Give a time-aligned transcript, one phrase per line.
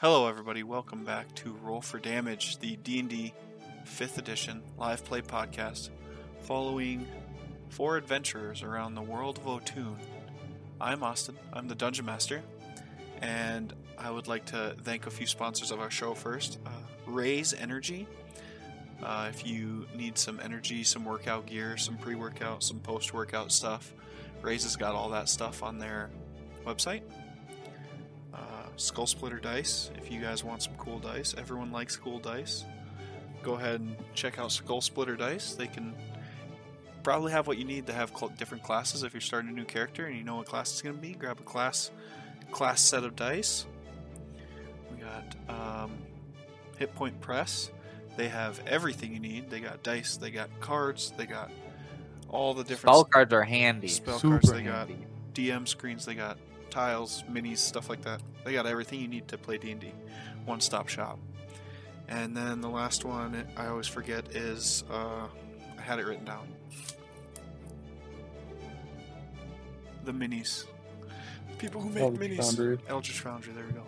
[0.00, 0.62] Hello, everybody.
[0.62, 3.34] Welcome back to Roll for Damage, the D&D
[3.84, 5.90] 5th edition live play podcast,
[6.42, 7.04] following
[7.68, 9.96] four adventurers around the world of Otun.
[10.80, 11.36] I'm Austin.
[11.52, 12.42] I'm the Dungeon Master,
[13.22, 16.60] and I would like to thank a few sponsors of our show first.
[16.64, 16.70] Uh,
[17.04, 18.06] Raise Energy.
[19.02, 23.92] Uh, if you need some energy, some workout gear, some pre-workout, some post-workout stuff,
[24.42, 26.08] Raise has got all that stuff on their
[26.64, 27.02] website.
[28.78, 31.34] Skull Splitter Dice, if you guys want some cool dice.
[31.36, 32.64] Everyone likes cool dice.
[33.42, 35.54] Go ahead and check out Skull Splitter Dice.
[35.54, 35.94] They can
[37.02, 39.64] probably have what you need to have cl- different classes if you're starting a new
[39.64, 41.12] character and you know what class it's going to be.
[41.12, 41.90] Grab a class
[42.52, 43.66] class set of dice.
[44.90, 45.92] We got um,
[46.78, 47.70] Hit Point Press.
[48.16, 49.50] They have everything you need.
[49.50, 50.16] They got dice.
[50.16, 51.12] They got cards.
[51.16, 51.50] They got
[52.28, 53.88] all the different Spell cards are handy.
[53.88, 54.88] Spell Super cards they got.
[55.34, 56.04] DM screens.
[56.04, 56.38] They got
[56.70, 58.20] tiles, minis, stuff like that.
[58.48, 59.92] They got everything you need to play D and D.
[60.46, 61.18] One stop shop.
[62.08, 65.26] And then the last one I always forget is uh,
[65.76, 66.48] I had it written down.
[70.04, 70.64] The minis.
[71.58, 72.36] People who make Eldritch minis.
[72.38, 72.78] Foundry.
[72.88, 73.52] Eldritch Foundry.
[73.52, 73.82] There we go.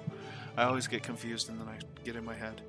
[0.58, 2.60] I always get confused and then I get in my head.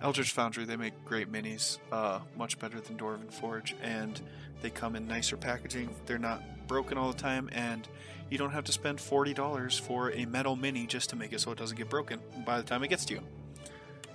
[0.00, 4.18] Eldritch Foundry, they make great minis, uh, much better than Dwarven Forge, and
[4.62, 5.94] they come in nicer packaging.
[6.06, 7.86] They're not broken all the time, and
[8.30, 11.50] you don't have to spend $40 for a metal mini just to make it so
[11.52, 13.20] it doesn't get broken by the time it gets to you.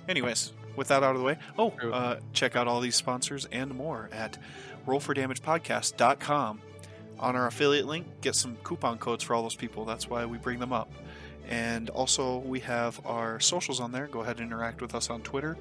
[0.08, 3.74] Anyways, with that out of the way, oh, uh, check out all these sponsors and
[3.76, 4.38] more at
[4.88, 6.62] rollfordamagepodcast.com.
[7.18, 9.86] On our affiliate link, get some coupon codes for all those people.
[9.86, 10.92] That's why we bring them up.
[11.48, 14.08] And also, we have our socials on there.
[14.08, 15.58] Go ahead and interact with us on Twitter.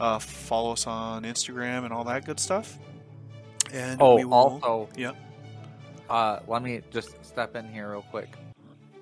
[0.00, 2.78] Uh, follow us on Instagram and all that good stuff.
[3.72, 5.16] And Oh, we will, also, Yep.
[6.08, 8.36] Uh, let me just step in here real quick.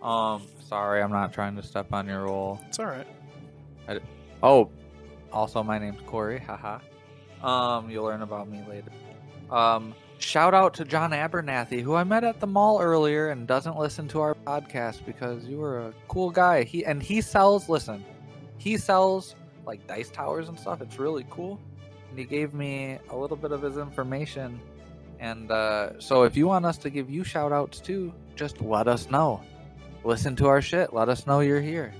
[0.03, 2.61] Um, sorry, I'm not trying to step on your role.
[2.69, 3.06] It's all right.
[4.42, 4.70] Oh,
[5.33, 6.39] also, my name's Corey.
[6.39, 6.78] Haha.
[7.42, 8.90] Um, you'll learn about me later.
[9.51, 13.79] Um, shout out to John Abernathy, who I met at the mall earlier and doesn't
[13.79, 16.64] listen to our podcast because you were a cool guy.
[16.64, 17.69] He and he sells.
[17.69, 18.05] Listen,
[18.58, 19.34] he sells
[19.67, 20.80] like dice towers and stuff.
[20.80, 21.61] It's really cool.
[22.11, 24.61] And he gave me a little bit of his information.
[25.22, 28.88] And uh, so, if you want us to give you shout outs too, just let
[28.88, 29.40] us know.
[30.05, 30.92] Listen to our shit.
[30.92, 31.94] Let us know you're here.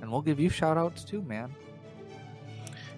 [0.00, 1.52] And we'll give you shout outs too, man.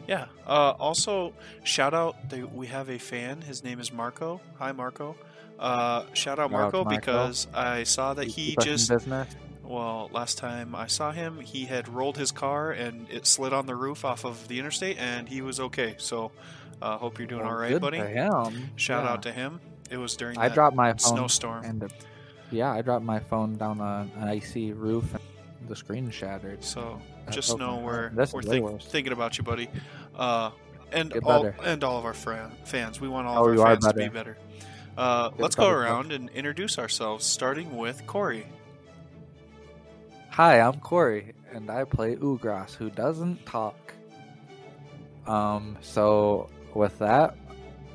[0.07, 0.27] Yeah.
[0.47, 1.33] Uh, also,
[1.65, 2.29] shout out.
[2.29, 3.41] They, we have a fan.
[3.41, 4.41] His name is Marco.
[4.59, 5.17] Hi, Marco.
[5.59, 6.91] Uh, shout out Marco, Marco.
[7.01, 9.37] because I saw that he Keep us in just business.
[9.63, 13.67] well last time I saw him he had rolled his car and it slid on
[13.67, 15.95] the roof off of the interstate and he was okay.
[15.99, 16.33] So
[16.81, 17.99] uh, hope you're doing Well, all right, buddy.
[18.77, 19.11] Shout Yeah.
[19.11, 19.61] out to him.
[19.91, 21.65] It was during I that dropped my phone snowstorm.
[21.65, 21.91] and the,
[22.51, 26.63] yeah, I dropped my phone down a, an icy roof and the screen shattered.
[26.65, 29.69] So just know we're we're think, thinking about you, buddy.
[30.17, 30.51] Uh,
[30.93, 31.57] and Get all better.
[31.65, 33.01] and all of our fra- fans.
[33.01, 34.13] We want all Oh, of our fans to be better.
[34.35, 34.37] better.
[34.97, 38.47] Uh, let's go around and introduce ourselves, starting with Corey.
[40.31, 43.95] Hi, I'm Corey, and I play Ugras, who doesn't talk.
[45.27, 47.37] Um, so with that,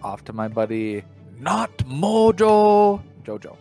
[0.03, 1.03] off to my buddy,
[1.39, 3.57] not Mojo, Jojo.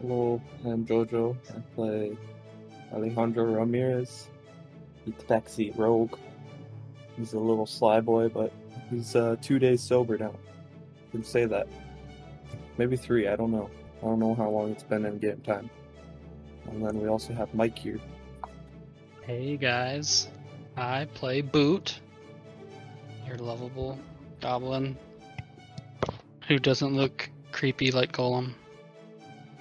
[0.00, 1.36] Hello, I'm Jojo.
[1.54, 2.16] I play
[2.92, 4.28] Alejandro Ramirez,
[5.04, 6.16] He's the backseat rogue.
[7.16, 8.52] He's a little sly boy, but
[8.88, 10.34] he's uh, two days sober now.
[11.10, 11.68] Can say that.
[12.78, 13.28] Maybe three.
[13.28, 13.68] I don't know.
[14.00, 15.68] I don't know how long it's been in game time.
[16.70, 17.98] And then we also have Mike here.
[19.22, 20.28] Hey guys,
[20.76, 22.00] I play Boot,
[23.26, 23.98] your lovable
[24.40, 24.96] goblin
[26.50, 28.54] who doesn't look creepy like Gollum.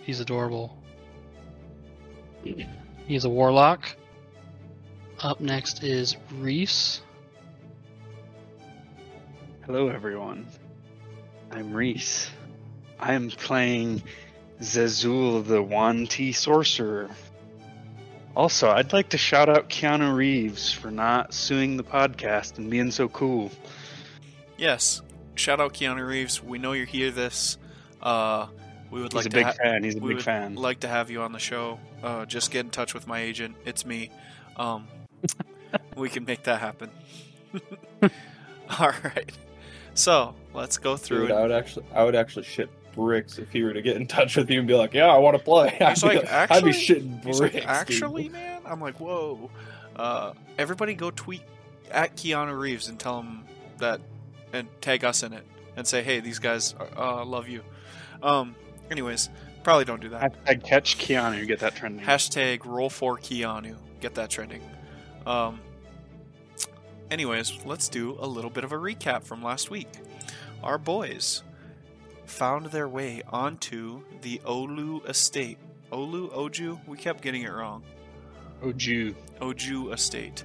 [0.02, 0.76] He's adorable.
[3.06, 3.96] He's a warlock.
[5.20, 7.02] Up next is Reese.
[9.68, 10.48] Hello, everyone.
[11.52, 12.32] I'm Reese.
[13.00, 14.02] I am playing
[14.60, 17.12] Zazul, the Wanti Sorcerer.
[18.35, 22.90] Also, I'd like to shout out Keanu Reeves for not suing the podcast and being
[22.90, 23.52] so cool.
[24.58, 25.03] Yes,
[25.40, 26.44] shout out Keanu Reeves.
[26.44, 27.12] We know you're here.
[27.12, 27.58] This,
[28.02, 28.47] uh,
[28.91, 29.84] we would He's like a to big ha- fan.
[29.84, 30.56] He's a we big would fan.
[30.56, 31.80] like to have you on the show.
[32.03, 33.56] Uh, just get in touch with my agent.
[33.66, 34.12] It's me.
[34.58, 34.88] Um,
[35.96, 36.90] we can make that happen.
[38.80, 39.32] All right.
[39.94, 41.22] So let's go through.
[41.28, 41.34] Dude, it.
[41.34, 44.35] I would actually, I would actually shit bricks if he were to get in touch
[44.35, 46.64] with you and be like, "Yeah, I want to play." I'd He's be like, I'd
[46.64, 47.53] be "Actually?" shitting He's bricks.
[47.56, 47.64] like, dude.
[47.66, 49.50] actually, man, I'm like, whoa.
[49.96, 51.42] Uh, everybody go tweet
[51.92, 53.44] at Keanu Reeves and tell him
[53.80, 54.00] that,
[54.53, 57.63] and tag us in it, and say, hey, these guys uh, love you.
[58.22, 58.55] Um,
[58.91, 59.29] anyways,
[59.63, 60.34] probably don't do that.
[60.46, 61.47] Hashtag catch Keanu.
[61.47, 62.05] Get that trending.
[62.05, 63.78] Hashtag roll for Keanu.
[63.99, 64.61] Get that trending.
[65.25, 65.59] Um,
[67.11, 69.90] anyways, let's do a little bit of a recap from last week.
[70.63, 71.43] Our boys
[72.25, 75.57] found their way onto the Olu estate.
[75.91, 76.79] Olu, Oju?
[76.87, 77.84] We kept getting it wrong.
[78.63, 79.16] Oju.
[79.40, 80.43] Oju estate.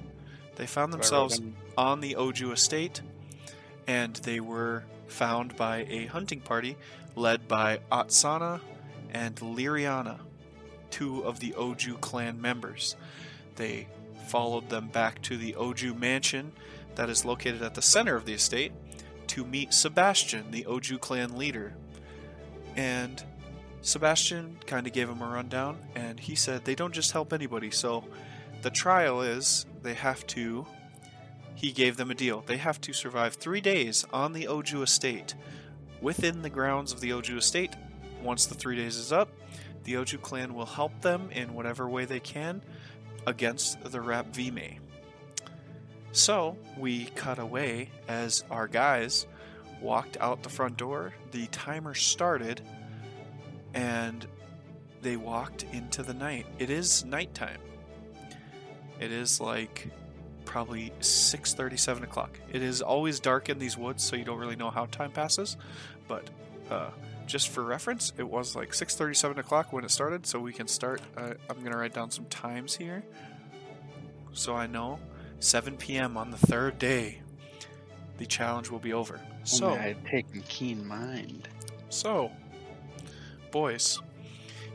[0.55, 1.41] They found themselves
[1.77, 3.01] on the Oju estate,
[3.87, 6.77] and they were found by a hunting party
[7.15, 8.59] led by Atsana
[9.11, 10.19] and Liriana,
[10.89, 12.95] two of the Oju clan members.
[13.55, 13.87] They
[14.27, 16.51] followed them back to the Oju mansion
[16.95, 18.71] that is located at the center of the estate
[19.27, 21.75] to meet Sebastian, the Oju clan leader.
[22.75, 23.23] And
[23.81, 27.71] Sebastian kind of gave him a rundown, and he said they don't just help anybody,
[27.71, 28.03] so
[28.61, 30.65] the trial is they have to.
[31.55, 32.43] He gave them a deal.
[32.45, 35.33] They have to survive three days on the Oju estate,
[36.01, 37.75] within the grounds of the Oju estate.
[38.21, 39.29] Once the three days is up,
[39.83, 42.61] the Oju clan will help them in whatever way they can
[43.25, 44.79] against the Rap Vime.
[46.11, 49.27] So we cut away as our guys
[49.81, 51.13] walked out the front door.
[51.31, 52.61] The timer started,
[53.73, 54.25] and
[55.01, 56.45] they walked into the night.
[56.57, 57.59] It is nighttime.
[58.99, 59.89] It is like
[60.45, 62.39] probably 6:30, 7 o'clock.
[62.51, 65.57] It is always dark in these woods, so you don't really know how time passes.
[66.07, 66.29] But
[66.69, 66.89] uh,
[67.25, 70.25] just for reference, it was like 6:30, 7 o'clock when it started.
[70.25, 71.01] So we can start.
[71.17, 73.03] Uh, I'm gonna write down some times here,
[74.33, 74.99] so I know.
[75.39, 76.15] 7 p.m.
[76.17, 77.21] on the third day,
[78.17, 79.19] the challenge will be over.
[79.43, 79.73] So So.
[79.73, 81.49] I had taken keen mind.
[81.89, 82.31] So,
[83.51, 83.99] boys,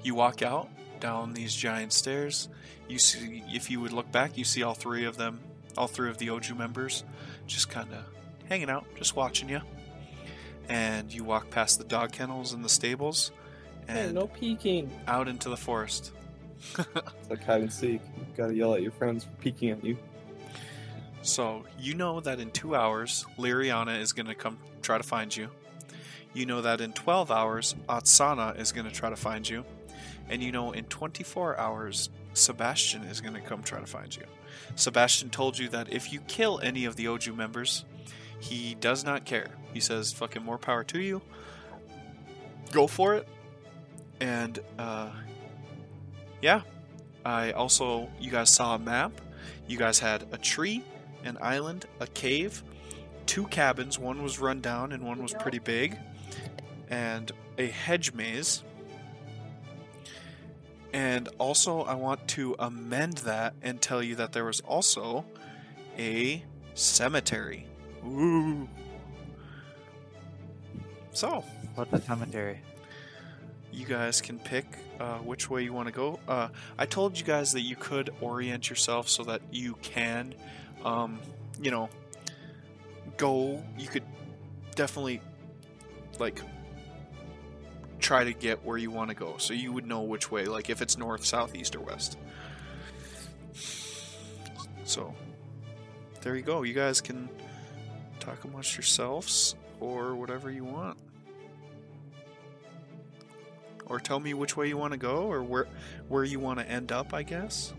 [0.03, 0.69] you walk out
[1.01, 2.49] down these giant stairs.
[2.89, 5.41] You see, if you would look back, you see all three of them,
[5.77, 7.05] all three of the Oju members,
[7.47, 8.05] just kind of
[8.49, 9.61] hanging out, just watching you.
[10.69, 13.33] And you walk past the dog kennels and the stables,
[13.89, 14.91] Hey, and no peeking.
[15.07, 16.13] out into the forest.
[16.79, 18.01] It's like hide and seek.
[18.17, 19.97] You gotta yell at your friends for peeking at you.
[21.23, 25.35] So you know that in two hours, Liriana is going to come try to find
[25.37, 25.51] you.
[26.33, 29.65] You know that in 12 hours, Atsana is going to try to find you.
[30.31, 34.23] And you know in 24 hours, Sebastian is going to come try to find you.
[34.75, 37.85] Sebastian told you that if you kill any of the Oju members,
[38.39, 39.49] he does not care.
[39.73, 41.23] He says, fucking more power to you.
[42.73, 43.29] Go for it.
[44.21, 45.11] And, uh,
[46.41, 46.63] yeah.
[47.25, 49.13] I also, you guys saw a map.
[49.67, 50.83] You guys had a tree
[51.25, 52.63] an island, a cave,
[53.27, 53.99] two cabins.
[53.99, 55.99] One was run down and one was pretty big,
[56.89, 58.63] and a hedge maze.
[60.93, 65.25] And also, I want to amend that and tell you that there was also
[65.97, 66.43] a
[66.75, 67.67] cemetery.
[68.05, 68.69] Ooh.
[71.13, 71.45] So,
[71.75, 72.61] What's a cemetery?
[73.73, 74.67] you guys can pick
[74.99, 76.19] uh, which way you want to go.
[76.27, 76.49] Uh,
[76.79, 80.35] I told you guys that you could orient yourself so that you can,
[80.85, 81.21] um,
[81.63, 81.89] you know,
[83.17, 83.63] go.
[83.79, 84.03] You could
[84.75, 85.21] definitely,
[86.19, 86.41] like,
[88.01, 89.37] try to get where you want to go.
[89.39, 92.19] So you would know which way, like, if it's north, south, east, or west.
[94.85, 95.15] So,
[96.23, 96.63] there you go.
[96.63, 97.29] You guys can
[98.19, 100.99] talk amongst yourselves or whatever you want
[103.87, 105.67] or tell me which way you want to go or where
[106.09, 107.73] where you want to end up i guess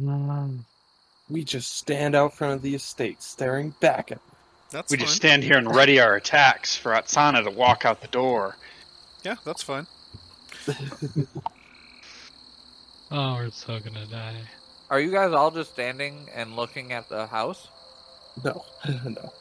[0.00, 0.64] um,
[1.28, 4.20] We just stand out front of the estate, staring back at
[4.72, 8.00] that's We fine just stand here and ready our attacks for Atsana to walk out
[8.00, 8.56] the door.
[9.22, 9.86] yeah that's fine
[13.14, 14.40] Oh, we're so gonna die.
[14.88, 17.68] Are you guys all just standing and looking at the house?
[18.42, 18.64] No,
[19.04, 19.32] no.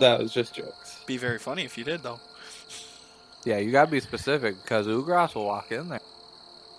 [0.00, 1.00] That was just jokes.
[1.06, 2.20] be very funny if you did though
[3.44, 6.00] Yeah, you gotta be specific because Ugras will walk in there.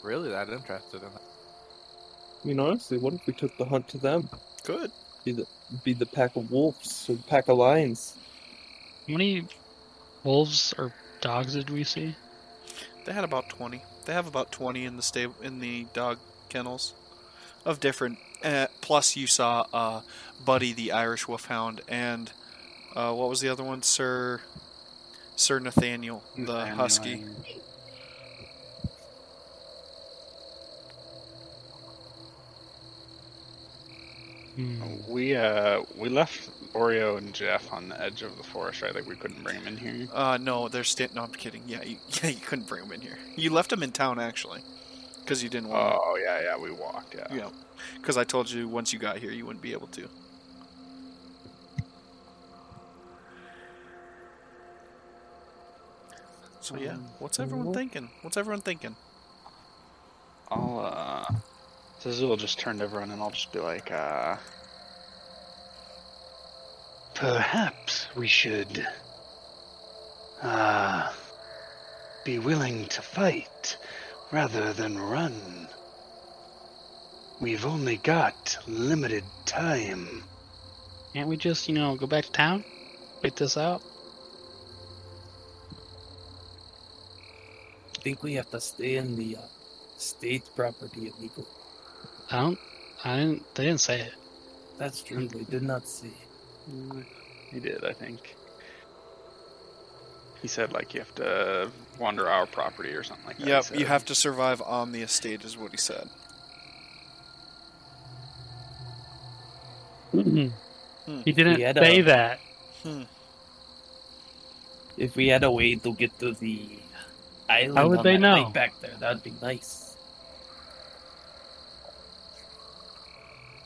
[0.03, 1.21] Really that interested in it.
[2.43, 4.29] I mean, honestly, what if we took the hunt to them?
[4.63, 4.91] good
[5.25, 5.47] Be the
[5.83, 8.15] be the pack of wolves or the pack of lions?
[9.07, 9.45] How many
[10.23, 12.15] wolves or dogs did we see?
[13.05, 16.17] they had about 20 they have about 20 in the stable in the dog
[16.49, 16.93] kennels
[17.63, 20.01] of different uh, plus you saw uh,
[20.43, 22.31] buddy the irish wolfhound and
[22.95, 24.41] uh, what was the other one sir
[25.35, 27.23] sir nathaniel the husky
[34.55, 34.81] Hmm.
[35.07, 38.95] We uh we left Oreo and Jeff on the edge of the forest, right?
[38.95, 40.07] Like we couldn't bring them in here.
[40.13, 41.63] Uh, no, they're sta- No, I'm kidding.
[41.67, 43.17] Yeah, you, yeah, you couldn't bring them in here.
[43.35, 44.61] You left them in town actually,
[45.19, 45.99] because you didn't want.
[46.01, 47.15] Oh yeah, yeah, we walked.
[47.15, 47.27] Yeah.
[47.33, 47.49] yeah,
[47.99, 50.07] because I told you once you got here you wouldn't be able to.
[56.61, 58.09] So yeah, what's everyone thinking?
[58.21, 58.95] What's everyone thinking?
[60.49, 61.25] I'll uh
[62.05, 64.37] Zazul will just turn to everyone and I'll just be like, uh
[67.15, 68.85] Perhaps we should
[70.43, 71.11] uh
[72.23, 73.77] be willing to fight
[74.31, 75.67] rather than run.
[77.41, 80.23] We've only got limited time.
[81.13, 82.63] Can't we just, you know, go back to town?
[83.23, 83.81] Wait this out?
[87.97, 89.41] I think we have to stay in the uh,
[89.97, 91.47] state property of illegal.
[92.31, 92.59] I don't.
[93.03, 93.55] I didn't.
[93.55, 94.13] They didn't say it.
[94.77, 95.27] That's true.
[95.27, 96.11] They did not see.
[97.51, 98.35] He did, I think.
[100.41, 103.43] He said like you have to wander our property or something like that.
[103.45, 103.79] he Yep, said.
[103.79, 106.09] you have to survive on the estate, is what he said.
[110.11, 110.21] Hmm.
[110.21, 110.47] Hmm.
[111.05, 111.21] Hmm.
[111.23, 112.39] He didn't had say a- that.
[112.83, 113.03] Hmm.
[114.97, 116.69] If we had a way to get to the
[117.49, 118.45] island How would on they that know?
[118.49, 119.94] back there, that'd be nice.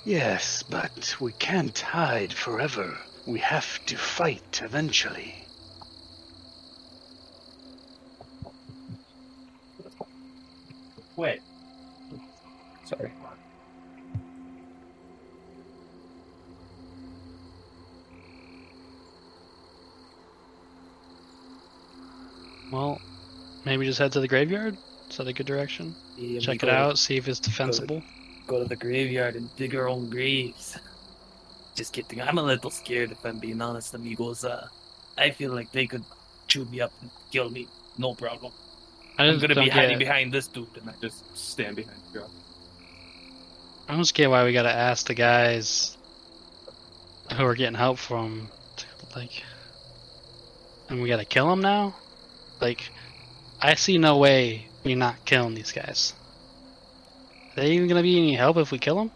[0.06, 2.98] Yes, but we can't hide forever.
[3.26, 5.36] We have to fight eventually.
[11.16, 11.42] Wait.
[12.86, 13.12] Sorry.
[22.72, 23.02] Well,
[23.66, 24.78] maybe just head to the graveyard.
[25.10, 25.96] Is that a good direction?
[26.18, 26.98] Yeah, Check it out.
[26.98, 28.02] See if it's defensible.
[28.50, 30.76] Go to the graveyard and dig our own graves.
[31.76, 32.20] Just kidding.
[32.20, 34.44] I'm a little scared if I'm being honest, amigos.
[34.44, 34.68] Uh,
[35.20, 36.04] I feel like they could
[36.48, 37.68] chew me up and kill me.
[38.00, 38.52] No problem.
[39.20, 40.06] I I'm gonna don't be hiding get.
[40.08, 40.76] behind this dude.
[40.82, 42.32] And I just stand behind the girl.
[43.88, 45.96] I don't get why we gotta ask the guys
[47.38, 48.50] who are getting help from,
[49.16, 49.44] like,
[50.90, 51.96] and we gotta kill them now.
[52.60, 52.90] Like,
[53.62, 56.14] I see no way we're not killing these guys.
[57.60, 59.12] Are they even gonna be any help if we kill them?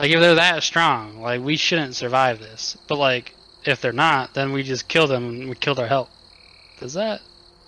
[0.00, 2.76] Like, if they're that strong, like we shouldn't survive this.
[2.88, 3.32] But like,
[3.64, 6.10] if they're not, then we just kill them and we kill their help.
[6.80, 7.20] Does that?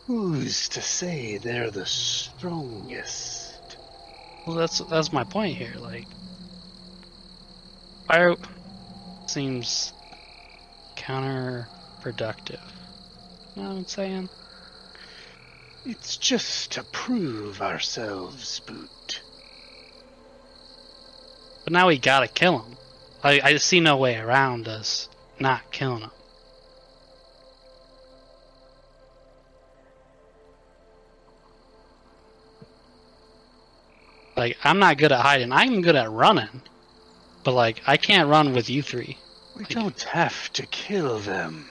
[0.06, 3.76] Who's to say they're the strongest?
[4.44, 5.74] Well, that's that's my point here.
[5.78, 6.06] Like,
[8.08, 8.34] fire
[9.26, 9.92] seems
[10.96, 12.58] counterproductive.
[13.54, 14.28] You know what I'm saying?
[15.84, 19.22] It's just to prove ourselves, Boot.
[21.68, 22.78] But now we gotta kill him.
[23.22, 26.10] I I see no way around us not killing him.
[34.36, 35.52] Like I'm not good at hiding.
[35.52, 36.62] I'm good at running,
[37.44, 39.18] but like I can't run with you three.
[39.54, 41.68] We Like- don't have to kill them.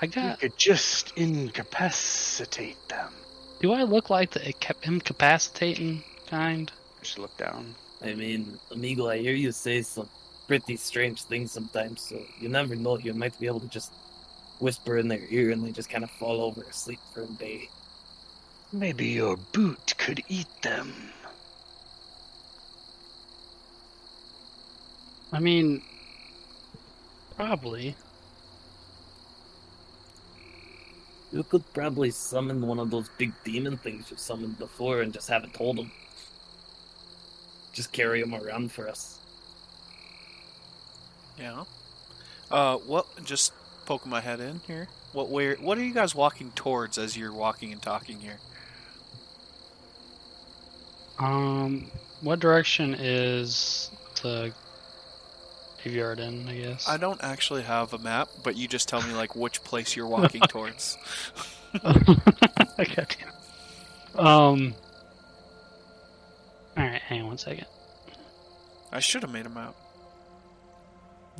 [0.00, 0.40] I We got.
[0.40, 3.12] could just incapacitate them.
[3.60, 6.70] Do I look like the inca- incapacitating kind?
[7.02, 7.74] Just look down.
[8.04, 10.08] I mean, amigo, I hear you say some
[10.46, 12.98] pretty strange things sometimes, so you never know.
[12.98, 13.92] You might be able to just
[14.60, 17.68] whisper in their ear and they just kind of fall over asleep for a day.
[18.72, 20.92] Maybe your boot could eat them.
[25.32, 25.80] I mean,
[27.36, 27.96] probably.
[31.32, 35.28] You could probably summon one of those big demon things you've summoned before and just
[35.30, 35.90] have it told them.
[37.74, 39.18] Just carry them around for us.
[41.38, 41.64] Yeah.
[42.50, 43.06] Uh, what?
[43.24, 43.52] Just
[43.84, 44.88] poking my head in here.
[45.12, 45.54] What way?
[45.54, 48.38] What are you guys walking towards as you're walking and talking here?
[51.18, 51.90] Um,
[52.20, 53.90] what direction is
[54.22, 54.52] the
[55.82, 56.48] graveyard in?
[56.48, 56.88] I guess.
[56.88, 60.06] I don't actually have a map, but you just tell me like which place you're
[60.08, 60.96] walking towards.
[61.82, 62.04] God
[62.76, 64.18] damn it.
[64.18, 64.74] Um.
[67.04, 67.66] All right, hang on one second.
[68.92, 69.74] I should have made a map.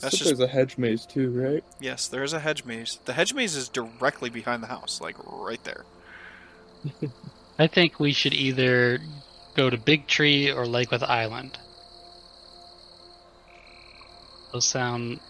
[0.00, 1.62] That's just there's a hedge maze too, right?
[1.80, 2.08] yes.
[2.08, 2.98] There is a hedge maze.
[3.04, 5.84] The hedge maze is directly behind the house, like right there.
[7.58, 8.98] I think we should either
[9.54, 11.58] go to Big Tree or Lake with Island.
[14.52, 15.20] Those sound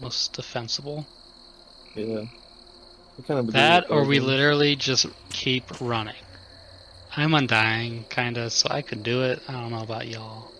[0.00, 1.06] most defensible.
[1.94, 2.24] Yeah.
[3.26, 6.14] Kind of That or we literally just keep running.
[7.14, 9.42] I'm undying, kinda, so I could do it.
[9.46, 10.50] I don't know about y'all.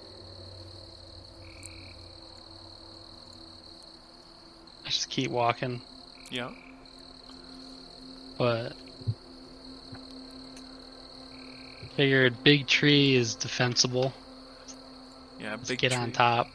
[4.85, 5.80] I just keep walking,
[6.30, 6.50] Yeah.
[8.37, 8.75] but
[11.97, 14.12] figured big tree is defensible.
[15.40, 15.52] Yeah.
[15.52, 16.49] Let's get on top.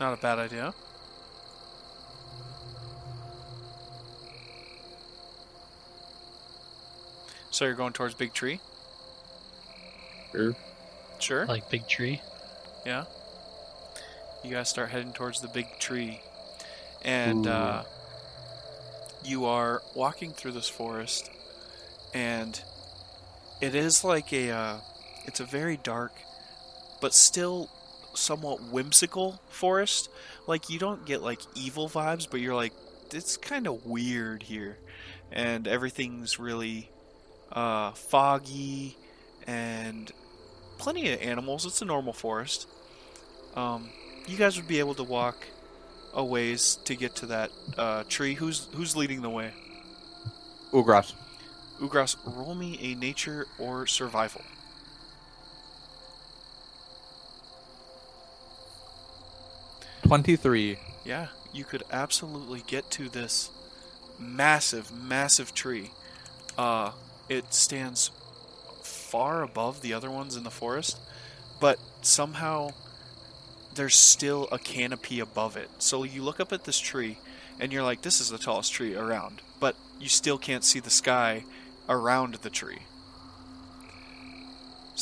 [0.00, 0.74] Not a bad idea.
[7.60, 8.58] So you're going towards Big Tree?
[10.32, 10.56] Sure.
[11.18, 11.44] Sure.
[11.44, 12.22] Like big tree.
[12.86, 13.04] Yeah.
[14.42, 16.22] You guys start heading towards the big tree.
[17.04, 17.82] And uh,
[19.22, 21.28] you are walking through this forest
[22.14, 22.58] and
[23.60, 24.78] it is like a uh,
[25.26, 26.12] it's a very dark
[27.02, 27.68] but still
[28.14, 30.08] somewhat whimsical forest.
[30.46, 32.72] Like you don't get like evil vibes, but you're like
[33.12, 34.78] it's kind of weird here.
[35.30, 36.88] And everything's really
[37.52, 38.96] uh, foggy
[39.46, 40.12] and
[40.78, 41.66] plenty of animals.
[41.66, 42.66] It's a normal forest.
[43.56, 43.90] Um,
[44.26, 45.46] you guys would be able to walk
[46.14, 48.34] a ways to get to that uh, tree.
[48.34, 49.52] Who's who's leading the way?
[50.72, 51.14] Ugras.
[51.80, 54.42] Ugras, roll me a nature or survival.
[60.02, 60.78] Twenty-three.
[61.04, 63.50] Yeah, you could absolutely get to this
[64.18, 65.90] massive, massive tree.
[66.58, 66.92] Uh,
[67.30, 68.10] it stands
[68.82, 70.98] far above the other ones in the forest,
[71.60, 72.70] but somehow
[73.74, 75.70] there's still a canopy above it.
[75.78, 77.18] So you look up at this tree
[77.58, 80.90] and you're like, this is the tallest tree around, but you still can't see the
[80.90, 81.44] sky
[81.88, 82.80] around the tree.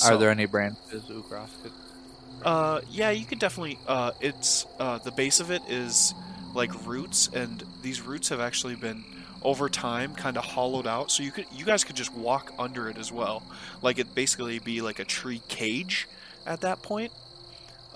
[0.04, 1.72] Are there any branches Ugras could?
[2.44, 3.78] uh, yeah, you could definitely.
[3.86, 6.14] Uh, it's uh, the base of it is
[6.54, 9.04] like roots, and these roots have actually been
[9.42, 11.10] over time kind of hollowed out.
[11.10, 13.42] So you could, you guys could just walk under it as well.
[13.82, 16.08] Like it basically be like a tree cage
[16.46, 17.12] at that point,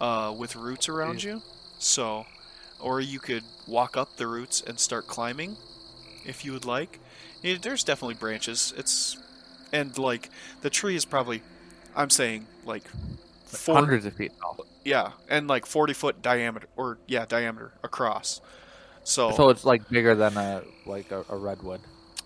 [0.00, 1.42] uh, with roots around you.
[1.78, 2.26] So,
[2.80, 5.56] or you could walk up the roots and start climbing,
[6.24, 6.98] if you would like.
[7.42, 8.72] Yeah, there's definitely branches.
[8.76, 9.16] It's
[9.72, 10.28] and like
[10.60, 11.42] the tree is probably,
[11.96, 12.84] I'm saying like.
[13.46, 14.64] four- Hundreds of feet tall.
[14.84, 18.40] yeah, and like forty foot diameter, or yeah, diameter across.
[19.04, 21.80] So, So it's like bigger than a like a, a redwood.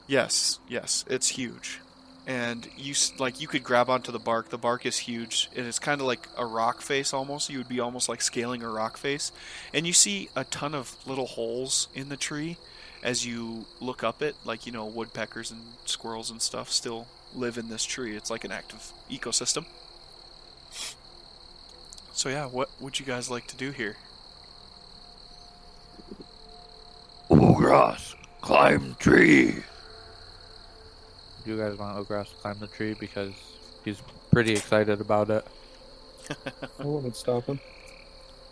[0.06, 1.80] yes, yes, it's huge,
[2.26, 4.50] and you like you could grab onto the bark.
[4.50, 7.48] The bark is huge, and it's kind of like a rock face almost.
[7.50, 9.32] You would be almost like scaling a rock face,
[9.72, 12.58] and you see a ton of little holes in the tree
[13.02, 14.36] as you look up it.
[14.44, 18.16] Like you know, woodpeckers and squirrels and stuff still live in this tree.
[18.16, 19.64] It's like an active ecosystem.
[22.12, 23.96] So yeah, what would you guys like to do here?
[27.66, 29.56] Ugras, climb tree.
[31.44, 33.32] You guys want Ugras to climb the tree because
[33.84, 34.00] he's
[34.30, 35.44] pretty excited about it.
[36.78, 37.58] I wouldn't stop him.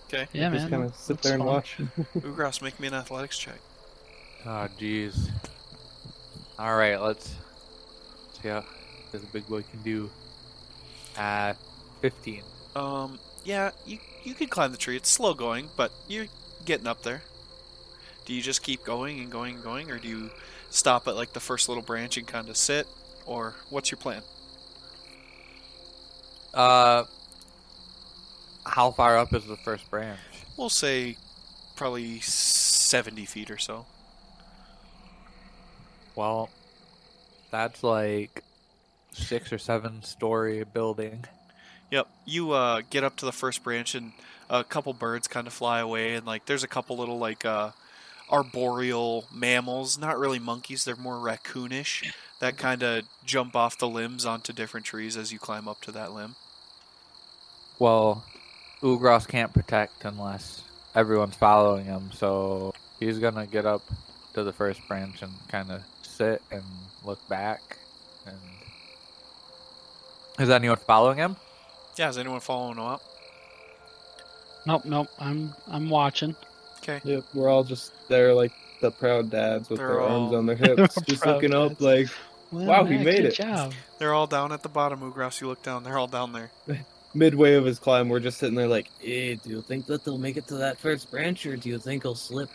[0.09, 0.27] Okay.
[0.33, 0.71] Yeah, Just man.
[0.71, 1.53] kind of sit that's there and fine.
[1.55, 1.77] watch.
[2.17, 3.61] Ugras, make me an athletics check.
[4.47, 5.31] Oh, jeez.
[6.59, 7.37] All right, let's
[8.43, 8.65] see how
[9.13, 10.11] this big boy can do.
[11.17, 11.55] Uh,
[12.01, 12.43] fifteen.
[12.75, 14.97] Um, yeah, you you could climb the tree.
[14.97, 16.27] It's slow going, but you're
[16.65, 17.23] getting up there.
[18.25, 20.31] Do you just keep going and going and going, or do you
[20.71, 22.87] stop at like the first little branch and kind of sit,
[23.27, 24.23] or what's your plan?
[26.53, 27.05] Uh,
[28.65, 30.19] how far up is the first branch?
[30.57, 31.17] We'll say
[31.77, 33.87] probably seventy feet or so.
[36.15, 36.49] Well,
[37.51, 38.43] that's like
[39.13, 41.25] six or seven story building.
[41.91, 42.09] Yep.
[42.25, 44.13] You uh, get up to the first branch, and
[44.49, 47.71] a couple birds kind of fly away, and like there's a couple little like uh,
[48.35, 54.27] arboreal mammals, not really monkeys, they're more raccoonish, that kind of jump off the limbs
[54.27, 56.35] onto different trees as you climb up to that limb.
[57.79, 58.25] Well,
[58.83, 60.63] Ugras can't protect unless
[60.95, 63.83] everyone's following him, so he's gonna get up
[64.35, 66.65] to the first branch and kind of sit and
[67.05, 67.79] look back.
[68.27, 68.37] And
[70.41, 71.37] is anyone following him?
[71.97, 73.03] Yeah, is anyone following him up?
[74.67, 75.09] Nope, nope.
[75.21, 76.35] I'm I'm watching.
[76.87, 77.01] Okay.
[77.05, 80.57] Yep, we're all just there like the proud dads with They're their arms on their
[80.77, 81.81] hips, just Proud looking up dads.
[81.81, 82.09] like
[82.53, 83.35] Well, Wow, he man, made good it.
[83.35, 83.73] job.
[83.99, 85.41] They're all down at the bottom, Ugras.
[85.41, 86.51] You look down, they're all down there.
[87.15, 88.09] midway of his climb.
[88.09, 90.79] We're just sitting there like, Hey, do you think that they'll make it to that
[90.79, 92.51] first branch, or do you think he'll slip?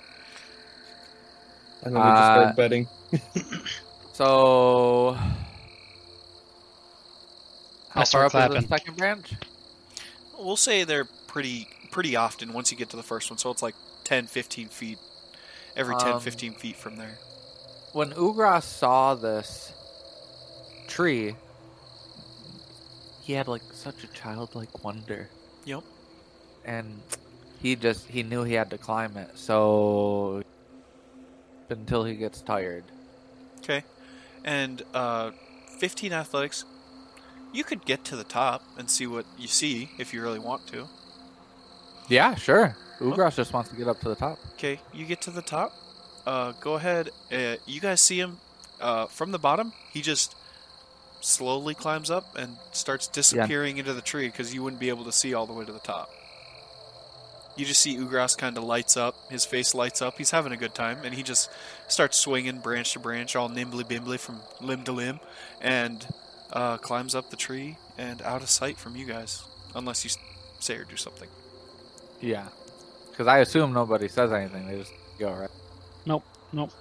[1.82, 2.88] and then we just Uh, start betting.
[4.14, 5.14] So,
[7.90, 8.58] how I far start up clapping.
[8.58, 9.32] is the second branch?
[10.38, 13.62] We'll say they're pretty pretty often once you get to the first one, so it's
[13.64, 13.76] like
[14.10, 14.98] 10, 15 feet.
[15.76, 17.20] Every 10, Um, 15 feet from there.
[17.94, 19.72] When Ugras saw this
[20.88, 21.36] tree,
[23.22, 25.30] he had like such a childlike wonder.
[25.66, 25.84] Yep.
[26.66, 27.02] and
[27.62, 30.42] he just he knew he had to climb it so
[31.70, 32.84] until he gets tired
[33.60, 33.84] Okay.
[34.44, 35.32] And uh,
[35.78, 36.66] 15 athletics.
[37.54, 40.66] You could get to the top and see what you see if you really want
[40.68, 40.88] to.
[42.08, 45.32] yeah sure Ugras just wants to get up to the top Okay, you get to
[45.32, 45.74] the top.
[46.26, 47.10] Uh, go ahead.
[47.32, 48.38] Uh, you guys see him
[48.82, 49.74] uh, from the bottom.
[49.92, 50.36] He just
[51.22, 55.12] slowly climbs up and starts disappearing into the tree because you wouldn't be able to
[55.12, 56.10] see all the way to the top.
[57.56, 59.16] You just see Ugras kind of lights up.
[59.30, 60.18] His face lights up.
[60.18, 61.50] He's having a good time, and he just
[61.88, 65.20] starts swinging branch to branch, all nimbly bimbly from limb to limb,
[65.62, 66.08] and
[66.54, 69.44] uh, climbs up the tree and out of sight from you guys,
[69.76, 70.12] unless you
[70.60, 71.28] say or do something.
[72.22, 72.48] Yeah.
[73.20, 74.66] Because I assume nobody says anything.
[74.66, 75.50] They just go, right?
[76.06, 76.24] Nope.
[76.54, 76.72] Nope.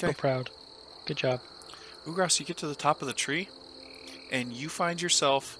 [0.00, 0.14] So Okay.
[0.14, 0.50] proud.
[1.04, 1.40] Good job.
[2.04, 3.48] Ugras, you get to the top of the tree,
[4.32, 5.56] and you find yourself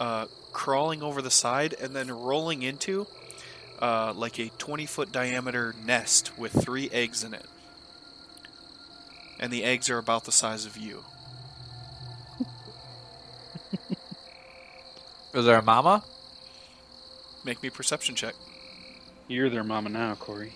[0.00, 3.06] uh, crawling over the side and then rolling into
[3.78, 7.44] uh, like a 20 foot diameter nest with three eggs in it.
[9.38, 11.04] And the eggs are about the size of you.
[15.34, 16.02] Is there a mama?
[17.46, 18.34] Make me perception check.
[19.28, 20.52] You're their mama now, Corey.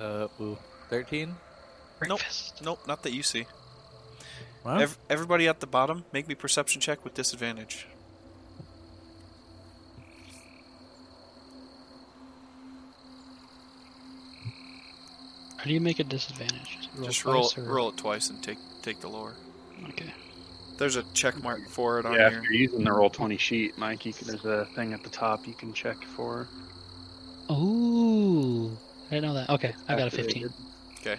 [0.00, 0.56] Uh, ooh.
[0.88, 1.28] 13?
[1.28, 1.36] Nope.
[1.98, 2.62] Breakfast.
[2.64, 3.44] Nope, not that you see.
[4.64, 7.86] Well, Ev- everybody at the bottom, make me perception check with disadvantage.
[15.58, 16.88] How do you make a disadvantage?
[17.02, 19.34] Just twice roll roll it twice and take take the lower.
[19.88, 20.12] Okay.
[20.78, 22.38] There's a check mark for it on yeah, here.
[22.38, 25.10] if you're using the roll twenty sheet, Mike, you can, there's a thing at the
[25.10, 26.46] top you can check for.
[27.50, 28.70] Ooh.
[29.08, 29.50] I didn't know that.
[29.50, 30.48] Okay, I got a fifteen.
[31.00, 31.18] Okay.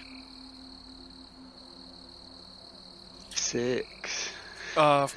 [3.36, 4.30] Six.
[4.78, 5.08] Uh,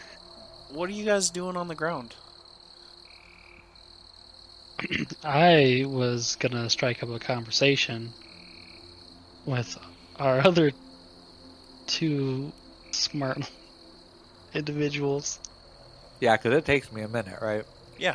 [0.70, 2.16] what are you guys doing on the ground?
[5.24, 8.12] I was gonna strike up a conversation
[9.46, 9.78] with
[10.16, 10.72] our other
[11.86, 12.50] two
[12.90, 13.48] smart
[14.54, 15.38] individuals.
[16.20, 17.64] yeah, because it takes me a minute, right?
[17.98, 18.14] Yeah.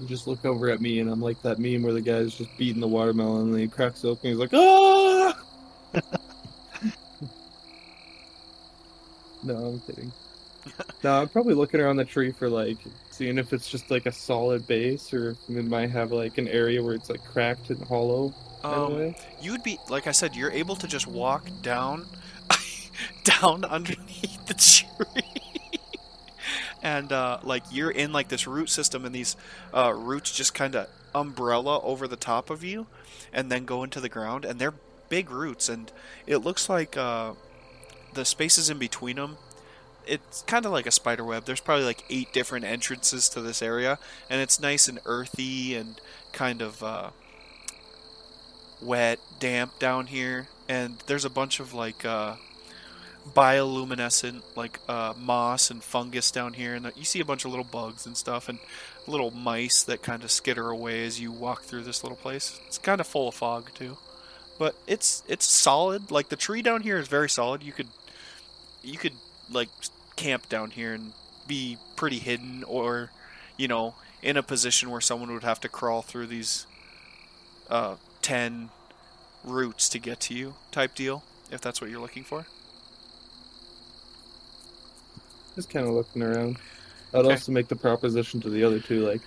[0.00, 2.56] You just look over at me, and I'm like that meme where the guy's just
[2.56, 4.30] beating the watermelon, and he cracks open.
[4.30, 5.36] and He's like, "Ah!"
[9.42, 10.12] no, I'm kidding.
[11.02, 12.76] no, I'm probably looking around the tree for like
[13.10, 16.46] seeing if it's just like a solid base, or if it might have like an
[16.48, 18.32] area where it's like cracked and hollow.
[18.64, 22.06] Um, you would be like I said, you're able to just walk down,
[23.24, 23.97] down underneath the tree,
[26.82, 29.36] and uh, like you're in like this root system, and these
[29.74, 32.86] uh, roots just kind of umbrella over the top of you,
[33.32, 34.74] and then go into the ground, and they're
[35.08, 35.92] big roots, and
[36.26, 37.32] it looks like uh,
[38.14, 39.36] the spaces in between them.
[40.06, 41.44] It's kind of like a spider web.
[41.44, 43.98] There's probably like eight different entrances to this area,
[44.30, 46.00] and it's nice and earthy and
[46.32, 46.82] kind of.
[46.82, 47.10] Uh,
[48.80, 52.36] wet, damp down here, and there's a bunch of like uh,
[53.28, 57.64] bioluminescent like uh, moss and fungus down here, and you see a bunch of little
[57.64, 58.58] bugs and stuff, and
[59.06, 62.60] little mice that kind of skitter away as you walk through this little place.
[62.66, 63.96] It's kind of full of fog too,
[64.58, 66.10] but it's it's solid.
[66.10, 67.62] Like the tree down here is very solid.
[67.62, 67.88] You could
[68.82, 69.14] you could
[69.50, 69.68] like
[70.16, 71.12] camp down here and
[71.46, 73.10] be pretty hidden, or
[73.56, 76.66] you know, in a position where someone would have to crawl through these
[77.70, 78.70] uh, 10
[79.44, 82.46] roots to get to you type deal if that's what you're looking for
[85.58, 86.56] Just kind of looking around.
[87.12, 87.30] I'd Okay.
[87.30, 89.22] also make the proposition to the other two, like,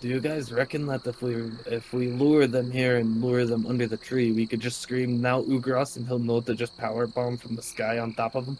[0.00, 1.34] Do you guys reckon that if we
[1.66, 5.20] if we lure them here and lure them under the tree, we could just scream
[5.20, 8.46] now Ugras and he'll know to just power bomb from the sky on top of
[8.46, 8.56] him?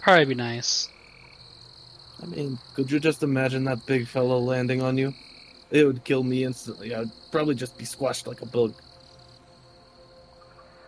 [0.00, 0.88] Probably be nice.
[2.22, 5.12] I mean, could you just imagine that big fellow landing on you?
[5.70, 6.94] It would kill me instantly.
[6.94, 8.74] I'd probably just be squashed like a bug.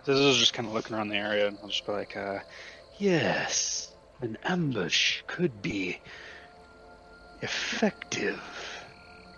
[0.05, 2.41] This is just kind of looking around the area, and I'll just be like, uh,
[2.99, 6.01] yes, an ambush could be
[7.41, 8.41] effective.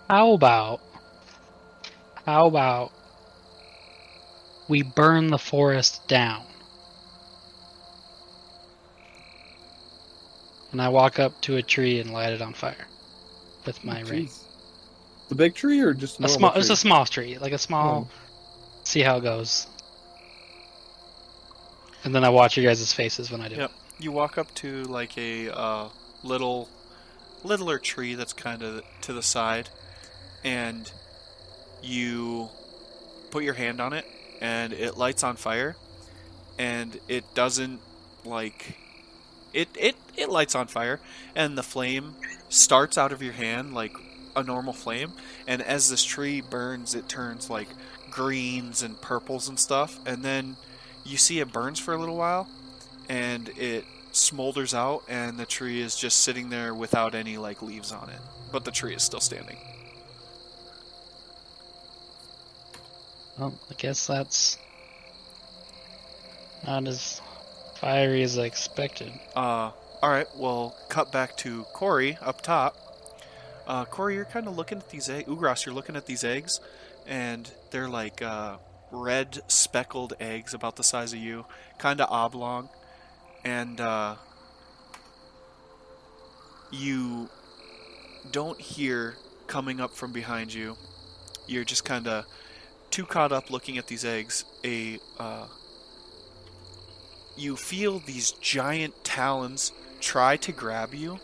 [0.09, 0.81] How about
[2.27, 2.93] how about
[4.69, 6.45] we burn the forest down?
[10.73, 12.87] And I walk up to a tree and light it on fire
[13.65, 14.29] with my ring.
[15.29, 16.75] The big tree or just A normal small, it's tree?
[16.75, 18.09] a small tree, like a small.
[18.11, 18.15] Oh.
[18.83, 19.67] See how it goes.
[22.05, 23.57] And then I watch your guys' faces when I do.
[23.57, 23.73] Yep.
[23.99, 25.89] you walk up to like a uh,
[26.23, 26.69] little
[27.43, 29.69] littler tree that's kind of to the side
[30.45, 30.91] and
[31.83, 32.49] you
[33.31, 34.07] put your hand on it
[34.41, 35.77] and it lights on fire
[36.59, 37.81] and it doesn't
[38.25, 38.79] like
[39.53, 41.01] it it it lights on fire
[41.35, 42.15] and the flame
[42.49, 43.93] starts out of your hand like
[44.37, 45.13] a normal flame
[45.47, 47.69] and as this tree burns it turns like
[48.11, 50.57] greens and purples and stuff and then
[51.05, 52.49] you see it burns for a little while
[53.09, 57.93] and it smolders out and the tree is just sitting there without any like leaves
[57.93, 58.21] on it
[58.53, 59.57] but the tree is still standing
[63.39, 64.59] Well, I guess that's
[66.67, 67.21] not as
[67.81, 69.13] fiery as I expected.
[69.35, 70.29] Uh, all right.
[70.37, 72.77] Well, cut back to Corey up top.
[73.67, 75.29] Uh, Corey, you're kind of looking at these eggs.
[75.29, 76.61] Ugras, you're looking at these eggs,
[77.07, 78.57] and they're like uh,
[78.95, 81.45] red speckled eggs about the size of you,
[81.79, 82.69] kind of oblong,
[83.45, 84.15] and uh,
[86.71, 87.29] you
[88.31, 90.77] don't hear coming up from behind you.
[91.47, 92.25] You're just kind of
[92.91, 94.45] too caught up looking at these eggs.
[94.65, 95.47] A uh,
[97.37, 101.19] you feel these giant talons try to grab you,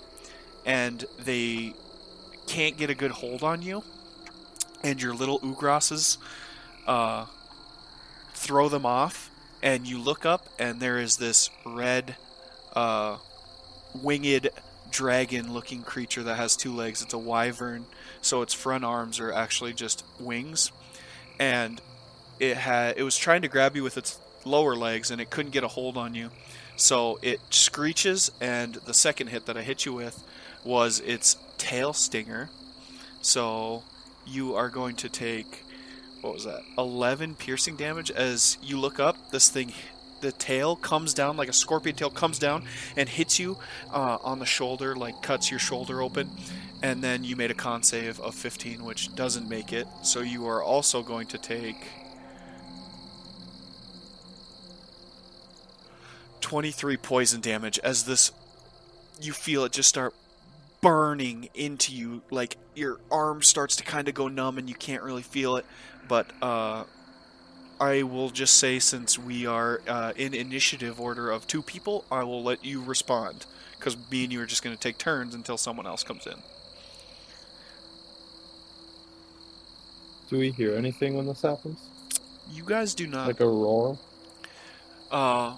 [0.67, 1.75] and they
[2.47, 3.85] can't get a good hold on you.
[4.83, 6.17] And your little Ugrasses
[6.87, 7.27] uh,
[8.41, 9.31] throw them off,
[9.63, 12.17] and you look up, and there is this red,
[12.73, 13.19] uh,
[13.95, 14.49] winged
[14.91, 17.03] dragon-looking creature that has two legs.
[17.03, 17.85] It's a wyvern,
[18.23, 20.73] so its front arms are actually just wings,
[21.39, 21.83] and
[22.39, 25.53] it had it was trying to grab you with its lower legs, and it couldn't
[25.53, 26.31] get a hold on you.
[26.77, 30.25] So it screeches, and the second hit that I hit you with
[30.65, 32.49] was its tail stinger.
[33.21, 33.83] So
[34.27, 35.65] you are going to take
[36.21, 36.63] what was that?
[36.77, 39.31] 11 piercing damage as you look up.
[39.31, 39.73] This thing,
[40.21, 42.65] the tail comes down like a scorpion tail comes down
[42.97, 43.59] and hits you
[43.93, 46.31] uh, on the shoulder, like cuts your shoulder open.
[46.83, 49.87] And then you made a con save of 15, which doesn't make it.
[50.03, 51.77] So you are also going to take
[56.41, 58.33] 23 poison damage as this
[59.21, 60.15] you feel it just start
[60.81, 65.03] burning into you like your arm starts to kind of go numb and you can't
[65.03, 65.67] really feel it
[66.11, 66.85] but uh
[67.81, 72.25] I will just say since we are uh, in initiative order of two people, I
[72.25, 73.47] will let you respond
[73.79, 76.35] because me and you are just going to take turns until someone else comes in.
[80.29, 81.81] Do we hear anything when this happens?
[82.53, 83.27] You guys do not.
[83.27, 83.99] Like a roar?
[85.11, 85.57] Uh,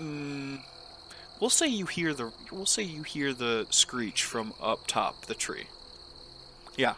[0.00, 0.58] mm,
[1.38, 2.32] we'll say you hear the.
[2.50, 5.66] We'll say you hear the screech from up top the tree.
[6.76, 6.94] Yeah.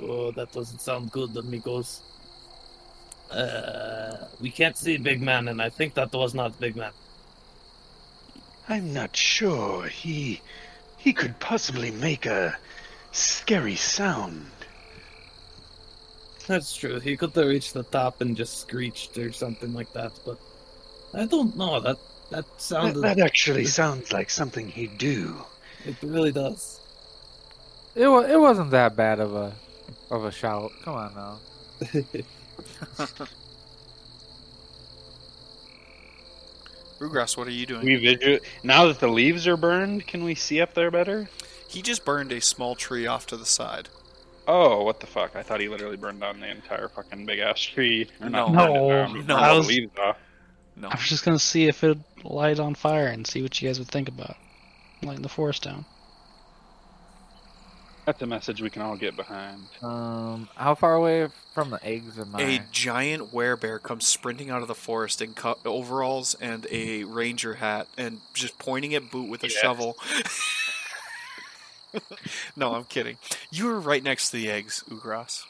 [0.00, 2.02] Oh, that doesn't sound good, amigos.
[3.30, 6.92] Uh, we can't see Big Man, and I think that was not Big Man.
[8.68, 9.86] I'm not sure.
[9.88, 10.40] He
[10.96, 12.56] he could possibly make a
[13.12, 14.50] scary sound.
[16.46, 17.00] That's true.
[17.00, 20.38] He could have reached the top and just screeched or something like that, but
[21.14, 21.80] I don't know.
[21.80, 21.96] That
[22.30, 23.00] that That, sounded.
[23.02, 25.44] that actually sounds like something he'd do.
[25.84, 26.80] It really does.
[27.94, 29.54] It wa- it wasn't that bad of a
[30.10, 30.70] of a shout.
[30.84, 31.38] Come on now.
[36.98, 37.84] Rugras, what are you doing?
[37.84, 41.28] We visu- now that the leaves are burned, can we see up there better?
[41.68, 43.88] He just burned a small tree off to the side.
[44.48, 45.34] Oh, what the fuck!
[45.36, 48.08] I thought he literally burned down the entire fucking big ass tree.
[48.20, 48.48] Or No.
[48.48, 49.36] burned it down, No.
[49.36, 49.36] No.
[49.36, 50.16] I was- leaves off.
[50.76, 50.88] No.
[50.88, 53.78] I was just gonna see if it'd light on fire and see what you guys
[53.78, 54.36] would think about
[55.02, 55.84] lighting the forest down.
[58.06, 59.66] That's a message we can all get behind.
[59.82, 62.42] Um, how far away from the eggs am I?
[62.42, 67.54] A giant werebear comes sprinting out of the forest in co- overalls and a ranger
[67.54, 69.56] hat and just pointing at Boot with a Yes.
[69.60, 69.96] shovel.
[72.56, 73.16] no, I'm kidding.
[73.50, 75.42] You were right next to the eggs, Ugras.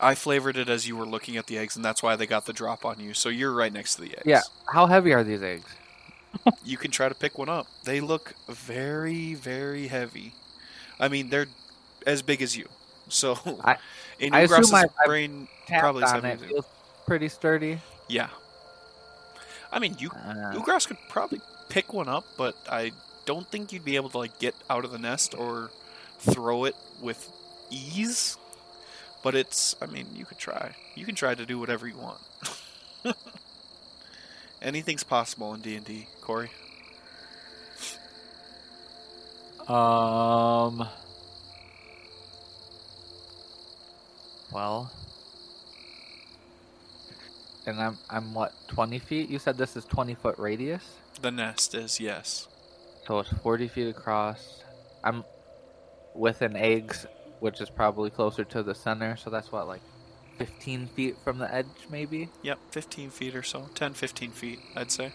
[0.00, 2.46] I flavored it as you were looking at the eggs, and that's why they got
[2.46, 3.12] the drop on you.
[3.12, 4.22] So you're right next to the eggs.
[4.24, 4.40] Yeah.
[4.72, 5.66] How heavy are these eggs?
[6.64, 7.66] You can try to pick one up.
[7.84, 10.34] They look very, very heavy.
[10.98, 11.46] I mean, they're
[12.06, 12.68] as big as you.
[13.08, 13.76] So, I-
[14.18, 16.40] in I assume Ugras's I brain, probably on it.
[16.40, 16.66] Feels
[17.06, 17.80] pretty sturdy.
[18.08, 18.28] Yeah.
[19.72, 22.92] I mean, you Uh, Ugras could probably pick one up, but I
[23.24, 25.70] don't think you'd be able to like get out of the nest or
[26.18, 27.30] throw it with
[27.70, 28.36] ease.
[29.22, 30.74] But it's, I mean, you could try.
[30.94, 32.20] You can try to do whatever you want.
[34.62, 36.50] Anything's possible in D and D, Corey.
[39.66, 40.88] Um.
[44.52, 44.92] Well.
[47.66, 49.28] And I'm I'm what twenty feet?
[49.30, 50.82] You said this is twenty foot radius,
[51.20, 52.48] The nest is yes.
[53.06, 54.62] so it's forty feet across.
[55.04, 55.24] I'm
[56.14, 57.06] within eggs,
[57.40, 59.16] which is probably closer to the center.
[59.16, 59.80] So that's what like
[60.38, 62.28] fifteen feet from the edge, maybe.
[62.42, 63.68] Yep, 15 feet or so.
[63.74, 65.12] 10, 15 feet, I'd say.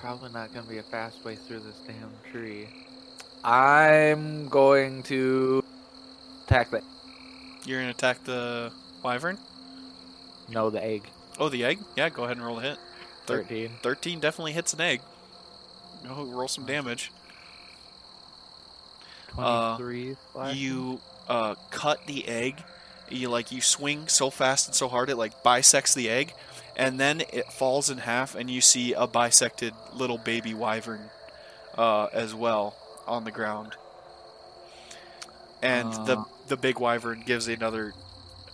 [0.00, 2.68] Probably not gonna be a fast way through this damn tree.
[3.42, 5.62] I'm going to
[6.46, 6.82] attack the
[7.66, 8.72] You're going to attack the
[9.02, 9.38] wyvern?
[10.48, 11.02] no the egg.
[11.38, 11.78] Oh, the egg?
[11.96, 12.78] Yeah, go ahead and roll a hit.
[13.26, 13.70] Thir- Thirteen.
[13.82, 15.00] 13 definitely hits an egg.
[16.08, 17.10] Oh, roll some damage.
[19.36, 20.62] Uh, 23 slashing?
[20.62, 22.62] you uh, cut the egg.
[23.10, 26.32] You like you swing so fast and so hard it like bisects the egg,
[26.76, 31.10] and then it falls in half, and you see a bisected little baby wyvern
[31.76, 32.74] uh, as well
[33.06, 33.74] on the ground.
[35.62, 36.24] And the Uh.
[36.48, 37.94] the big wyvern gives another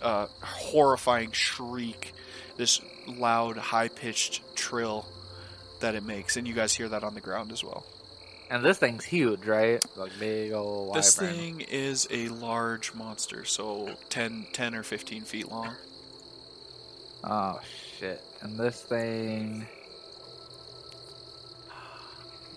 [0.01, 2.13] uh, horrifying shriek,
[2.57, 5.05] this loud, high pitched trill
[5.79, 7.85] that it makes, and you guys hear that on the ground as well.
[8.51, 9.81] And this thing's huge, right?
[9.95, 11.35] Like big old This wyvern.
[11.35, 15.73] thing is a large monster, so 10, 10 or 15 feet long.
[17.23, 17.61] Oh
[17.97, 18.21] shit!
[18.41, 19.65] And this thing.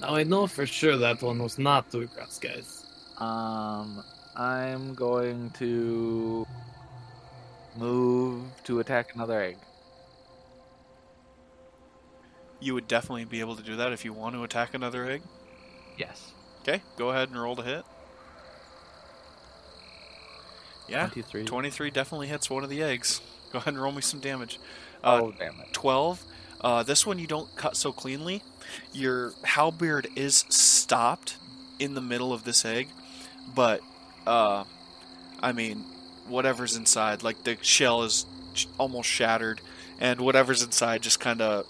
[0.01, 2.85] Now I know for sure that one was not Ugras, guys.
[3.19, 4.03] Um,
[4.35, 6.45] I'm going to
[7.77, 9.59] move to attack another egg.
[12.59, 15.23] You would definitely be able to do that if you want to attack another egg.
[15.97, 16.33] Yes.
[16.63, 17.85] Okay, go ahead and roll to hit.
[20.89, 21.45] Yeah, 23.
[21.45, 23.21] 23 definitely hits one of the eggs.
[23.53, 24.59] Go ahead and roll me some damage.
[25.03, 25.73] Uh, oh damn it!
[25.73, 26.25] 12.
[26.61, 28.43] Uh, this one you don't cut so cleanly.
[28.93, 31.37] Your halberd is stopped
[31.79, 32.89] in the middle of this egg,
[33.55, 33.81] but
[34.27, 34.65] uh,
[35.43, 35.85] I mean,
[36.27, 38.25] whatever's inside, like the shell is
[38.79, 39.61] almost shattered,
[40.01, 41.67] and whatever's inside just kind of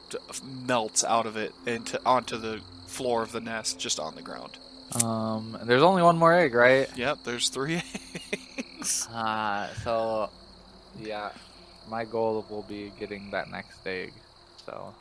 [0.67, 2.61] melts out of it into onto the
[2.95, 4.57] floor of the nest, just on the ground.
[5.03, 6.89] Um, and there's only one more egg, right?
[6.97, 7.77] Yep, there's three
[8.59, 9.09] eggs.
[9.13, 10.31] Uh, so
[11.01, 11.31] yeah,
[11.89, 14.13] my goal will be getting that next egg.
[14.65, 14.95] So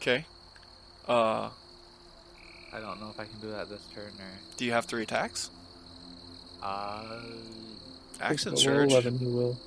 [0.00, 0.24] Okay.
[1.08, 1.48] Uh,
[2.72, 4.30] I don't know if I can do that this turn or.
[4.56, 5.50] do you have three attacks?
[6.62, 7.20] Uh,
[8.20, 8.90] Action surge.
[8.90, 9.58] 11, You will.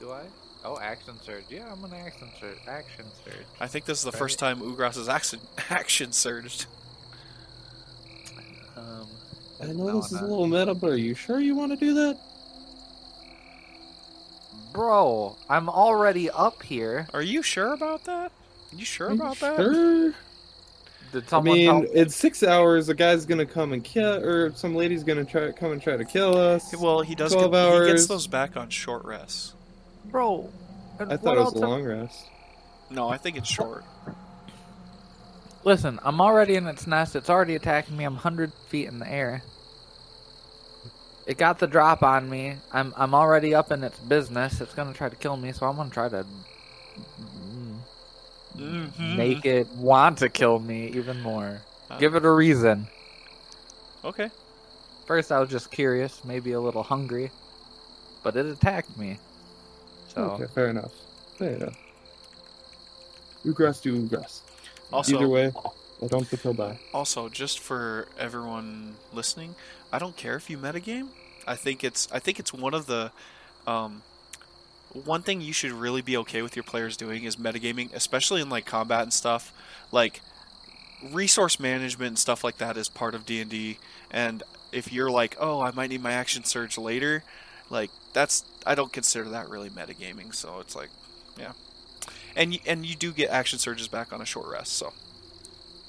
[0.00, 0.22] do I?
[0.64, 1.44] Oh, action surge.
[1.50, 2.58] Yeah, I'm gonna action surge.
[2.68, 3.44] Action surge.
[3.60, 4.18] I think this is the Right.
[4.18, 6.66] first time Ugras has action action surged.
[8.82, 9.06] Um,
[9.60, 11.76] I know no, this is a little meta, but are you sure you want to
[11.76, 12.18] do that?
[14.72, 17.06] Bro, I'm already up here.
[17.12, 18.32] Are you sure about that?
[18.74, 19.56] you sure Are you about that?
[19.56, 20.14] Sure.
[21.12, 24.74] Did I mean, tell in six hours, a guy's gonna come and kill, or some
[24.74, 26.74] lady's gonna try come and try to kill us.
[26.74, 27.34] Well, he does.
[27.34, 29.54] 12 Get, he gets those back on short rests.
[30.06, 30.48] Bro,
[30.98, 32.30] I thought it was a am- long rest.
[32.88, 33.84] No, I think it's short.
[35.64, 37.14] Listen, I'm already in its nest.
[37.14, 38.04] It's already attacking me.
[38.04, 39.42] I'm 100 feet in the air.
[41.26, 42.56] It got the drop on me.
[42.72, 44.60] I'm I'm already up in its business.
[44.60, 46.26] It's gonna try to kill me, so I'm gonna try to
[47.36, 47.76] mm,
[48.56, 49.16] Mhm.
[49.16, 51.60] make it want to kill me even more.
[51.88, 52.88] Uh, Give it a reason.
[54.04, 54.30] Okay.
[55.06, 57.30] First, I was just curious, maybe a little hungry,
[58.24, 59.18] but it attacked me.
[60.08, 60.92] So Okay, fair enough.
[61.38, 61.76] Fair enough.
[63.44, 64.40] Ugras do Ugras.
[64.92, 65.52] Also, Either way,
[66.02, 66.78] I don't think he'll die.
[66.92, 69.54] also, just for everyone listening,
[69.92, 71.08] I don't care if you metagame.
[71.46, 73.10] I think it's I think it's one of the
[73.66, 74.02] um,
[74.92, 78.48] one thing you should really be okay with your players doing is metagaming, especially in
[78.48, 79.52] like combat and stuff.
[79.90, 80.20] Like
[81.10, 83.78] resource management and stuff like that is part of D and D.
[84.10, 87.24] And if you're like, oh, I might need my action surge later,
[87.70, 90.34] like that's I don't consider that really metagaming.
[90.34, 90.90] So it's like,
[91.38, 91.52] yeah.
[92.36, 94.72] And you, and you do get action surges back on a short rest.
[94.74, 94.92] So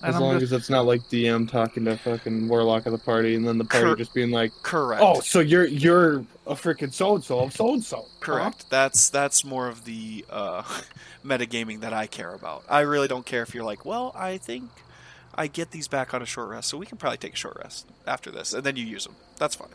[0.02, 3.36] As long just- as it's not like DM talking to fucking Warlock of the party,
[3.36, 5.02] and then the party Cor- just being like, correct.
[5.02, 8.70] "Oh, so you're you're a freaking so and so of so and so." Correct.
[8.70, 10.64] That's that's more of the uh,
[11.26, 12.64] metagaming that I care about.
[12.70, 14.70] I really don't care if you're like, well, I think
[15.36, 17.58] I get these back on a short rest, so we can probably take a short
[17.64, 19.16] rest after this, and then you use them.
[19.38, 19.70] That's fine.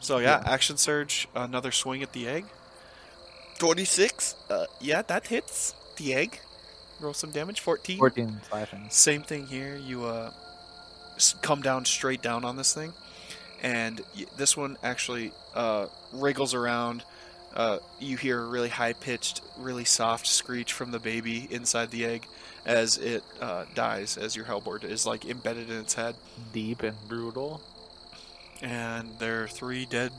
[0.00, 2.44] So yeah, action surge, another swing at the egg.
[3.58, 4.34] Twenty six.
[4.50, 6.40] Uh, yeah, that hits the egg.
[7.00, 7.60] Roll some damage.
[7.60, 7.98] Fourteen.
[7.98, 8.86] 14 slashing.
[8.90, 9.76] Same thing here.
[9.76, 10.32] You uh,
[11.42, 12.92] come down straight down on this thing,
[13.62, 14.00] and
[14.36, 17.04] this one actually uh, wriggles around.
[17.54, 22.04] Uh, you hear a really high pitched, really soft screech from the baby inside the
[22.06, 22.26] egg
[22.64, 26.14] as it uh, dies, as your halberd is like embedded in its head.
[26.52, 27.60] Deep and brutal.
[28.62, 30.12] And there are three dead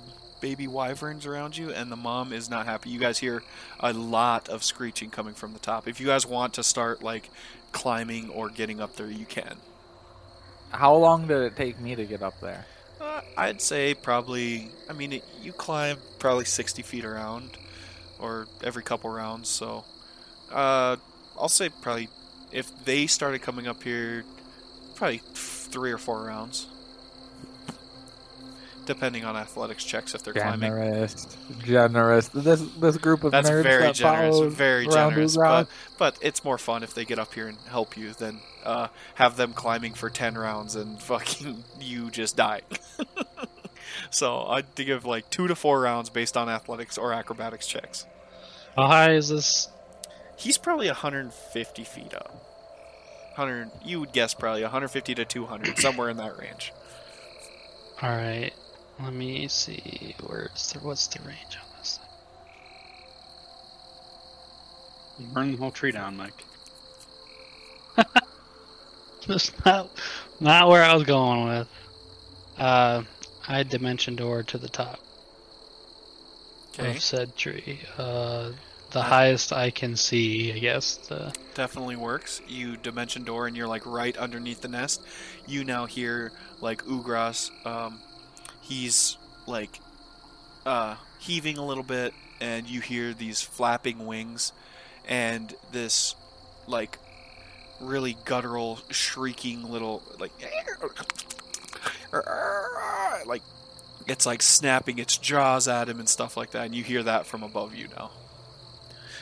[0.43, 2.89] baby wyverns around you, and the mom is not happy.
[2.89, 3.41] You guys hear
[3.79, 5.87] a lot of screeching coming from the top.
[5.87, 7.29] If you guys want to start like
[7.71, 9.55] climbing or getting up there, you can.
[10.71, 12.65] How long did it take me to get up there?
[12.99, 14.67] Uh, I'd say probably.
[14.89, 17.51] I mean, it, you climb probably sixty feet around,
[18.19, 19.47] or every couple rounds.
[19.47, 19.85] So,
[20.51, 20.97] uh,
[21.39, 22.09] I'll say probably
[22.51, 24.25] if they started coming up here,
[24.95, 26.67] probably three or four rounds,
[28.85, 30.69] depending on athletics checks if they're climbing.
[30.69, 32.27] Generous, generous.
[32.29, 35.35] This this group of That's nerds very that generous, very around generous.
[35.35, 35.67] But
[35.97, 39.37] but it's more fun if they get up here and help you than uh, have
[39.37, 42.61] them climbing for ten rounds and fucking you just die.
[44.09, 48.05] So I'd think of like two to four rounds based on athletics or acrobatics checks.
[48.75, 49.69] How high is this?
[50.35, 52.31] He's probably 150 feet up.
[53.35, 53.71] 100.
[53.83, 56.73] You would guess probably 150 to 200, somewhere in that range.
[58.01, 58.51] All right.
[58.99, 60.15] Let me see.
[60.19, 61.99] Where's the what's the range on this?
[65.17, 65.31] thing?
[65.33, 66.45] Burn the whole tree down, Mike.
[69.27, 69.89] That's not
[70.39, 71.69] not where I was going with.
[72.57, 73.03] Uh,
[73.47, 74.99] I dimension door to the top
[76.79, 76.97] Okay.
[76.97, 77.81] of said tree.
[77.97, 78.53] Uh,
[78.91, 80.97] the highest I can see, I guess.
[80.97, 82.41] The Definitely works.
[82.47, 85.01] You dimension door and you're like right underneath the nest.
[85.45, 86.31] You now hear
[86.61, 87.51] like Ugras.
[87.65, 88.03] Um,
[88.63, 89.79] he's like
[90.65, 94.51] uh, heaving a little bit, and you hear these flapping wings,
[95.07, 96.15] and this
[96.67, 96.97] like
[97.79, 100.31] really guttural, shrieking little like
[103.25, 103.41] like
[104.07, 107.25] it's like snapping its jaws at him and stuff like that, and you hear that
[107.25, 108.11] from above you now.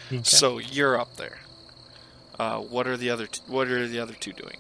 [0.08, 0.22] Okay.
[0.24, 1.40] So you're up there.
[2.38, 4.58] Uh, what are the other t- What are the other two doing?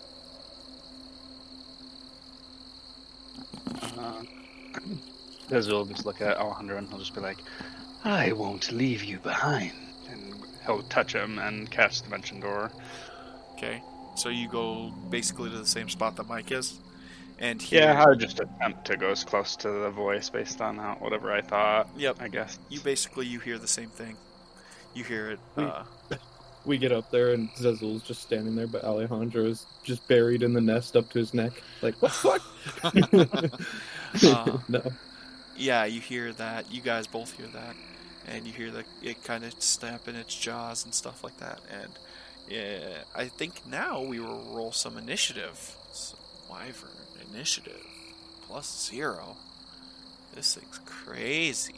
[3.97, 4.23] Uh,
[5.49, 7.37] Dez will just look at Alejandro and he'll just be like,
[8.03, 9.73] I won't leave you behind.
[10.09, 10.33] And
[10.65, 12.71] he'll touch him and cast the Dimension Door.
[13.53, 13.81] Okay,
[14.15, 16.79] so you go basically to the same spot that Mike is,
[17.39, 20.61] and here, Yeah, I would just attempt to go as close to the voice based
[20.61, 22.17] on how, whatever I thought, Yep.
[22.21, 22.57] I guess.
[22.69, 24.15] You basically you hear the same thing.
[24.95, 25.39] You hear it.
[25.55, 25.83] We- Uh,
[26.63, 30.53] We get up there and Zazul's just standing there, but Alejandro is just buried in
[30.53, 31.53] the nest up to his neck.
[31.81, 32.11] Like, what
[32.83, 33.49] the
[34.23, 34.81] Uh, no.
[35.55, 36.71] yeah, you hear that.
[36.71, 37.75] You guys both hear that,
[38.27, 41.59] and you hear the it kind of snapping its jaws and stuff like that.
[41.71, 41.91] And
[42.49, 45.75] yeah, I think now we will roll some initiative.
[45.93, 46.17] So,
[46.49, 46.89] Wyvern
[47.33, 47.85] initiative
[48.47, 49.37] plus zero.
[50.35, 51.75] This thing's crazy.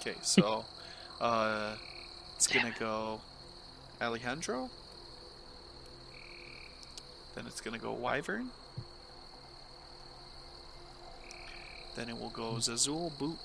[0.00, 0.64] Okay, so
[1.20, 1.74] uh,
[2.36, 3.20] it's gonna go
[4.00, 4.70] Alejandro.
[7.40, 8.50] Then it's gonna go Wyvern.
[11.96, 13.38] Then it will go Zazul, Boot,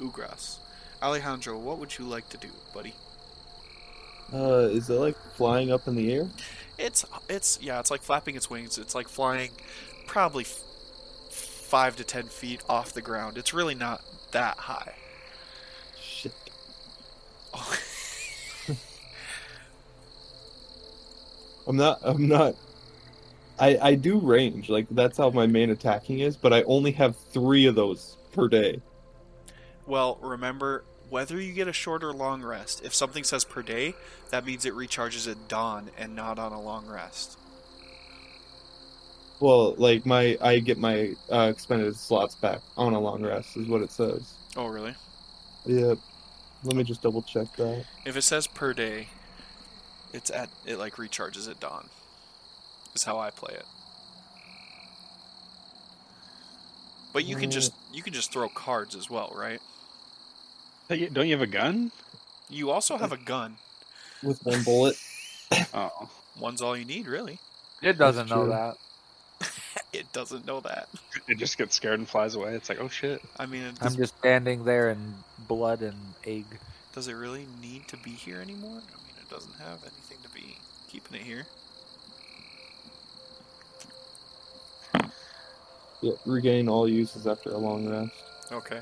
[0.00, 0.58] Ugras.
[1.00, 2.92] Alejandro, what would you like to do, buddy?
[4.32, 6.28] Uh, is it like flying up in the air?
[6.76, 8.78] It's it's yeah, it's like flapping its wings.
[8.78, 9.50] It's like flying
[10.08, 10.64] probably f-
[11.30, 13.38] five to ten feet off the ground.
[13.38, 14.94] It's really not that high.
[21.66, 21.98] I'm not.
[22.02, 22.54] I'm not.
[23.58, 24.68] I I do range.
[24.68, 28.48] Like that's how my main attacking is, but I only have three of those per
[28.48, 28.80] day.
[29.86, 32.82] well, remember whether you get a short or long rest.
[32.84, 33.94] If something says per day,
[34.30, 37.38] that means it recharges at dawn and not on a long rest.
[39.40, 43.68] Well, like my I get my uh, expended slots back on a long rest is
[43.68, 44.34] what it says.
[44.56, 44.94] Oh, really?
[45.66, 45.98] Yep.
[46.64, 47.84] Let me just double check that.
[48.06, 49.08] If it says per day,
[50.14, 51.88] it's at it like recharges at dawn.
[52.94, 53.66] Is how I play it.
[57.12, 57.96] But you can just mm.
[57.96, 59.60] you can just throw cards as well, right?
[60.88, 61.90] Hey, Don't you have a gun?
[62.48, 63.56] You also have a gun.
[64.22, 64.96] With one bullet.
[65.72, 66.10] Oh.
[66.40, 67.38] One's all you need, really.
[67.80, 68.50] It doesn't know true.
[68.50, 68.76] that.
[69.92, 70.88] It doesn't know that.
[71.28, 72.54] It just gets scared and flies away.
[72.54, 73.22] It's like, oh shit.
[73.38, 75.14] I mean, it I'm does, just standing there in
[75.46, 76.46] blood and egg.
[76.92, 78.80] does it really need to be here anymore?
[79.24, 80.56] I mean, it doesn't have anything to be
[80.88, 81.46] keeping it here.
[86.00, 88.12] Yeah, regain all uses after a long rest.
[88.52, 88.80] Okay.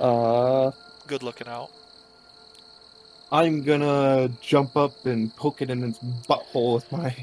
[0.00, 0.70] Uh,
[1.06, 1.70] Good looking out.
[3.30, 7.14] I'm gonna jump up and poke it in its butthole with my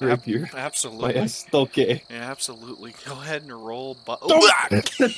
[0.00, 0.48] rapier.
[0.52, 1.14] My Absolutely.
[1.14, 2.00] Estoque.
[2.10, 2.94] Yeah, absolutely.
[3.06, 3.96] Go ahead and roll.
[4.04, 4.16] Bu-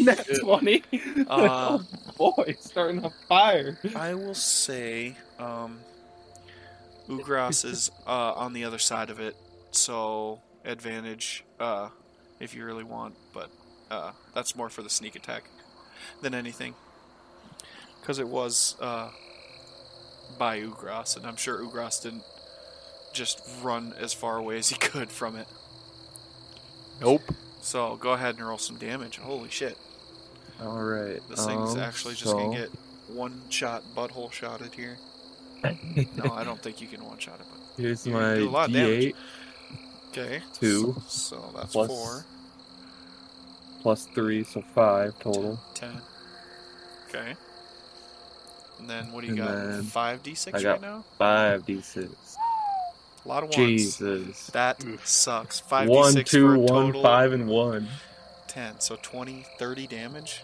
[0.00, 0.82] Net 20.
[1.26, 1.84] Uh, oh
[2.18, 3.78] boy, starting a fire.
[3.96, 5.78] I will say, um,
[7.08, 9.36] Ugras is uh, on the other side of it,
[9.70, 11.88] so advantage uh,
[12.40, 13.50] if you really want, but
[13.90, 15.44] uh, that's more for the sneak attack
[16.22, 16.74] than anything.
[18.00, 19.10] Because it was uh,
[20.38, 22.24] by Ugras, and I'm sure Ugras didn't
[23.12, 25.46] just run as far away as he could from it.
[27.00, 27.22] Nope.
[27.60, 29.16] So go ahead and roll some damage.
[29.18, 29.78] Holy shit.
[30.60, 31.20] All right.
[31.28, 32.68] This thing's um, actually just gonna get
[33.08, 34.98] one shot butthole shotted here.
[36.16, 38.50] No, I don't think you can one shot it, but Here's my gonna do a
[38.50, 39.14] lot of D8
[40.10, 40.42] okay.
[40.54, 42.24] Two So, so that's plus four.
[43.82, 45.58] plus three, so five total.
[45.74, 46.00] Ten.
[47.08, 47.34] Okay.
[48.80, 49.90] And then what do you And got?
[49.92, 51.04] Five D six right now?
[51.18, 52.08] Five D6.
[53.24, 53.56] A lot of ones.
[53.56, 54.48] Jesus.
[54.48, 55.06] That Oof.
[55.06, 55.60] sucks.
[55.62, 57.88] 5d6 One, for two, a one, five, and one.
[58.48, 58.80] 10.
[58.80, 60.42] So 20, 30 damage.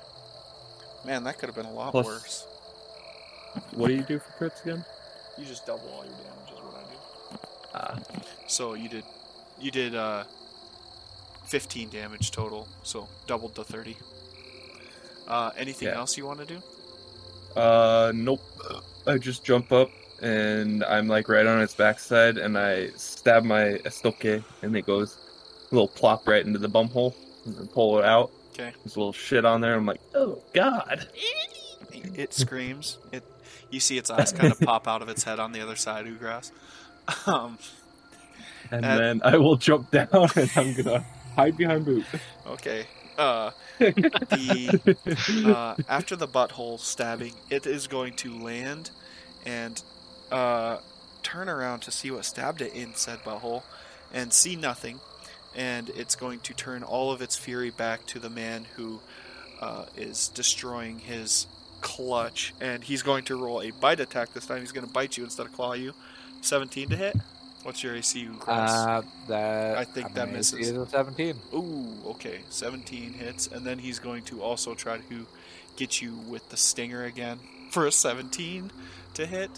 [1.05, 2.47] Man, that could have been a lot Plus- worse.
[3.73, 4.85] What do you do for crits again?
[5.39, 7.39] You just double all your damage is what I do.
[7.75, 7.99] Ah,
[8.47, 9.05] So you did
[9.61, 10.25] you did uh
[11.47, 13.97] 15 damage total, so doubled the 30.
[15.29, 15.97] Uh anything Yeah.
[15.97, 16.63] else you want to do?
[17.57, 18.41] Uh, nope.
[19.07, 19.91] I just jump up
[20.23, 25.17] and I'm like right on its backside and I stab my estoque and it goes
[25.71, 27.15] a little plop right into the bum hole
[27.47, 28.31] and then pull it out.
[28.53, 28.73] Okay.
[28.85, 29.75] There's a little shit on there.
[29.75, 31.09] I'm like, oh god.
[31.93, 32.99] It screams.
[33.13, 33.25] It
[33.71, 36.07] you see its eyes kind of pop out of its head on the other side,
[36.07, 36.51] Ugras.
[37.27, 37.59] Um
[38.71, 41.05] And Uh, then I will jump down and I'm gonna
[41.37, 42.07] hide behind boot.
[42.47, 42.87] okay.
[43.19, 44.79] Uh the
[45.45, 48.91] uh, after the butthole stabbing, it is going to land
[49.45, 49.83] and
[50.31, 50.79] uh,
[51.23, 53.65] turn around to see what stabbed it in said butthole
[54.13, 55.01] and see nothing.
[55.55, 59.01] And it's going to turn all of its fury back to the man who
[59.61, 61.47] uh, is destroying his
[61.81, 62.55] clutch.
[62.61, 64.61] And he's going to roll a bite attack this time.
[64.61, 65.93] He's going to bite you instead of claw you.
[66.43, 67.17] 17 to hit.
[67.63, 68.71] What's your AC, Cross?
[68.71, 70.71] Uh, that I think mean, that it's- misses.
[70.71, 71.35] A 17.
[71.55, 72.41] Ooh, okay.
[72.49, 75.27] 17 hits, and then he's going to also try to
[75.77, 77.39] get you with the stinger again
[77.71, 78.71] for a 17
[79.15, 79.51] to hit.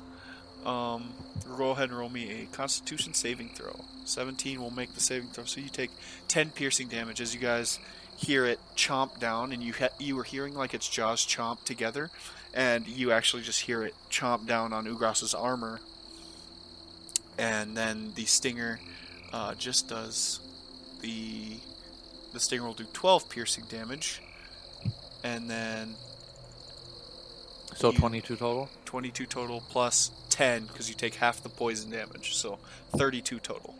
[0.66, 1.12] Um,
[1.56, 3.84] go ahead and roll me a Constitution saving throw.
[4.04, 5.90] 17 will make the saving throw, so you take
[6.28, 7.78] 10 piercing damage as you guys
[8.16, 12.10] hear it chomp down, and you ha- you were hearing like its jaws chomp together,
[12.54, 15.80] and you actually just hear it chomp down on Ugras's armor,
[17.38, 18.78] and then the stinger
[19.32, 20.40] uh, just does
[21.00, 21.56] the
[22.32, 24.22] the stinger will do 12 piercing damage
[25.22, 25.94] and then
[27.74, 28.70] So You- 22 total?
[28.86, 32.58] 22 total plus 10 because you take half the poison damage so
[32.96, 33.74] 32 total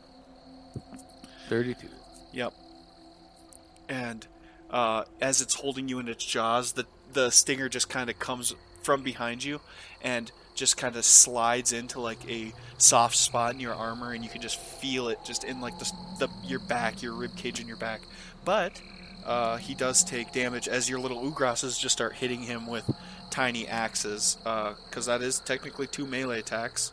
[1.49, 1.89] 32.
[2.33, 2.53] yep
[3.93, 4.27] and
[4.71, 8.55] uh, as it's holding you in its jaws the the stinger just kind of comes
[8.83, 9.61] from behind you
[10.01, 14.31] and just kind of slides into like a soft spot in your armor and you
[14.31, 17.69] can just feel it just in like the, the your back your rib cage in
[17.69, 18.01] your back.
[18.45, 18.81] But
[19.25, 22.91] uh, he does take damage as your little ugrasses just start hitting him with
[23.31, 26.93] tiny axes because that is technically two melee attacks.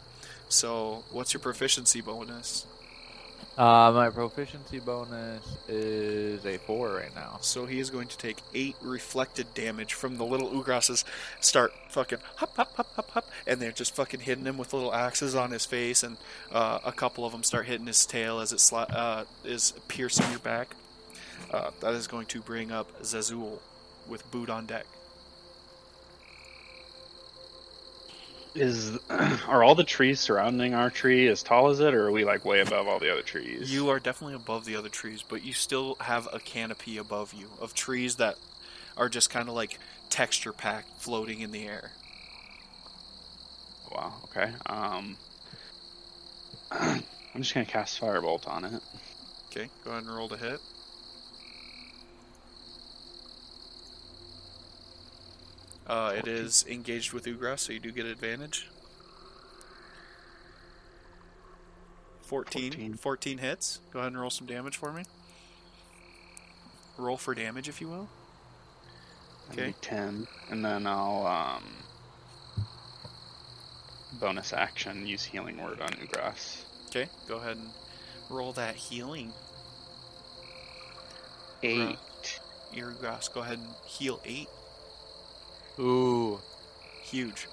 [0.49, 2.65] So what's your proficiency bonus
[3.59, 7.39] Uh, my proficiency bonus is a 4 right now.
[7.41, 11.03] So he is going to take eight reflected damage from the little Ugrasses.
[11.41, 14.93] Start fucking hop, hop, hop, hop, hop, and they're just fucking hitting him with little
[14.93, 16.15] axes on his face, and
[16.53, 20.29] uh, a couple of them start hitting his tail as it sli- uh, is piercing
[20.29, 20.73] your back.
[21.51, 23.59] Uh, that is going to bring up Zazul
[24.07, 24.85] with boot on deck.
[28.55, 32.25] Is are all the trees surrounding our tree as tall as it, or are we
[32.25, 33.71] like way above all the other trees?
[33.73, 37.47] You are definitely above the other trees, but you still have a canopy above you
[37.61, 38.37] of trees that
[38.97, 39.77] are just kind of like
[40.09, 41.91] texture packed, floating in the air.
[43.91, 44.13] Wow.
[44.25, 44.51] Okay.
[44.65, 45.17] Um,
[46.71, 47.03] I'm
[47.37, 48.81] just gonna cast firebolt on it.
[49.51, 50.59] Okay, go ahead and roll to hit.
[55.89, 58.69] Uh, it is engaged with Ugras, so you do get advantage.
[62.21, 62.93] 14, 14.
[62.93, 63.37] 14.
[63.39, 63.79] hits.
[63.91, 65.03] Go ahead and roll some damage for me.
[66.99, 68.07] Roll for damage, if you will.
[69.51, 69.73] Okay.
[69.81, 71.63] Ten, and then I'll um
[74.19, 76.65] bonus action use healing word on Ugras.
[76.89, 77.69] Okay, go ahead and
[78.29, 79.33] roll that healing.
[81.63, 81.97] Eight.
[82.71, 84.47] Your Ugras, go ahead and heal 8.
[85.79, 86.39] Ooh.
[87.03, 87.47] Huge.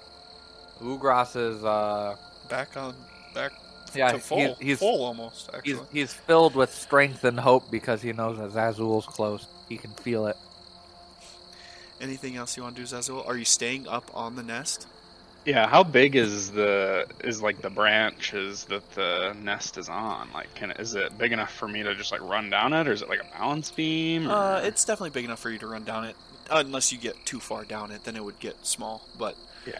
[0.81, 2.15] Ugras is, uh,
[2.49, 2.95] Back on,
[3.33, 3.51] back
[3.93, 4.37] yeah, to full.
[4.37, 5.73] he's, he's, full almost, actually.
[5.73, 9.47] he's, he's filled with strength and hope because he knows that Zazul's close.
[9.67, 10.37] He can feel it.
[11.99, 13.27] Anything else you want to do, Zazul?
[13.27, 14.87] Are you staying up on the nest?
[15.45, 15.67] Yeah.
[15.67, 20.29] How big is the is like the branches that the nest is on?
[20.33, 22.91] Like, can is it big enough for me to just like run down it, or
[22.91, 24.29] is it like a balance beam?
[24.29, 26.15] Uh, it's definitely big enough for you to run down it.
[26.49, 29.07] Unless you get too far down it, then it would get small.
[29.17, 29.35] But
[29.65, 29.79] yeah.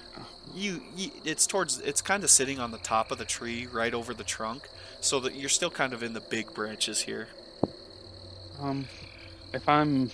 [0.53, 3.93] you, you it's towards, it's kind of sitting on the top of the tree, right
[3.93, 4.68] over the trunk,
[4.99, 7.28] so that you're still kind of in the big branches here.
[8.61, 8.86] Um,
[9.53, 10.11] if I'm,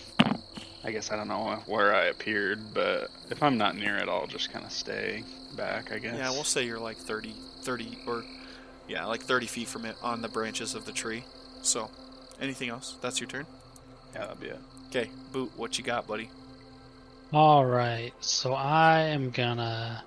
[0.83, 4.27] I guess I don't know where I appeared, but if I'm not near it, I'll
[4.27, 5.23] just kind of stay
[5.55, 5.91] back.
[5.91, 6.17] I guess.
[6.17, 8.23] Yeah, we'll say you're like 30, 30, or
[8.87, 11.23] yeah, like 30 feet from it on the branches of the tree.
[11.61, 11.89] So,
[12.39, 12.97] anything else?
[13.01, 13.45] That's your turn.
[14.13, 14.59] Yeah, that'd be it.
[14.89, 15.51] Okay, boot.
[15.55, 16.29] What you got, buddy?
[17.34, 20.03] All right, so I am gonna.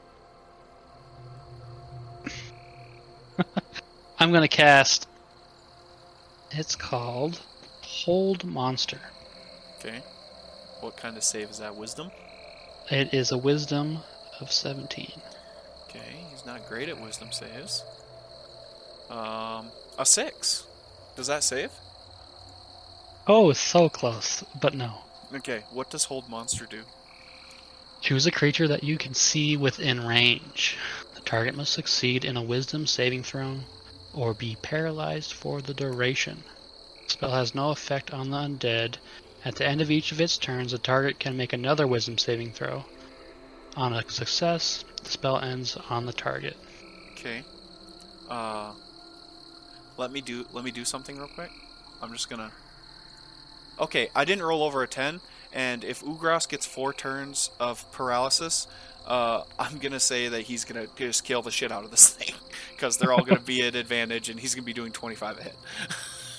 [4.21, 5.09] I'm gonna cast.
[6.53, 7.41] It's called
[7.83, 9.01] Hold Monster.
[9.81, 10.03] Okay.
[10.81, 11.75] What kind of save is that?
[11.75, 12.13] Wisdom?
[12.93, 13.99] It is a Wisdom
[14.41, 15.11] of 17.
[15.89, 17.83] Okay, he's not great at wisdom saves.
[19.11, 19.67] Um,
[19.99, 20.65] a six.
[21.17, 21.73] Does that save?
[23.27, 24.99] Oh, so close, but no.
[25.35, 26.83] Okay, what does hold monster do?
[28.01, 30.77] Choose a creature that you can see within range.
[31.15, 33.61] The target must succeed in a Wisdom saving throw
[34.13, 36.43] or be paralyzed for the duration.
[37.05, 38.97] The spell has no effect on the undead.
[39.45, 42.53] At the end of each of its turns, the target can make another Wisdom saving
[42.53, 42.85] throw.
[43.77, 46.57] On a success, the spell ends on the target.
[47.13, 47.45] Okay.
[48.29, 48.73] Uh,
[49.97, 51.51] let me do let me do something real quick.
[52.03, 52.51] I'm just gonna.
[53.79, 55.21] Okay, I didn't roll over a ten,
[55.57, 58.69] and if Ugras gets four turns of paralysis,
[59.09, 62.35] uh, I'm gonna say that he's gonna just kill the shit out of this thing
[62.77, 65.57] because they're all gonna be at advantage, and he's gonna be doing 25 a hit.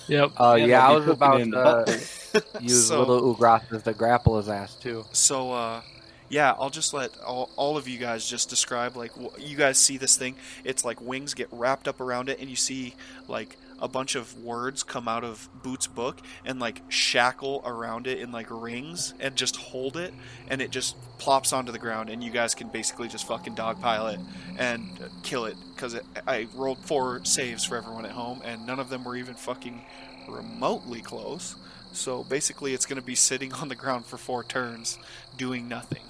[0.10, 0.32] Yep.
[0.40, 2.62] Uh, Yeah, yeah, they'll I was about in the to butt.
[2.64, 5.04] use So- little Ugrasses to grapple his ass too.
[5.12, 5.82] So, uh,
[6.30, 9.78] yeah, I'll just let all, all of you guys just describe like wh- you guys
[9.78, 10.36] see this thing.
[10.64, 12.96] It's like wings get wrapped up around it, and you see
[13.28, 18.20] like a bunch of words come out of Boot's book and like shackle around it
[18.20, 20.14] in like rings and just hold it,
[20.50, 24.14] and it just plops onto the ground, and you guys can basically just fucking dogpile
[24.14, 24.20] it
[24.58, 24.88] and
[25.24, 29.04] kill it because I rolled four saves for everyone at home, and none of them
[29.04, 29.82] were even fucking
[30.28, 31.56] remotely close.
[31.94, 35.00] So basically, it's going to be sitting on the ground for four turns,
[35.38, 36.04] doing nothing.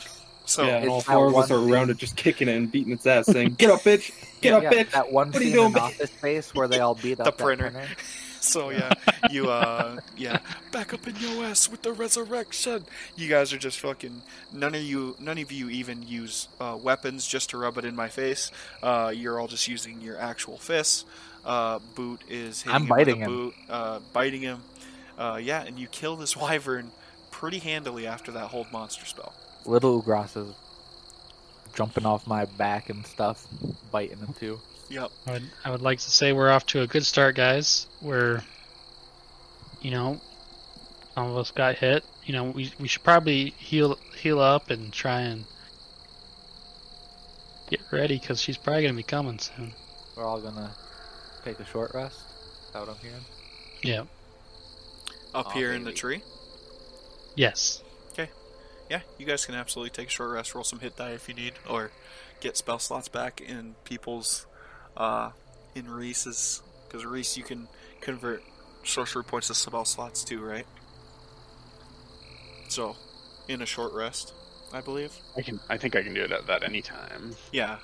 [0.48, 2.72] So yeah, and all it's four of us are around it, just kicking it and
[2.72, 4.12] beating its ass, saying, "Get up, bitch!
[4.42, 5.82] Get up, yeah, bitch!" that one What are you scene in doing, bitch?
[5.82, 7.72] Office Space where they all beat The up that printer.
[7.72, 7.88] printer.
[8.40, 8.92] So yeah,
[9.32, 10.40] you uh yeah,
[10.72, 12.86] back up in your ass with the resurrection.
[13.18, 14.22] You guys are just fucking
[14.54, 17.96] none of you none of you even use uh, weapons just to rub it in
[17.96, 18.52] my face.
[18.82, 21.04] Uh, you're all just using your actual fists.
[21.44, 23.36] Uh, boot is hitting I'm him biting with him.
[23.36, 24.60] boot, uh, biting him.
[25.18, 26.92] Uh, yeah, and you kill this wyvern
[27.32, 29.34] pretty handily after that hold monster spell.
[29.68, 30.54] Little Ugrasses
[31.74, 33.46] jumping off my back and stuff,
[33.92, 34.60] biting him too.
[34.90, 35.12] Yep.
[35.28, 37.88] I would, I would like to say we're off to a good start, guys.
[38.02, 38.42] We're,
[39.82, 40.22] you know,
[41.14, 42.04] some of us got hit.
[42.26, 45.46] You know, we we should probably heal heal up and try and
[47.70, 49.74] get ready because she's probably gonna be coming soon.
[50.16, 50.72] We're all gonna
[51.44, 52.20] take a short rest.
[52.68, 53.26] Is that what I'm hearing?
[53.84, 54.04] Yeah.
[55.34, 56.22] Up Aw, here in the tree.
[57.36, 57.84] Yes.
[58.90, 61.36] Yeah, you guys can absolutely take a short rest, roll some hit die if you
[61.36, 61.92] need, or
[62.40, 64.46] get spell slots back in people's,
[64.96, 65.32] uh,
[65.76, 67.68] in Reese's, because Reese you can
[68.00, 68.44] convert
[68.84, 70.66] sorcery points to spell slots too, right?
[72.70, 72.96] So,
[73.48, 74.34] in a short rest,
[74.74, 75.12] I believe.
[75.36, 75.60] I can.
[75.70, 77.36] I think I can do it at that any time.
[77.52, 77.78] Yeah.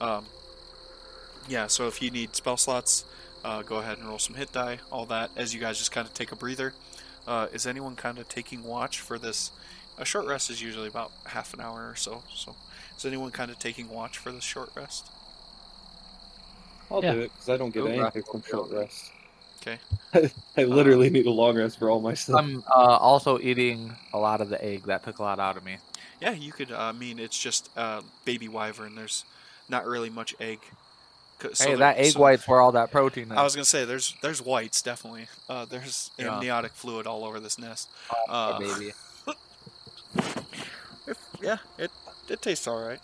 [0.00, 0.26] Um,
[1.48, 3.04] yeah, so if you need spell slots,
[3.44, 6.06] uh, go ahead and roll some hit die, all that, as you guys just kind
[6.06, 6.74] of take a breather.
[7.26, 9.50] Uh, is anyone kind of taking watch for this?
[9.98, 12.22] A short rest is usually about half an hour or so.
[12.34, 12.54] So,
[12.96, 15.06] is anyone kind of taking watch for this short rest?
[16.90, 17.14] I'll Yeah.
[17.14, 18.40] do it because I don't get Go anything grapple.
[18.40, 19.10] from short rest.
[19.60, 19.78] Okay.
[20.56, 22.36] I literally need a long rest for all my stuff.
[22.38, 24.84] I'm uh, also eating a lot of the egg.
[24.84, 25.78] That took a lot out of me.
[26.20, 26.70] Yeah, you could.
[26.72, 28.94] Uh, I mean, it's just uh, baby wyvern.
[28.94, 29.24] There's
[29.68, 30.60] not really much egg.
[31.38, 33.38] 'Cause- so hey, that egg so- white's where all that protein is.
[33.38, 35.28] I was gonna say there's there's whites definitely.
[35.48, 36.34] Uh, there's Yeah.
[36.34, 37.88] amniotic fluid all over this nest.
[38.28, 38.92] Oh, uh, baby.
[41.06, 41.90] If, yeah, it
[42.28, 43.00] it tastes all right.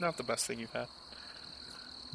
[0.00, 0.88] Not the best thing you've had.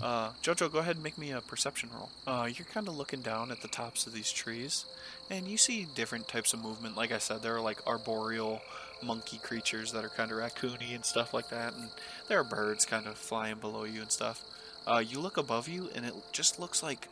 [0.01, 2.09] Uh, Jojo, go ahead and make me a perception roll.
[2.25, 4.85] Uh, you're kind of looking down at the tops of these trees,
[5.29, 6.97] and you see different types of movement.
[6.97, 8.61] Like I said, there are like arboreal
[9.03, 11.89] monkey creatures that are kind of raccoony and stuff like that, and
[12.27, 14.43] there are birds kind of flying below you and stuff.
[14.87, 17.07] Uh, you look above you, and it just looks like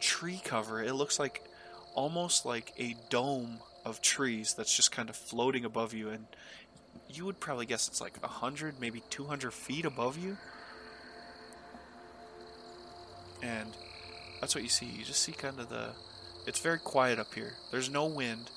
[0.00, 0.82] tree cover.
[0.82, 1.42] It looks like
[1.94, 6.26] almost like a dome of trees that's just kind of floating above you, and
[7.08, 10.36] you would probably guess it's like 100, maybe 200 feet above you.
[13.42, 13.70] And
[14.40, 14.86] that's what you see.
[14.86, 15.90] You just see kind of the.
[16.46, 17.54] It's very quiet up here.
[17.70, 18.50] There's no wind.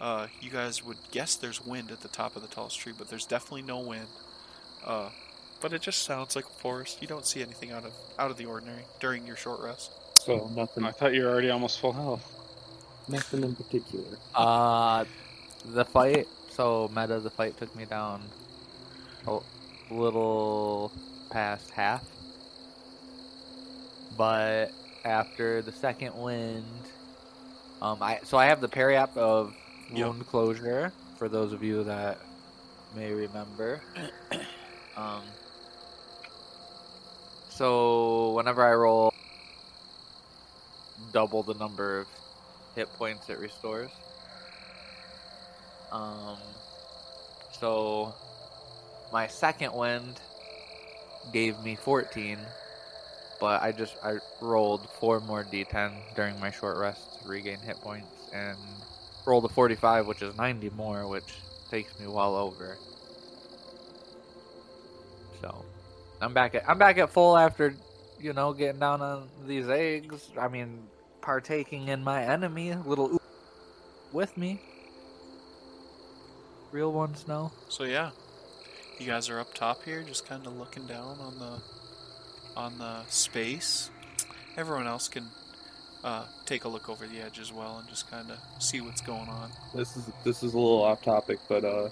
[0.00, 3.08] Uh, you guys would guess there's wind at the top of the tallest tree, but
[3.08, 4.08] there's definitely no wind.
[4.84, 5.10] Uh,
[5.60, 7.00] but it just sounds like a forest.
[7.00, 9.92] You don't see anything out of out of the ordinary during your short rest.
[10.16, 12.35] so nothing, I thought you were already almost full health.
[13.08, 14.18] Nothing in particular.
[14.34, 15.04] Uh,
[15.64, 16.28] the fight.
[16.50, 18.22] So meta, the fight took me down
[19.26, 19.38] a
[19.90, 20.90] little
[21.30, 22.04] past half,
[24.16, 24.72] but
[25.04, 26.64] after the second wind,
[27.82, 29.54] um, I so I have the periapt of
[29.92, 30.06] Yep.
[30.08, 32.18] wound closure for those of you that
[32.94, 33.80] may remember.
[34.96, 35.20] Um,
[37.50, 39.12] so whenever I roll
[41.12, 42.06] double the number of
[42.76, 43.90] hit points it restores.
[45.90, 46.36] Um,
[47.50, 48.14] so
[49.12, 50.20] my second wind
[51.32, 52.38] gave me 14,
[53.40, 57.76] but I just I rolled four more d10 during my short rest to regain hit
[57.76, 58.58] points and
[59.26, 61.34] rolled a 45, which is 90 more, which
[61.70, 62.76] takes me well over.
[65.40, 65.64] So
[66.20, 67.74] I'm back at I'm back at full after
[68.18, 70.30] you know getting down on these eggs.
[70.38, 70.78] I mean,
[71.26, 73.20] partaking in my enemy, little oo-
[74.12, 74.60] with me.
[76.70, 77.50] Real ones know.
[77.68, 78.10] So yeah,
[79.00, 81.60] you guys are up top here, just kind of looking down on the
[82.56, 83.90] on the space.
[84.56, 85.24] Everyone else can
[86.04, 89.00] uh, take a look over the edge as well and just kind of see what's
[89.00, 89.50] going on.
[89.74, 91.90] This is this is a little off topic, but uh,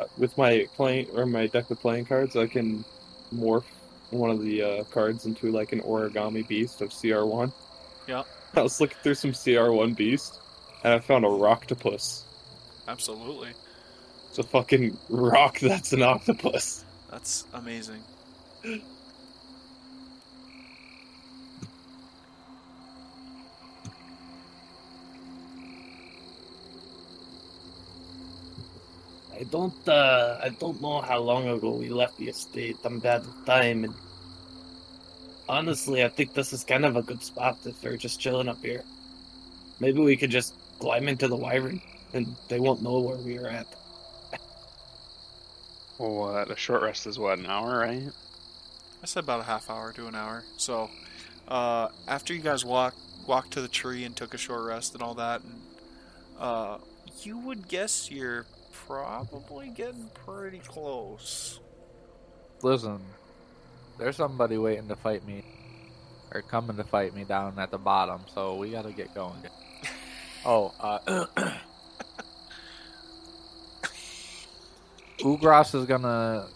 [0.00, 2.84] uh, with my playing or my deck of playing cards, I can
[3.32, 3.64] morph
[4.10, 7.52] one of the uh, cards into like an origami beast of CR1.
[8.06, 8.22] Yeah.
[8.54, 10.40] I was looking through some CR1 beast,
[10.84, 12.22] and I found a rocktopus.
[12.88, 13.50] Absolutely,
[14.28, 16.84] It's a fucking rock that's an octopus.
[17.10, 18.02] that's amazing.
[29.38, 32.78] I don't uh I don't know how long ago we left the estate.
[32.84, 33.94] I'm bad with time and
[35.48, 38.62] honestly I think this is kind of a good spot if they're just chilling up
[38.62, 38.82] here.
[39.80, 41.80] Maybe we could just climb into the wyvern
[42.12, 43.66] and they won't know where we are at.
[45.98, 46.50] What?
[46.50, 48.10] A short rest is what, an hour, right?
[49.02, 50.44] I said about a half hour to an hour.
[50.56, 50.90] So
[51.48, 52.94] uh, after you guys walk
[53.26, 55.60] walked to the tree and took a short rest and all that, and
[56.38, 56.78] uh,
[57.22, 61.60] you would guess you're probably getting pretty close.
[62.62, 63.00] Listen,
[63.98, 65.42] there's somebody waiting to fight me,
[66.32, 68.20] or coming to fight me down at the bottom.
[68.34, 69.42] So we gotta get going.
[70.48, 71.26] Oh, uh,
[75.18, 76.46] Ugras is gonna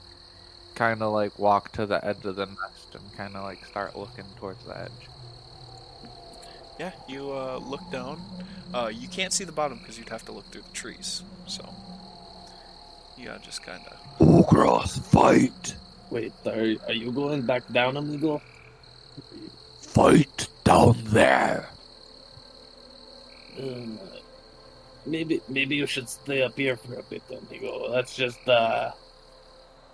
[0.76, 3.96] kind of like walk to the edge of the nest and kind of like start
[3.96, 5.08] looking towards the edge.
[6.78, 8.20] Yeah, you uh, look down.
[8.72, 11.24] Uh, you can't see the bottom because you'd have to look through the trees.
[11.48, 11.68] So
[13.18, 14.26] yeah, just kind of.
[14.26, 15.74] Ugras, fight!
[16.10, 18.42] Wait, are, are you going back down, amigo?
[19.80, 21.68] Fight down there!
[23.60, 23.98] Um,
[25.06, 27.88] maybe maybe you should stay up here for a bit, amigo.
[27.90, 28.92] Let's just uh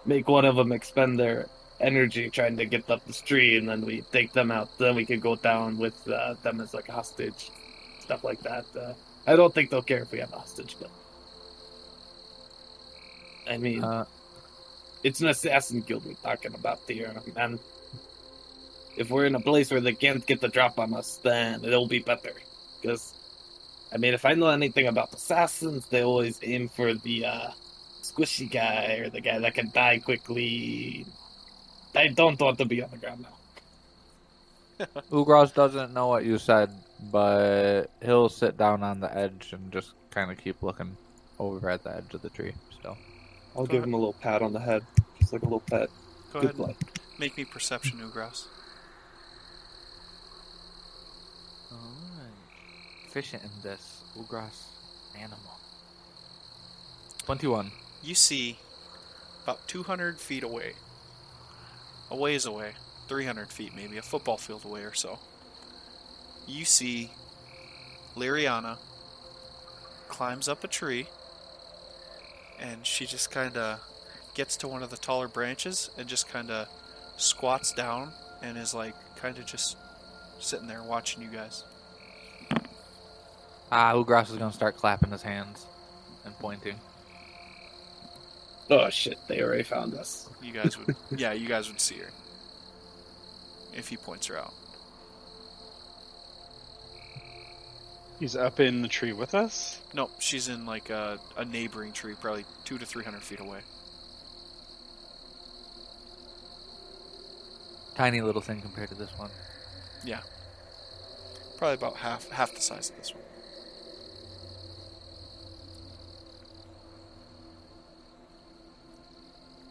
[0.05, 1.49] make one of them expend their
[1.81, 4.69] energy trying to get up this tree, and then we take them out.
[4.79, 7.51] Then we can go down with uh, them as like hostage,
[8.01, 8.65] stuff like that.
[8.79, 8.95] Uh,
[9.27, 10.91] I don't think they'll care if we have a hostage, but
[13.51, 14.05] I mean, Uh,
[15.07, 17.61] it's an assassin guild we're talking about here, man.
[18.97, 21.87] if we're in a place where they can't get the drop on us, then it'll
[21.87, 22.33] be better.
[22.83, 23.15] Because,
[23.93, 27.51] I mean, if I know anything about assassins, they always aim for the uh,
[28.03, 31.07] squishy guy or the guy that can die quickly.
[31.95, 34.87] I don't want to be on the ground now.
[35.13, 36.71] Ugras doesn't know what you said,
[37.13, 40.97] but he'll sit down on the edge and just kind of keep looking
[41.39, 42.55] over at the edge of the tree.
[42.81, 42.99] Still,
[43.57, 43.89] I'll Go give ahead.
[43.89, 44.85] him a little pat on the head,
[45.19, 45.89] just like a little pet.
[46.33, 46.77] Go Good ahead play.
[47.19, 48.45] make me perception, Ugras.
[51.73, 52.33] Alright.
[53.07, 54.03] Efficient in this.
[54.19, 54.63] Ugras
[55.19, 55.59] animal.
[57.25, 57.71] 21.
[58.03, 58.59] You see
[59.43, 60.73] about 200 feet away,
[62.11, 62.73] a ways away,
[63.09, 65.19] 300 feet maybe, a football field away or so.
[66.47, 67.11] You see
[68.15, 68.79] Liriana
[70.09, 71.07] climbs up a tree
[72.61, 73.81] and she just kind of
[74.35, 76.69] gets to one of the taller branches and just kind of
[77.17, 79.77] squats down and is like kind of just
[80.39, 81.65] sitting there watching you guys.
[83.73, 85.67] Ah, Ugras is gonna start clapping his hands
[86.25, 86.77] and pointing.
[88.71, 90.29] Oh shit, they already found us.
[90.43, 92.11] You guys would, yeah, you guys would see her
[93.75, 94.53] if he points her out.
[98.19, 99.81] He's up in the tree with us?
[99.93, 103.61] No, she's in like a, a neighboring tree, probably two to three hundred feet away.
[107.95, 109.31] Tiny little thing compared to this one.
[110.05, 110.21] Yeah.
[111.59, 113.23] Probably about half half the size of this one.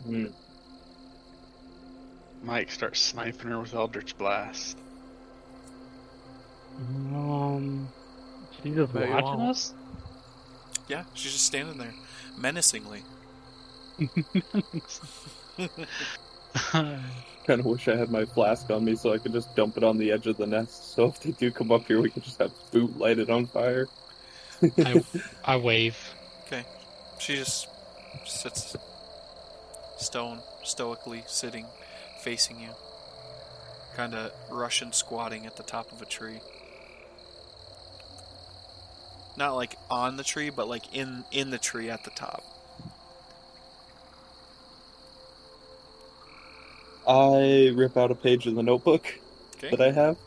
[0.06, 0.28] Hmm.
[2.44, 4.78] Mike starts sniping her with Eldritch Blast.
[6.78, 7.88] Um,
[8.64, 9.50] she's just Bet watching won't.
[9.52, 9.74] us.
[10.88, 11.94] Yeah, she's just standing there,
[12.38, 13.04] menacingly.
[17.46, 19.84] Kind of wish I had my flask on me so I could just dump it
[19.84, 20.94] on the edge of the nest.
[20.96, 23.88] So if they do come up here, we can just have food lighted on fire.
[24.80, 25.04] I,
[25.46, 25.98] I wave.
[26.48, 26.66] Okay.
[27.20, 27.68] She just
[28.26, 28.76] sits
[29.98, 31.66] stone, stoically sitting,
[32.22, 32.70] facing you.
[33.96, 36.40] Kind of Russian squatting at the top of a tree.
[39.38, 42.44] Not like on the tree, but like in in the tree at the top.
[47.08, 49.06] I rip out a page of the notebook
[49.58, 49.70] Okay.
[49.70, 50.18] that I have,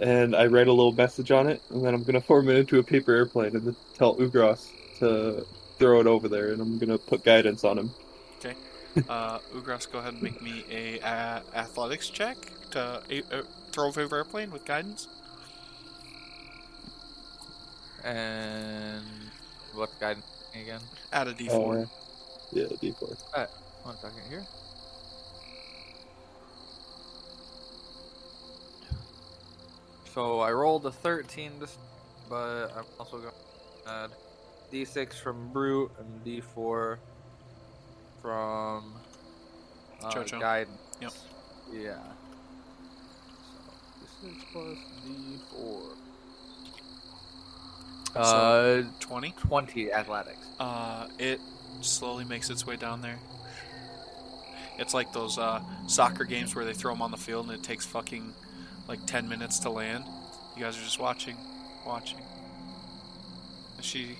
[0.00, 2.78] and I write a little message on it, and then I'm gonna form it into
[2.78, 4.68] a paper airplane and tell Ugras
[5.00, 5.44] to
[5.78, 7.90] throw it over there, and I'm gonna put guidance on him.
[8.38, 8.54] Okay.
[9.08, 12.36] uh, Ugras, go ahead and make me a uh, athletics check
[12.70, 13.02] to
[13.32, 13.42] uh,
[13.72, 15.08] throw a paper airplane with guidance.
[18.04, 19.04] And
[19.74, 20.80] what's guidance again?
[21.12, 21.82] Add a d4.
[21.82, 21.86] Uh,
[22.52, 23.48] yeah, D4.
[23.82, 24.44] One second here.
[30.12, 31.52] So I rolled a 13,
[32.28, 33.32] but I'm also going
[33.84, 34.10] to add
[34.72, 36.98] d6 from Brute and d4
[38.20, 38.94] from
[40.02, 40.40] uh, Jojo.
[40.40, 40.78] Guidance.
[41.00, 41.12] Yep.
[41.72, 41.94] Yeah.
[44.20, 46.09] So d6 plus d4.
[48.16, 49.32] Uh, 20.
[49.32, 50.46] 20 athletics.
[50.58, 51.40] Uh, it
[51.80, 53.18] slowly makes its way down there.
[54.78, 57.62] It's like those uh, soccer games where they throw them on the field and it
[57.62, 58.32] takes fucking
[58.88, 60.04] like 10 minutes to land.
[60.56, 61.36] You guys are just watching,
[61.86, 62.18] watching.
[63.76, 64.16] And she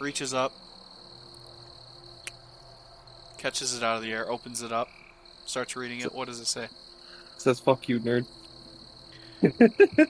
[0.00, 0.52] reaches up,
[3.38, 4.88] catches it out of the air, opens it up,
[5.46, 6.14] starts reading it.
[6.14, 6.64] What does it say?
[6.64, 6.70] It
[7.38, 8.26] says "fuck you, nerd."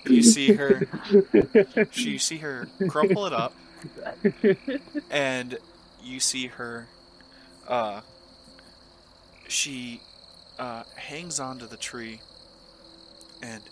[0.06, 0.86] You see her,
[1.90, 3.54] she, you see her crumple it up,
[5.10, 5.58] and
[6.02, 6.88] you see her
[7.68, 8.00] uh
[9.48, 10.00] she
[10.58, 12.20] uh hangs onto the tree.
[13.42, 13.62] And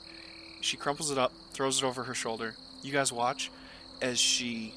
[0.60, 2.54] she crumples it up throws it over her shoulder.
[2.82, 3.50] You guys watch
[4.00, 4.74] as she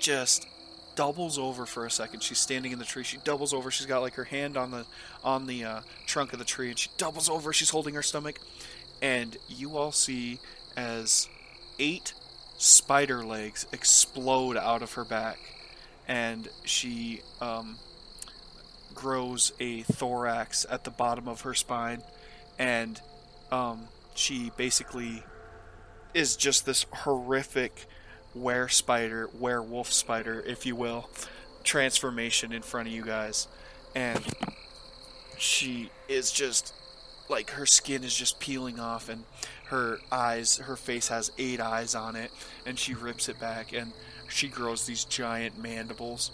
[0.00, 0.46] just
[0.94, 2.22] doubles over for a second.
[2.22, 3.04] She's standing in the tree.
[3.04, 3.70] She doubles over.
[3.70, 4.84] She's got like her hand on the
[5.24, 7.52] on the uh, trunk of the tree and she doubles over.
[7.52, 8.38] She's holding her stomach
[9.02, 10.38] and you all see
[10.76, 11.28] as
[11.78, 12.14] eight
[12.56, 15.38] spider legs explode out of her back
[16.08, 17.76] and she um,
[18.94, 22.02] grows a thorax at the bottom of her spine,
[22.58, 23.00] and
[23.50, 25.22] um, she basically
[26.14, 27.86] is just this horrific
[28.34, 31.08] were spider, werewolf spider, if you will,
[31.64, 33.48] transformation in front of you guys,
[33.94, 34.22] and
[35.38, 36.74] she is just
[37.32, 39.24] like her skin is just peeling off, and
[39.66, 42.30] her eyes, her face has eight eyes on it,
[42.64, 43.92] and she rips it back, and
[44.28, 46.30] she grows these giant mandibles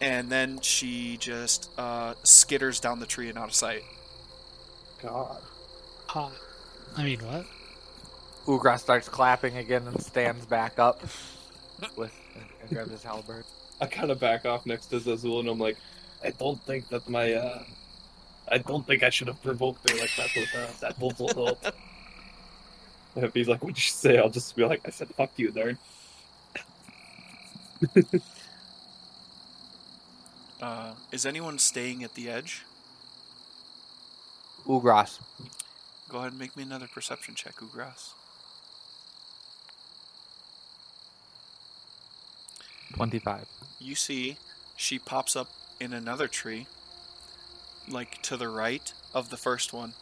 [0.00, 3.82] and then she just uh, skitters down the tree and out of sight.
[5.02, 5.40] God.
[6.14, 6.30] Uh,
[6.96, 7.46] I mean, what?
[8.46, 11.00] Ugra starts clapping again and stands back up
[11.96, 13.44] with and, and grabs his halberd.
[13.80, 15.76] I kind of back off next to Zazul, and I'm like,
[16.22, 17.62] I don't think that my, uh,
[18.48, 21.74] I don't think I should have provoked her like that with uh, that vocal thought.
[23.16, 24.18] if he's like, what'd you say?
[24.18, 25.78] I'll just be like, I said, fuck you, nerd.
[30.62, 32.64] Uh, is anyone staying at the edge?
[34.66, 35.18] Ugras.
[36.08, 38.12] Go ahead and make me another perception check, Ugras.
[42.94, 43.46] 25.
[43.78, 44.38] You see,
[44.74, 46.66] she pops up in another tree,
[47.88, 49.94] like to the right of the first one.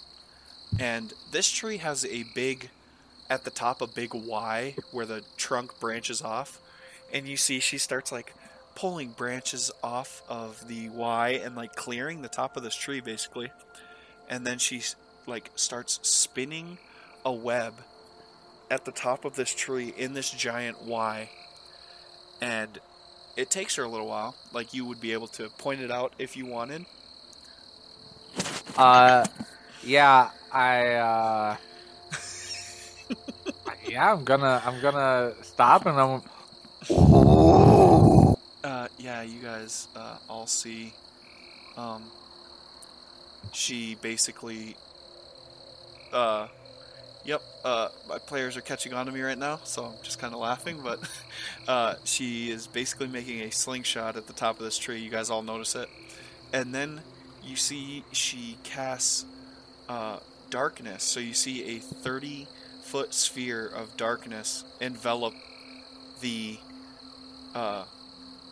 [0.78, 2.70] And this tree has a big,
[3.28, 6.60] at the top, a big Y where the trunk branches off.
[7.12, 8.34] And you see, she starts like
[8.74, 13.52] pulling branches off of the Y and like clearing the top of this tree basically.
[14.28, 14.82] And then she
[15.26, 16.78] like starts spinning
[17.24, 17.74] a web
[18.70, 21.28] at the top of this tree in this giant Y.
[22.40, 22.78] And
[23.36, 24.34] it takes her a little while.
[24.52, 26.86] Like you would be able to point it out if you wanted.
[28.76, 29.24] Uh,
[29.82, 31.56] yeah, I, uh,
[33.88, 36.22] yeah, I'm gonna, I'm gonna stop and I'm,
[38.64, 40.92] Uh, yeah, you guys uh, all see.
[41.76, 42.04] Um,
[43.52, 44.76] she basically.
[46.12, 46.48] Uh,
[47.24, 47.42] yep.
[47.64, 50.40] Uh, my players are catching on to me right now, so I'm just kind of
[50.40, 50.80] laughing.
[50.82, 51.00] But
[51.68, 55.00] uh, she is basically making a slingshot at the top of this tree.
[55.00, 55.88] You guys all notice it,
[56.52, 57.02] and then
[57.44, 59.24] you see she casts
[59.88, 60.18] uh,
[60.50, 61.02] darkness.
[61.02, 62.46] So you see a 30
[62.82, 65.34] foot sphere of darkness envelop
[66.20, 66.58] the
[67.54, 67.84] uh,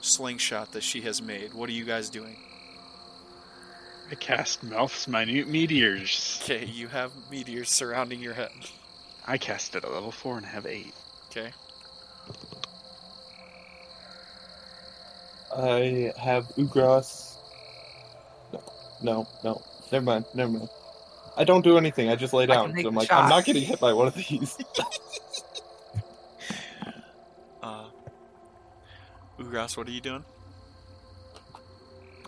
[0.01, 1.55] slingshot that she has made.
[1.55, 2.36] What are you guys doing?
[4.11, 6.41] I cast Melf's minute meteors.
[6.43, 8.51] Okay, you have meteors surrounding your head.
[9.26, 10.95] I cast it at level four and have eight.
[11.30, 11.53] Okay.
[15.57, 17.30] I have Ugras.
[19.03, 19.62] No, no, no.
[19.92, 20.24] Never mind.
[20.34, 20.68] Never mind.
[21.36, 22.09] I don't do anything.
[22.11, 22.70] I just lay down.
[22.70, 24.57] So I'm the like, I'm not getting hit by one of these.
[27.62, 27.84] Uh,
[29.38, 30.24] Ugras, what are you doing?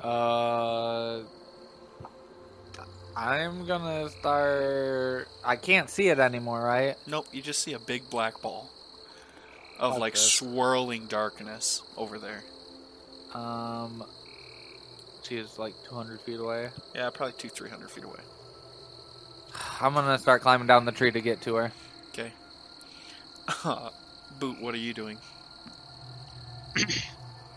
[0.03, 1.23] Uh,
[3.17, 5.29] I'm gonna start.
[5.45, 6.97] I can't see it anymore, right?
[7.07, 8.69] Nope, you just see a big black ball
[9.79, 10.33] of Fuck like this.
[10.33, 12.43] swirling darkness over there.
[13.33, 14.05] Um,
[15.33, 16.69] she is like 200 feat away.
[16.95, 18.21] Yeah, probably two, three hundred feet away.
[19.81, 21.73] I'm gonna start climbing down the tree to get to her.
[22.09, 22.33] Okay.
[23.65, 23.91] Uh,
[24.41, 25.19] Boot, what are you doing?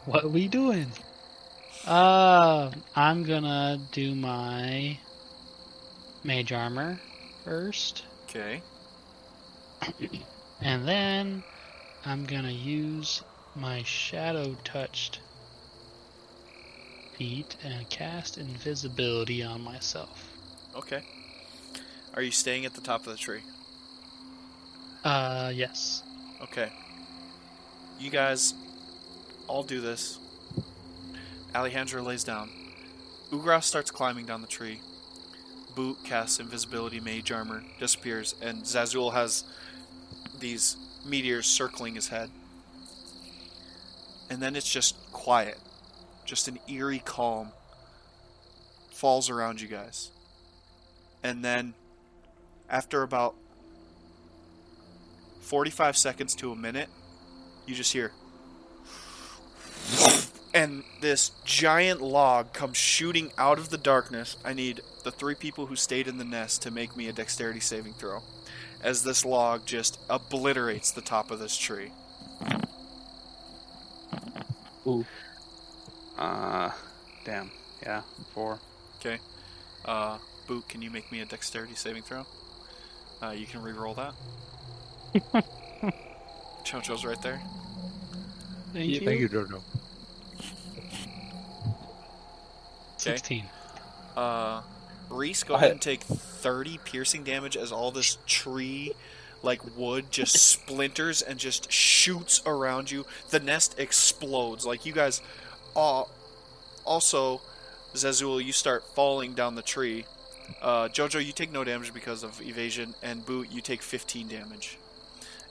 [0.05, 0.85] What are we doing?
[1.87, 4.99] Uh, I'm gonna do my
[6.23, 6.99] mage armor
[7.43, 8.61] first, Okay.
[10.61, 11.43] and then
[12.05, 13.23] I'm gonna use
[13.55, 15.21] my shadow touched
[17.17, 20.31] feet and cast invisibility on myself.
[20.75, 21.01] Okay.
[22.13, 23.41] Are you staying at the top of the tree?
[25.03, 26.03] Uh, yes.
[26.41, 26.69] Okay.
[27.99, 28.53] You guys
[29.47, 30.19] all do this.
[31.53, 32.49] Alejandra lays down.
[33.31, 34.81] Ugras starts climbing down the tree.
[35.75, 39.43] Boot casts invisibility mage armor, disappears, and Zazul has
[40.39, 42.29] these meteors circling his head.
[44.29, 45.57] And then it's just quiet.
[46.25, 47.51] Just an eerie calm
[48.91, 50.11] falls around you guys.
[51.23, 51.73] And then,
[52.69, 53.35] after about
[55.41, 56.89] 45 seconds to a minute,
[57.65, 58.11] you just hear.
[60.53, 64.37] And this giant log comes shooting out of the darkness.
[64.45, 67.59] I need the three people who stayed in the nest to make me a dexterity
[67.59, 68.21] saving throw.
[68.81, 71.91] As this log just obliterates the top of this tree.
[74.87, 75.05] Ooh.
[76.17, 76.71] Uh,
[77.25, 77.51] damn.
[77.83, 78.01] Yeah,
[78.33, 78.59] four.
[78.99, 79.19] Okay.
[79.83, 82.25] Uh, Boot, can you make me a dexterity saving throw?
[83.21, 84.13] Uh, you can re-roll that.
[86.65, 87.41] Jojo's right there.
[88.73, 88.99] Thank you.
[89.01, 89.61] Thank you, Jojo.
[92.95, 93.15] Okay.
[93.17, 93.45] 16.
[94.15, 94.61] Uh,
[95.09, 98.93] Reese, go I- ahead and take 30 piercing damage as all this tree,
[99.43, 103.05] like wood, just splinters and just shoots around you.
[103.29, 104.65] The nest explodes.
[104.65, 105.21] Like, you guys.
[105.75, 106.03] Uh,
[106.85, 107.41] also,
[107.93, 110.05] Zazul, you start falling down the tree.
[110.61, 114.77] Uh, Jojo, you take no damage because of evasion, and Boot, you take 15 damage.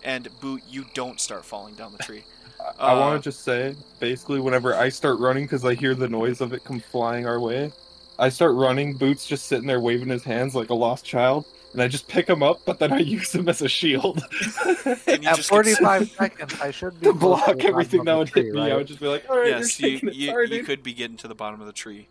[0.05, 2.25] And Boot, you don't start falling down the tree.
[2.79, 6.09] I Uh, want to just say, basically, whenever I start running, because I hear the
[6.09, 7.73] noise of it come flying our way,
[8.19, 8.95] I start running.
[8.95, 11.45] Boots just sitting there waving his hands like a lost child,
[11.75, 14.23] and I just pick him up, but then I use him as a shield
[15.07, 18.15] And you At just get 45 seconds, I should be to block the everything that
[18.17, 18.61] would tree, hit me.
[18.61, 18.73] right?
[18.73, 20.15] I would just be like, "All right, yes, you're you, taking it.
[20.15, 22.09] you, Sorry, you could be getting to the bottom of the tree.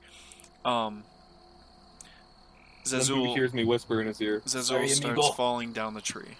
[0.66, 1.04] Um,
[2.86, 4.42] Then Boot Zazul, hears me whisper in his ear.
[4.46, 5.22] Zazul starts amigo.
[5.34, 6.38] falling down the tree,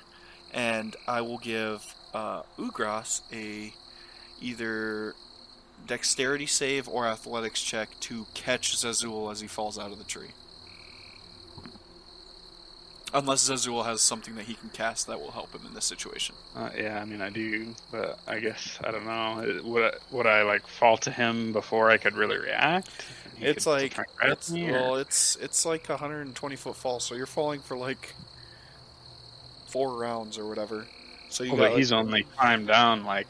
[0.54, 3.74] and I will give uh, Ugras a
[4.42, 5.16] either
[5.88, 10.30] dexterity save or athletics check to catch Zazul as he falls out of the tree.
[13.16, 16.34] Unless Zazul has something that he can cast that will help him in this situation.
[16.56, 19.62] Uh, yeah, I mean I do, but I guess I don't know.
[19.66, 22.90] Would I, would I like fall to him before I could really react?
[23.40, 27.00] It's like try and grab it's me, well, it's it's like a 120 foot fall,
[27.00, 28.14] so you're falling for like
[29.68, 30.86] four rounds or whatever.
[31.30, 33.28] So you Well, got but like- he's only climbed down like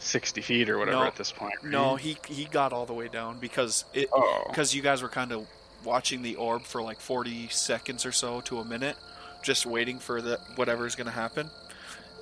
[0.00, 1.54] sixty feet or whatever No, at this point.
[1.62, 1.70] right?
[1.72, 5.08] no, he he got all the way down because it Oh, because you guys were
[5.08, 5.46] kind of
[5.84, 8.96] watching the orb for like 40 seconds or so to a minute,
[9.42, 11.50] just waiting for the whatever's gonna happen,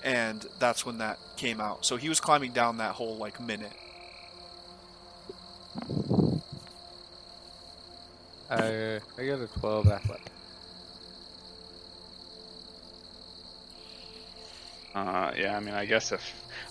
[0.04, 1.84] and that's when that came out.
[1.86, 3.72] So he was climbing down that whole like minute.
[8.50, 10.26] I, I got a 12 athletic.
[14.94, 15.56] uh, yeah.
[15.56, 16.22] I mean, I guess if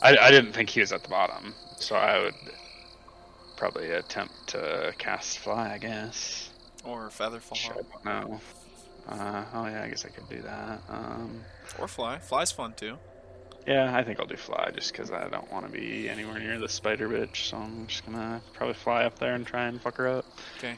[0.02, 2.36] I, I didn't think he was at the bottom, so I would
[3.58, 5.74] probably attempt to cast fly.
[5.74, 6.51] I guess.
[6.84, 8.42] Or feather fall, Shit, I don't know.
[9.08, 10.82] Uh, oh yeah, I guess I could do that.
[10.90, 11.42] Um,
[11.80, 12.20] or fly.
[12.20, 12.98] Fly's fun too.
[13.68, 16.60] yeah, I think I'll do fly just because I don't want to be anywhere near
[16.60, 17.50] the spider bitch.
[17.50, 20.26] So I'm just gonna probably fly up there and try and fuck her up.
[20.58, 20.76] Okay.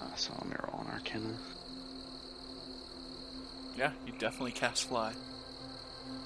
[0.00, 1.34] Uh, so let me roll an Arcana.
[3.76, 5.12] Yeah, you definitely cast fly.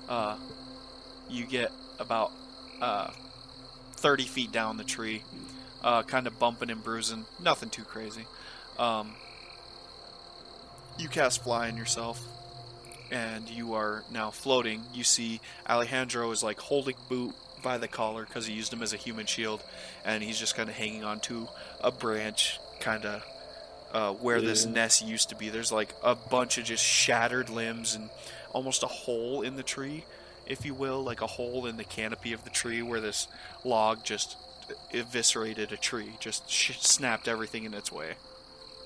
[0.08, 0.36] Uh,
[1.28, 2.32] you get about
[2.80, 3.10] uh,
[3.96, 5.22] 30 feet down the tree.
[5.84, 7.26] Uh, kind of bumping and bruising.
[7.40, 8.24] Nothing too crazy.
[8.78, 9.12] Um,
[10.98, 12.20] you cast fly on yourself,
[13.12, 14.82] and you are now floating.
[14.92, 18.92] You see Alejandro is like holding Boot by the collar because he used him as
[18.92, 19.62] a human shield,
[20.04, 21.48] and he's just kind of hanging on to
[21.82, 23.22] a branch, kind of
[23.92, 25.50] uh, where this nest used to be.
[25.50, 28.08] There's like a bunch of just shattered limbs and
[28.52, 30.04] almost a hole in the tree,
[30.46, 33.28] if you will, like a hole in the canopy of the tree where this
[33.64, 34.36] log just
[34.92, 38.14] eviscerated a tree, just sh- snapped everything in its way.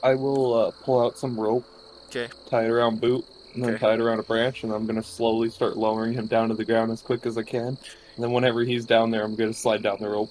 [0.03, 1.65] I will uh, pull out some rope,
[2.09, 2.29] Okay.
[2.51, 3.25] tie it around Boot,
[3.55, 3.79] and then Okay.
[3.87, 6.65] tie it around a branch, and I'm gonna slowly start lowering him down to the
[6.65, 7.67] ground as quick as I can.
[8.15, 10.31] And then whenever he's down there, I'm gonna slide down the rope.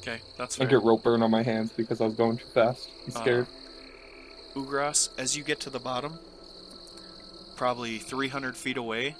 [0.00, 0.78] Okay, that's I fair.
[0.78, 2.88] get rope burn on my hands because I was going too fast.
[3.06, 3.46] I'm Uh, scared.
[4.54, 6.18] Ugras, as you get to the bottom,
[7.56, 9.16] probably 300 feet away,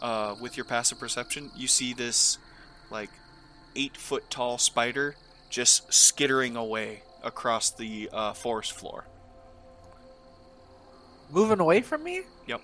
[0.00, 2.38] uh, with your passive perception, you see this
[2.90, 3.10] like
[3.76, 5.16] eight foot tall spider
[5.50, 9.06] just skittering away across the uh, forest floor.
[11.30, 12.22] Moving away from me?
[12.46, 12.60] Yep.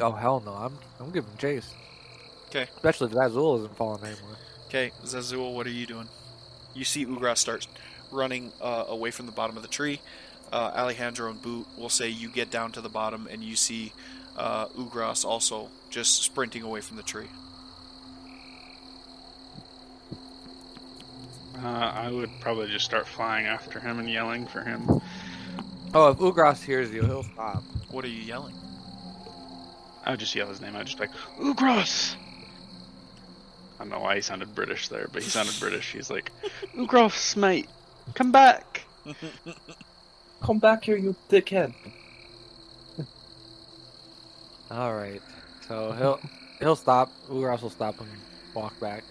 [0.00, 0.52] Oh hell no!
[0.52, 1.72] I'm I'm giving chase.
[2.50, 2.68] 'Kay.
[2.76, 4.36] Especially if Zazul isn't falling anymore.
[4.68, 6.08] Okay, Zazul, what are you doing?
[6.74, 7.66] You see Ugras start
[8.10, 10.00] running uh, away from the bottom of the tree.
[10.52, 13.92] Uh, Alejandro and Boot will say you get down to the bottom and you see
[14.36, 17.28] uh, Ugras also just sprinting away from the tree.
[21.62, 24.86] Uh, I would probably just start flying after him and yelling for him.
[25.94, 27.62] Oh, if Ugras hears you, he'll stop.
[27.90, 28.56] What are you yelling?
[30.04, 30.74] I would just yell his name.
[30.76, 32.16] I'd just be like, Ugros!
[33.76, 35.92] I don't know why he sounded British there, but he sounded British.
[35.92, 36.30] He's like,
[36.76, 37.68] Ugros, mate,
[38.14, 38.82] come back!
[40.44, 41.72] Come back here, you dickhead.
[44.70, 45.22] All right.
[45.66, 46.20] So he'll
[46.58, 47.10] he'll stop.
[47.30, 48.08] Ugras will stop and
[48.52, 49.04] walk back.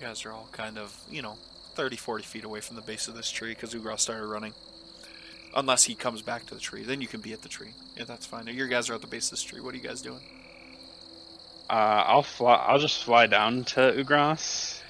[0.00, 1.36] You guys are all kind of, you know,
[1.74, 4.54] 30, 40 feet away from the base of this tree because Ugras started running.
[5.54, 7.74] Unless he comes back to the tree, then you can be at the tree.
[7.96, 8.46] Yeah, that's fine.
[8.46, 9.60] Your guys are at the base of this tree.
[9.60, 10.20] What are you guys doing?
[11.68, 12.54] Uh, I'll fly.
[12.54, 14.80] I'll just fly down to Ugras.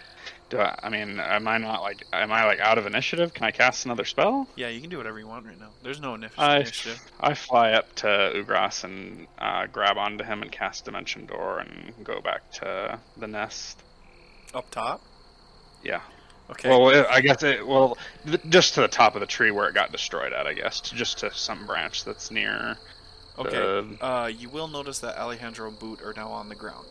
[0.49, 0.79] Do I?
[0.83, 2.07] I mean, am I not like?
[2.13, 3.35] Am I like out of initiative?
[3.35, 4.47] Can I cast another spell?
[4.55, 5.71] Yeah, you can do whatever you want right now.
[5.83, 7.03] There's no inif- I, initiative.
[7.21, 12.05] I fly up to Ugras and uh, grab onto him and cast Dimension Door and
[12.05, 13.83] go back to the nest.
[14.55, 15.01] Up top?
[15.85, 16.01] Yeah.
[16.51, 16.69] Okay.
[16.69, 17.65] Well, it, I guess it.
[17.67, 17.97] Well,
[18.27, 20.47] th- just to the top of the tree where it got destroyed at.
[20.47, 22.77] I guess just to some branch that's near.
[23.39, 23.51] okay.
[23.51, 26.89] the- Uh, you will notice that Alejandro and Boot are now on the ground.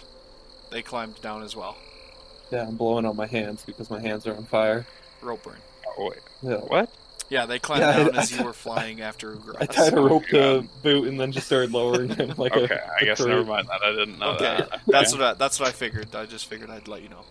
[0.72, 1.76] They climbed down as well.
[2.52, 4.86] Yeah, I'm blowing on my hands because my hands are on fire.
[5.22, 5.58] Rope burn.
[5.98, 6.58] oh wait, Yeah.
[6.58, 6.90] what?
[7.30, 9.58] Yeah, they climbed Yeah, I- down as I- you were flying after Ugras.
[9.60, 12.92] I tied a rope to boot and then just started lowering him like Okay, a.
[13.02, 13.82] I guess a never mind that.
[13.84, 14.82] I didn't know Okay, that.
[14.88, 15.22] that's Okay.
[15.22, 16.16] what I, that's what I figured.
[16.16, 17.26] I just figured I'd let you know.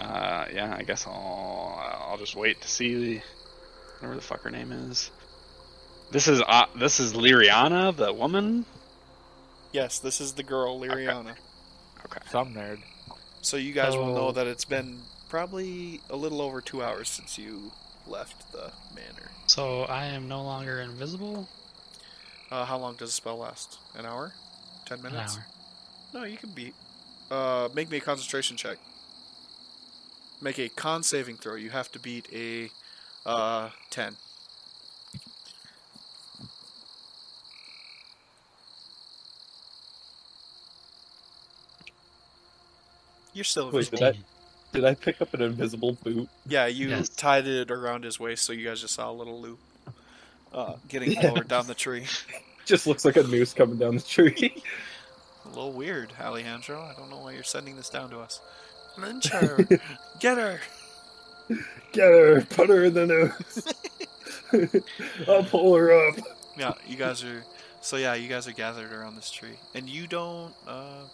[0.00, 3.20] Uh, yeah, I guess I'll I'll just wait to see the
[3.98, 5.10] whatever the fuck her name is.
[6.10, 8.64] This is uh, this is Lyriana, the woman.
[9.72, 11.34] Yes, this is the girl, Lyriana.
[12.06, 12.20] Okay.
[12.30, 12.78] Some nerd.
[13.42, 14.32] So you guys will know Oh.
[14.32, 14.98] that it's been
[15.28, 17.70] probably a little over two hours since you
[18.06, 19.30] left the manor.
[19.46, 21.48] So I am no longer invisible.
[22.50, 23.78] Uh, how long does a spell last?
[23.96, 24.32] An hour?
[24.86, 25.14] Ten minutes?
[25.14, 25.36] An minutes?
[25.36, 25.44] hour.
[26.22, 26.74] No, you can beat.
[27.30, 28.78] Uh, make me a concentration check.
[30.40, 31.54] Make a con saving throw.
[31.54, 32.70] You have to beat a
[33.26, 34.16] uh, ten.
[43.32, 43.98] You're still Wait, invisible.
[43.98, 44.18] did I
[44.72, 46.28] did I pick up an invisible boot?
[46.46, 47.08] Yeah, you Yes.
[47.08, 49.58] tied it around his waist, so you guys just saw a little loop
[50.52, 51.22] uh, getting Yeah.
[51.30, 52.06] lowered down the tree.
[52.66, 54.62] Just looks like a noose coming down the tree.
[55.46, 56.80] A little weird, Alejandro.
[56.82, 58.40] I don't know why you're sending this down to us.
[59.00, 59.66] Lynch her!
[60.20, 60.60] Get her!
[61.92, 64.84] Get her, put her in the noose.
[65.28, 66.16] I'll pull her up.
[66.56, 67.44] Yeah, you guys are.
[67.80, 71.04] So yeah, you guys are gathered around this tree, and you don't uh,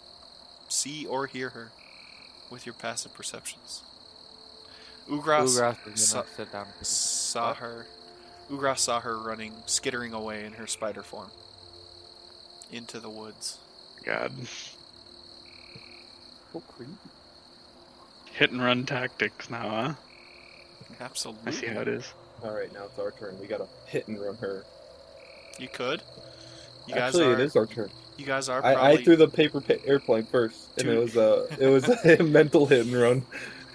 [0.68, 1.70] see or hear her
[2.50, 3.82] with your passive perceptions.
[5.08, 6.66] Ugras Ugras is sit down.
[6.82, 7.86] saw her.
[8.50, 11.30] Ugras saw her running, skittering away in her spider form
[12.72, 13.58] into the woods.
[14.04, 14.32] God,
[16.52, 16.92] So creepy.
[18.36, 19.94] Hit and run tactics now, huh?
[21.00, 21.42] Absolutely.
[21.46, 22.04] I see how it is.
[22.42, 23.38] All right, now it's our turn.
[23.40, 24.64] We gotta hit and run her.
[25.58, 26.02] You could.
[26.86, 27.32] You guys Actually, are.
[27.34, 27.90] it is our turn.
[28.18, 28.98] You guys are I, probably.
[28.98, 32.66] I threw the paper pa- airplane first, and it was a it was a mental
[32.66, 33.22] hit and run.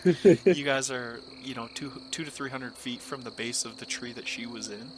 [0.24, 3.78] you guys are, you know, two two to three hundred feet from the base of
[3.78, 4.92] the tree that she was in.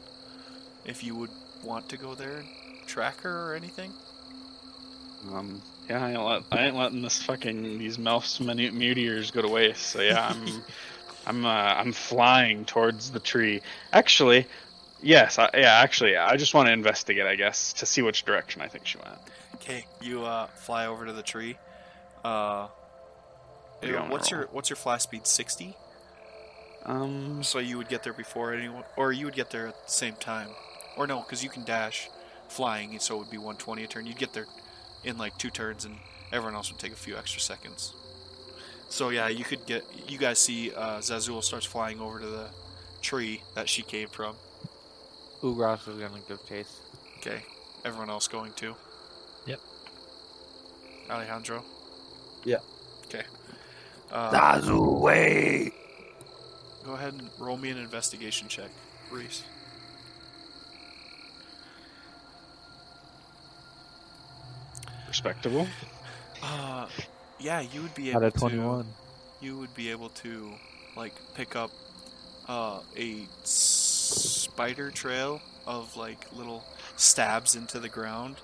[0.85, 1.31] If you would
[1.63, 2.47] want to go there and
[2.85, 3.93] track her or anything.
[5.31, 9.41] Um, yeah, I ain't, let, I ain't letting this fucking these Melf's minute meteors go
[9.41, 9.87] to waste.
[9.87, 10.63] So yeah, I'm
[11.25, 13.61] I'm uh, I'm flying towards the tree.
[13.91, 14.47] Actually,
[15.01, 18.61] yes, I, yeah, actually, I just want to investigate, I guess, to see which direction
[18.61, 19.17] I think she went.
[19.55, 21.57] Okay, you uh, fly over to the tree.
[22.23, 22.67] Uh,
[23.81, 25.27] you me what's your what's your fly speed?
[25.27, 25.75] Sixty.
[26.85, 29.91] Um, So you would get there before anyone, or you would get there at the
[29.91, 30.49] same time,
[30.97, 32.09] or no, because you can dash
[32.49, 34.05] flying, so it would be 120 a turn.
[34.05, 34.47] You'd get there
[35.03, 35.95] in like two turns, and
[36.31, 37.93] everyone else would take a few extra seconds.
[38.89, 39.83] So yeah, you could get.
[40.07, 42.49] You guys see uh, Zazul starts flying over to the
[43.01, 44.35] tree that she came from.
[45.41, 46.79] Ugras is gonna give chase.
[47.17, 47.41] Okay,
[47.83, 48.75] everyone else going too.
[49.45, 49.59] Yep.
[51.09, 51.63] Alejandro.
[52.45, 52.57] Yeah.
[53.05, 53.23] Okay.
[54.11, 55.73] Uh, Zazu, wait.
[56.85, 58.69] Go ahead and roll me an investigation check,
[59.11, 59.43] Reese.
[65.13, 65.67] Respectable.
[66.41, 66.87] Uh,
[67.39, 68.39] yeah, you would be Out able of to.
[68.39, 68.85] 21.
[69.41, 70.51] You would be able to,
[70.97, 71.69] like, pick up
[72.47, 76.63] uh, a spider trail of like little
[76.97, 78.35] stabs into the ground,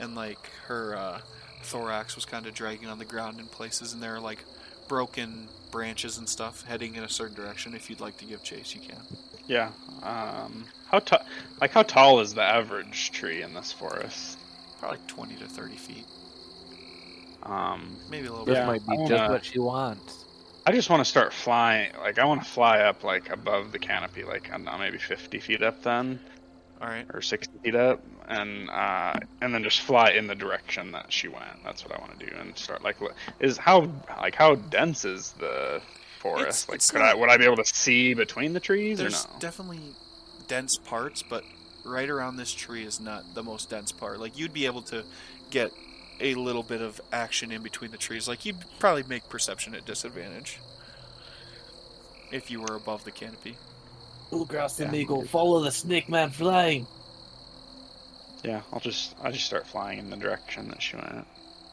[0.00, 1.20] and like her uh,
[1.62, 4.44] thorax was kind of dragging on the ground in places, and there are like
[4.88, 7.74] broken branches and stuff heading in a certain direction.
[7.74, 9.02] If you'd like to give chase, you can.
[9.46, 9.70] Yeah.
[10.02, 11.24] Um, how tall?
[11.60, 14.38] Like how tall is the average tree in this forest?
[14.82, 16.06] Probably like 20 to 30 feet,
[17.44, 20.24] Um, maybe a little This Yeah, might be just what she wants.
[20.66, 21.92] I just want to start flying.
[22.00, 24.98] Like I want to fly up like above the canopy, like I don't know, maybe
[24.98, 26.18] 50 feet up then.
[26.80, 27.06] All right.
[27.14, 31.28] or 60 feet up, and uh, and then just fly in the direction that she
[31.28, 31.62] went.
[31.64, 32.96] That's what I want to do, and start like
[33.38, 33.88] is how
[34.20, 35.80] like how dense is the
[36.18, 36.42] forest?
[36.42, 38.98] It's- like it's could not- I would I be able to see between the trees
[38.98, 39.38] There's or no?
[39.38, 39.94] definitely
[40.48, 41.44] dense parts, but
[41.84, 44.20] right around this tree is not the most dense part.
[44.20, 45.04] Like you'd be able to
[45.50, 45.72] get
[46.20, 48.28] a little bit of action in between the trees.
[48.28, 50.58] Like you'd probably make perception at disadvantage
[52.30, 53.56] if you were above the canopy.
[54.30, 54.88] Ugras Yeah.
[54.88, 56.86] amigo, follow the snake man flying.
[58.42, 61.26] yeah, I'll just I just start flying in the direction that she went.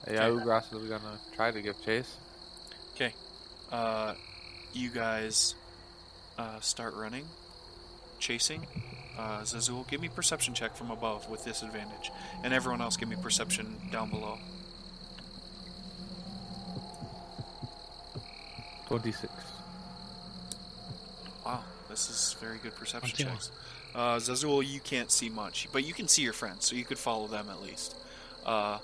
[0.07, 2.18] Yeah, Ugras is gonna try to give chase.
[2.95, 3.14] Okay,
[3.72, 4.14] uh,
[4.73, 5.56] you guys
[6.38, 7.26] uh, start running,
[8.19, 8.65] chasing.
[9.20, 12.10] Uh, Zazul, give me perception check from above with disadvantage,
[12.41, 14.38] and everyone else give me perception down below.
[18.88, 19.30] 26.
[21.46, 21.60] Wow,
[21.90, 23.26] this is very good perception Thank you.
[23.26, 23.52] checks.
[23.94, 26.98] Uh, Zazul, you can't see much, but you can see your friends, so you could
[26.98, 27.98] follow them at least.
[28.46, 28.78] Uh,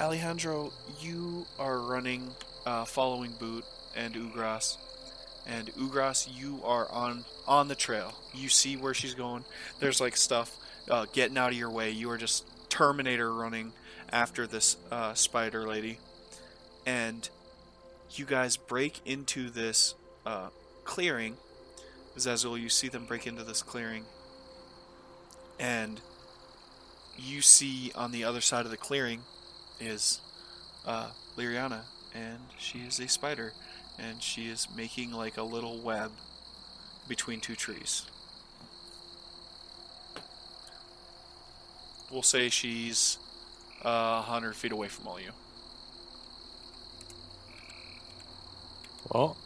[0.00, 2.30] Alejandro, you are running,
[2.64, 4.78] uh, following Boot and Ugras,
[5.48, 8.14] and Ugras, you are on on the trail.
[8.34, 9.44] You see where she's going.
[9.80, 10.56] There's like stuff
[10.90, 11.90] uh, getting out of your way.
[11.90, 13.72] You are just Terminator running
[14.12, 15.98] after this uh, spider lady,
[16.86, 17.28] and
[18.12, 19.94] you guys break into this
[20.26, 20.48] uh,
[20.84, 21.36] clearing.
[22.16, 24.04] Zazul, you see them break into this clearing,
[25.58, 26.00] and
[27.16, 29.22] you see on the other side of the clearing
[29.80, 30.20] is
[30.86, 31.82] uh, Liriana,
[32.14, 33.52] and she is a spider,
[33.98, 36.10] and she is making like a little web
[37.08, 38.04] between two trees.
[42.10, 43.18] We'll say she's
[43.82, 45.30] uh, 100 feet away from all you.
[49.12, 49.36] Well,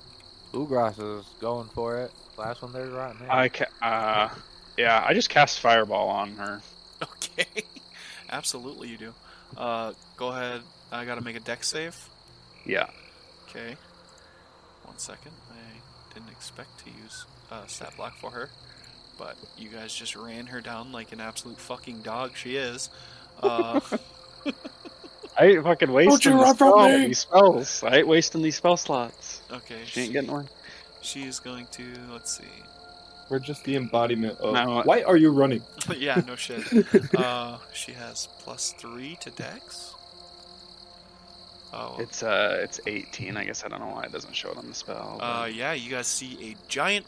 [0.52, 2.12] Ugras is going for it.
[2.36, 3.26] Last one there's right now.
[3.30, 4.28] I ca- uh,
[4.76, 6.60] yeah, I just cast fireball on her.
[7.02, 7.64] Okay.
[8.30, 9.14] Absolutely, you do.
[9.56, 10.62] Uh, go ahead.
[10.92, 11.96] I gotta make a Dex save.
[12.64, 12.86] Yeah.
[13.48, 13.74] Okay.
[14.92, 15.32] One second.
[15.50, 18.50] I didn't expect to use uh, stat block for her,
[19.18, 22.90] but you guys just ran her down like an absolute fucking dog she is.
[23.42, 23.80] Uh,
[25.38, 27.06] I ain't fucking wasting you run from spell- me!
[27.06, 27.82] these spells.
[27.82, 29.40] I ain't wasting these spell slots.
[29.50, 29.78] okay.
[29.86, 30.46] She ain't getting one.
[31.00, 31.84] She is going to.
[32.12, 32.44] Let's see.
[33.30, 34.52] We're just the embodiment of.
[34.52, 35.62] No, Why are you running?
[35.96, 36.62] yeah, no shit.
[37.16, 39.91] Uh, she has plus three to Dex.
[41.72, 41.96] Oh.
[41.98, 43.36] It's uh, it's 18.
[43.36, 45.18] I guess I don't know why it doesn't show it on the spell.
[45.20, 47.06] Uh, yeah, you guys see a giant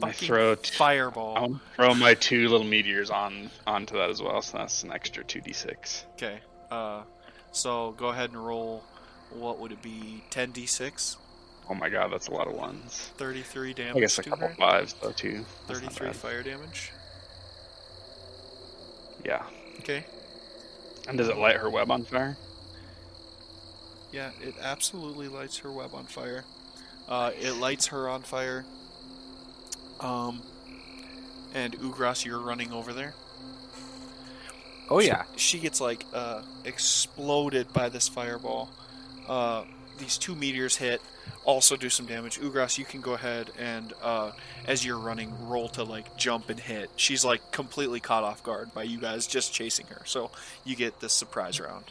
[0.00, 1.36] fucking throw t- fireball.
[1.36, 5.24] I'll throw my two little meteors on onto that as well, so that's an extra
[5.24, 6.04] 2d6.
[6.14, 6.40] Okay.
[6.70, 7.02] Uh,
[7.50, 8.84] so go ahead and roll.
[9.30, 10.22] What would it be?
[10.30, 11.16] 10d6,
[11.68, 13.10] Oh my god, that's a lot of ones.
[13.16, 14.54] 33 damage I guess a couple her.
[14.54, 15.44] fives though too.
[15.66, 16.92] That's 33 fire damage.
[19.24, 19.42] Yeah.
[19.80, 20.04] Okay.
[21.08, 22.36] And does it light her web on fire?
[24.14, 26.44] Yeah, it absolutely lights her web on fire.
[27.08, 28.64] Uh, it lights her on fire.
[29.98, 30.40] Um,
[31.52, 33.14] and Ugras, you're running over there.
[34.88, 35.24] Oh She- yeah.
[35.36, 38.70] she gets like uh, exploded by this fireball.
[39.26, 39.64] Uh,
[39.98, 41.00] these two meteors hit,
[41.44, 42.38] also do some damage.
[42.38, 44.30] Ugras, you can go ahead and uh,
[44.66, 46.88] as you're running, roll to like jump and hit.
[46.96, 50.30] She's like completely caught off guard by you guys just chasing her, so
[50.64, 51.84] you get this surprise round.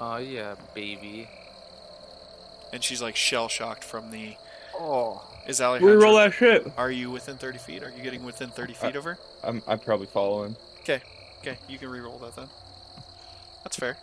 [0.00, 1.28] Oh yeah, baby.
[2.72, 4.36] And she's like shell shocked from the.
[4.74, 5.22] Oh.
[5.46, 5.96] Is We Alejandro?
[6.00, 6.66] roll that shit.
[6.76, 7.82] Are you within 30 feet?
[7.84, 9.16] Are you getting within 30 feet of her?
[9.44, 10.56] I'm I'm probably following.
[10.80, 11.00] Okay,
[11.40, 11.56] Okay.
[11.68, 12.48] you can re-roll that then.
[13.64, 13.96] That's fair.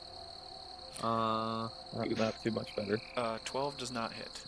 [1.02, 1.68] Uh.
[1.96, 3.00] Not, not too much better.
[3.18, 4.42] Uh, 12 does not hit.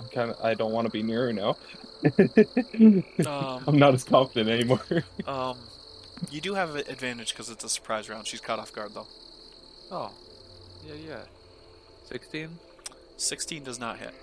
[0.00, 0.40] I'm kind of.
[0.44, 1.56] I don't want to be near her now.
[3.26, 4.80] Um, I'm not as confident anymore.
[5.26, 5.58] Um,
[6.30, 8.26] you do have an advantage because it's a surprise round.
[8.26, 9.06] She's caught off guard though.
[9.90, 10.12] Oh.
[10.88, 11.20] Yeah, yeah.
[12.04, 12.58] Sixteen.
[13.16, 14.14] 16 does not hit.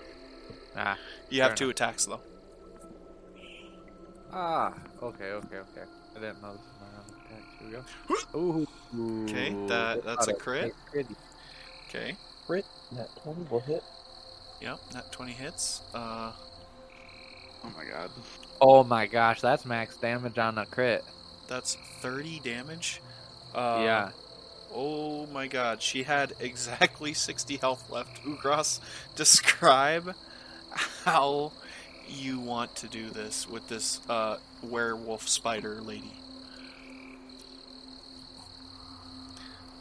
[0.76, 0.98] Ah.
[1.30, 1.74] You have Fair two enough.
[1.76, 2.20] attacks though.
[4.32, 4.72] Ah.
[5.02, 5.24] Okay.
[5.32, 5.56] Okay.
[5.56, 5.82] Okay.
[6.16, 7.60] I didn't know this was my round of.
[7.60, 7.72] Here we
[8.34, 8.38] go.
[8.38, 9.24] Ooh.
[9.24, 10.74] Okay, that- that's a crit.
[11.88, 12.16] Okay.
[12.92, 13.82] that 20 will hit.
[14.60, 15.82] Yep, that 20 hits.
[15.94, 16.32] Uh,
[17.64, 18.10] Oh my god.
[18.60, 21.04] Oh my gosh, that's max damage on a crit.
[21.48, 23.00] that's 30 damage.
[23.54, 24.10] Uh, yeah.
[24.72, 28.22] Oh my god, she had exactly 60 health left.
[28.24, 28.80] Ugras,
[29.14, 30.14] describe
[31.04, 31.52] how
[32.08, 36.12] you want to do this with this uh, werewolf spider lady.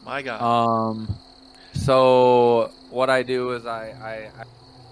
[0.06, 0.42] My god.
[0.42, 1.18] Um.
[1.74, 4.46] So what I do is I I, I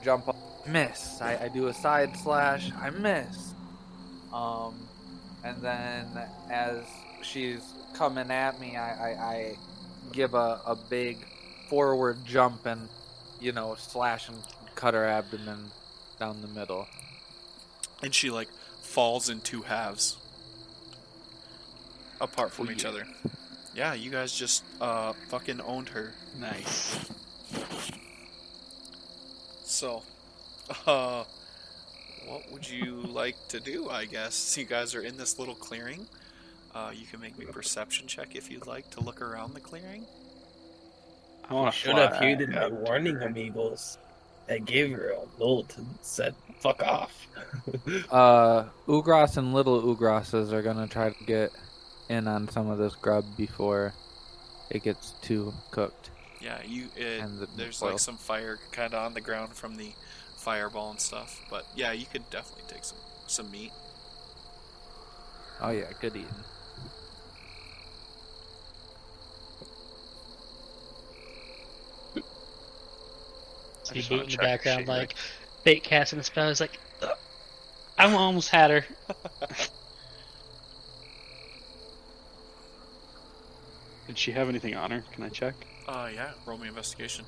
[0.03, 1.21] jump up, miss.
[1.21, 2.71] I, I do a side slash.
[2.79, 3.53] I miss.
[4.33, 4.75] Um,
[5.43, 6.07] and then
[6.49, 6.83] as
[7.21, 7.61] she's
[7.93, 9.57] coming at me, I I, I
[10.13, 11.17] give a, a big
[11.67, 12.87] forward jump and
[13.41, 14.37] you know slash and
[14.75, 15.71] cut her abdomen
[16.19, 16.87] down the middle.
[18.01, 18.49] and she like
[18.81, 20.17] falls in two halves
[22.21, 23.05] apart from each other.
[23.75, 26.13] Yeah, you guys just uh fucking owned her.
[26.39, 26.97] Nice.
[29.63, 30.03] So,
[30.87, 31.23] uh
[32.27, 34.57] what would you like to do, I guess?
[34.57, 36.07] You guys are in this little clearing.
[36.73, 40.05] Uh, you can make me perception check if you'd like to look around the clearing.
[41.49, 43.97] I want to Should have heeded my warning, amigos.
[44.49, 47.27] I gave her a note and said, fuck off.
[48.09, 51.51] Uh, Ugras and little Ugrasses are gonna try to get
[52.09, 53.93] in on some of this grub before
[54.69, 56.09] it gets too cooked.
[56.41, 56.87] Yeah, you.
[56.95, 57.91] It, And the there's oil.
[57.91, 59.91] like some fire kind of on the ground from the
[60.37, 61.39] fireball and stuff.
[61.49, 62.97] But yeah, you could definitely take some
[63.27, 63.71] some meat.
[65.61, 66.27] Oh yeah, good eating.
[73.91, 75.15] I See Boot in the background, shit, like
[75.63, 76.47] bait casting a spell.
[76.47, 77.17] He's like, "Ugh,
[77.97, 78.85] I almost had her.
[84.07, 85.03] Did she have anything on her?
[85.11, 85.55] Can I check?
[85.87, 86.31] Uh, yeah.
[86.45, 87.25] Roll me investigation.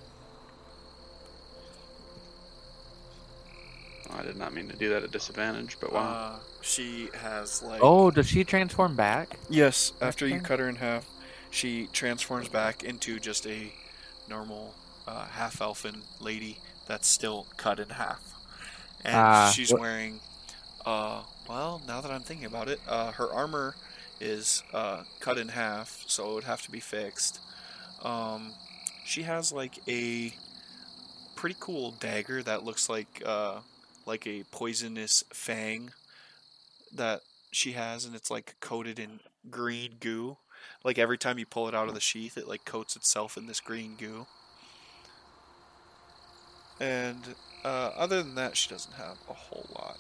[4.10, 6.02] Oh, I did not mean to do that at disadvantage, but wow.
[6.02, 7.82] Uh, she has like.
[7.82, 9.40] Oh, does she transform back?
[9.50, 9.94] Yes.
[10.00, 11.08] After you cut her in half,
[11.50, 13.74] she transforms back into just a
[14.30, 14.76] normal
[15.08, 18.22] uh, half elfin lady that's still cut in half,
[19.04, 20.20] and Ah, she's what- wearing.
[20.86, 23.76] Uh, well, now that I'm thinking about it, uh, her armor
[24.20, 27.40] is uh, cut in half, so it would have to be fixed.
[28.04, 28.54] Um,
[29.06, 30.34] she has like a
[31.36, 33.60] pretty cool dagger that looks like uh,
[34.06, 35.90] like a poisonous fang
[36.94, 37.22] that
[37.52, 39.20] she has, and it's like coated in
[39.50, 40.38] green goo.
[40.84, 43.48] Like every time you pull it out of the sheath, it like coats itself in
[43.48, 44.28] this green goo.
[46.80, 47.18] And
[47.64, 49.98] uh, other than that, she doesn't have a whole lot.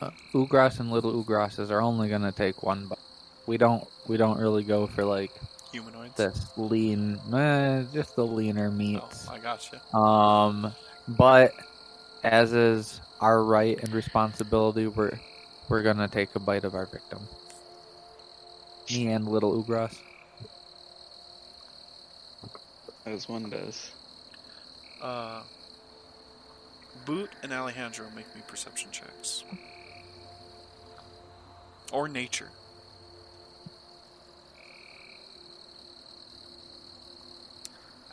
[0.00, 2.98] Uh, Ugras and little Ugrasses are only gonna take one bite.
[3.46, 5.30] We don't we don't really go for like
[5.72, 6.16] Humanoids.
[6.16, 9.26] this lean, eh, just the leaner meats.
[9.28, 9.32] oh.
[9.34, 9.96] I gotcha.
[9.96, 10.72] Um,
[11.06, 11.52] but
[12.24, 15.18] as is our right and responsibility, we're
[15.68, 17.20] we're gonna take a bite of our victim.
[18.90, 19.96] Me and little Ugras.
[23.06, 23.90] As one does.
[25.00, 25.42] Uh,
[27.04, 29.44] Boot and Alejandro make me perception checks.
[31.92, 32.48] Or nature.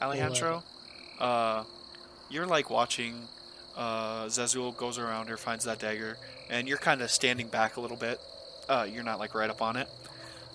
[0.02, 0.64] Alejandro,
[1.20, 1.64] uh,
[2.30, 3.28] you're like watching
[3.78, 6.18] uh, Zazul goes around her, finds that dagger,
[6.50, 8.20] and you're kind of standing back a little bit.
[8.68, 9.88] Uh, you're not like right up on it.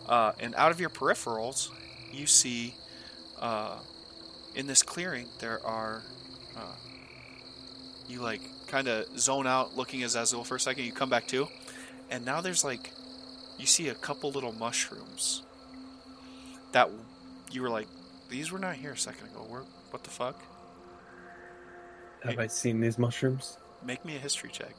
[0.08, 1.70] Uh, and out of your peripherals,
[2.12, 2.74] you see
[3.40, 3.78] uh,
[4.56, 6.02] in this clearing there are
[6.56, 6.74] uh,
[8.08, 11.26] you like kind of zone out looking at Zazul for a second you come back
[11.28, 11.46] to
[12.10, 12.90] and now there's like
[13.58, 15.42] you see a couple little mushrooms
[16.72, 16.90] that
[17.50, 17.86] you were like,
[18.28, 19.46] these were not here a second ago.
[19.48, 20.38] Where, what the fuck?
[22.22, 23.56] Have I seen these mushrooms?
[23.82, 24.74] Make me a history check.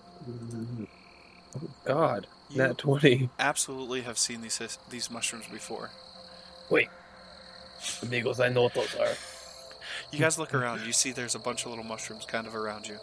[1.56, 3.30] Oh God, You nat twenty.
[3.40, 5.90] absolutely have seen these his- these mushrooms before.
[6.70, 6.90] Wait,
[8.04, 9.16] amigos, I know what those are.
[10.12, 10.86] You guys look around.
[10.86, 12.98] You see there's a bunch of little mushrooms kind of around you,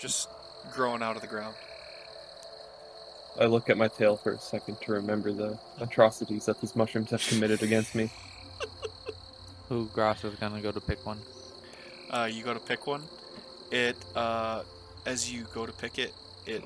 [0.00, 0.28] just
[0.72, 1.54] growing out of the ground.
[3.38, 7.10] I look at my tail for a second to remember the atrocities that these mushrooms
[7.10, 8.10] have committed against me.
[9.70, 11.18] Ugras is gonna go to pick one?
[12.10, 13.02] Uh, you go to pick one.
[13.70, 14.62] It uh,
[15.06, 16.12] as you go to pick it,
[16.46, 16.62] it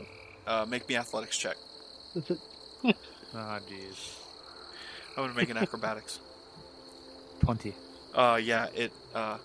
[0.46, 1.56] uh, make me athletics check.
[2.14, 2.38] That's it.
[3.34, 4.14] Ah, jeez.
[5.16, 6.20] I'm gonna make an acrobatics.
[7.40, 7.74] Twenty.
[8.14, 9.36] Uh, yeah, it uh,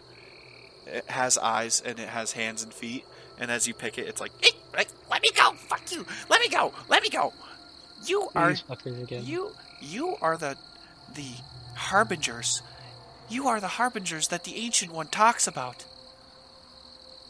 [0.86, 3.06] it has eyes and it has hands and feet.
[3.40, 5.54] And as you pick it, it's like, Hey, like, let me go!
[5.54, 6.06] Fuck you!
[6.30, 6.74] Let me go!
[6.90, 7.34] Let me go!
[8.06, 9.26] You are again.
[9.26, 9.52] you
[9.82, 10.58] you are the
[11.14, 11.28] the
[11.76, 12.62] harbingers.
[13.30, 15.86] You are the harbingers that the ancient one talks about.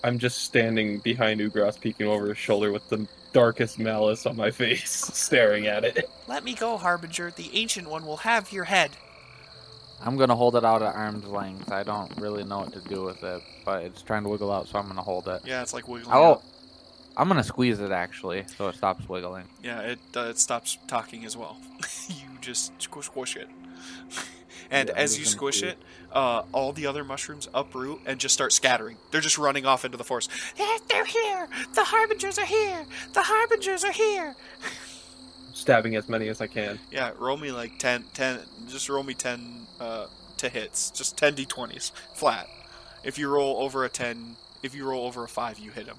[0.04, 4.50] I'm just standing behind Ugras, peeking over his shoulder with the darkest malice on my
[4.50, 6.10] face, staring at it.
[6.28, 7.32] Let me go, harbinger.
[7.32, 8.92] The ancient one will have your head.
[10.04, 11.72] I'm gonna hold it out at arm's length.
[11.72, 14.68] I don't really know what to do with it, but it's trying to wiggle out,
[14.68, 15.42] so I'm gonna hold it.
[15.46, 16.16] yeah, it's like wiggling.
[16.16, 16.44] Oh, out.
[17.18, 19.46] I'm gonna squeeze it actually, so it stops wiggling.
[19.64, 21.58] Yeah, it uh, it stops talking as well.
[22.08, 23.48] you just squish, squish it,
[24.72, 25.78] and Yeah, as you squish do- it,
[26.14, 28.98] uh, all the other mushrooms uproot and just start scattering.
[29.12, 30.30] They're just running off into the forest.
[30.58, 31.48] They're, they're here.
[31.76, 32.86] The harbingers are here.
[33.14, 34.36] The harbingers are here.
[35.54, 36.80] Stabbing as many as I can.
[36.92, 40.06] Yeah, roll me like 10, 10 just roll me 10 uh,
[40.38, 40.92] to hits.
[40.92, 42.48] Just 10 d20s, flat.
[43.04, 45.98] If you roll over a 10, if you roll over a 5, you hit him.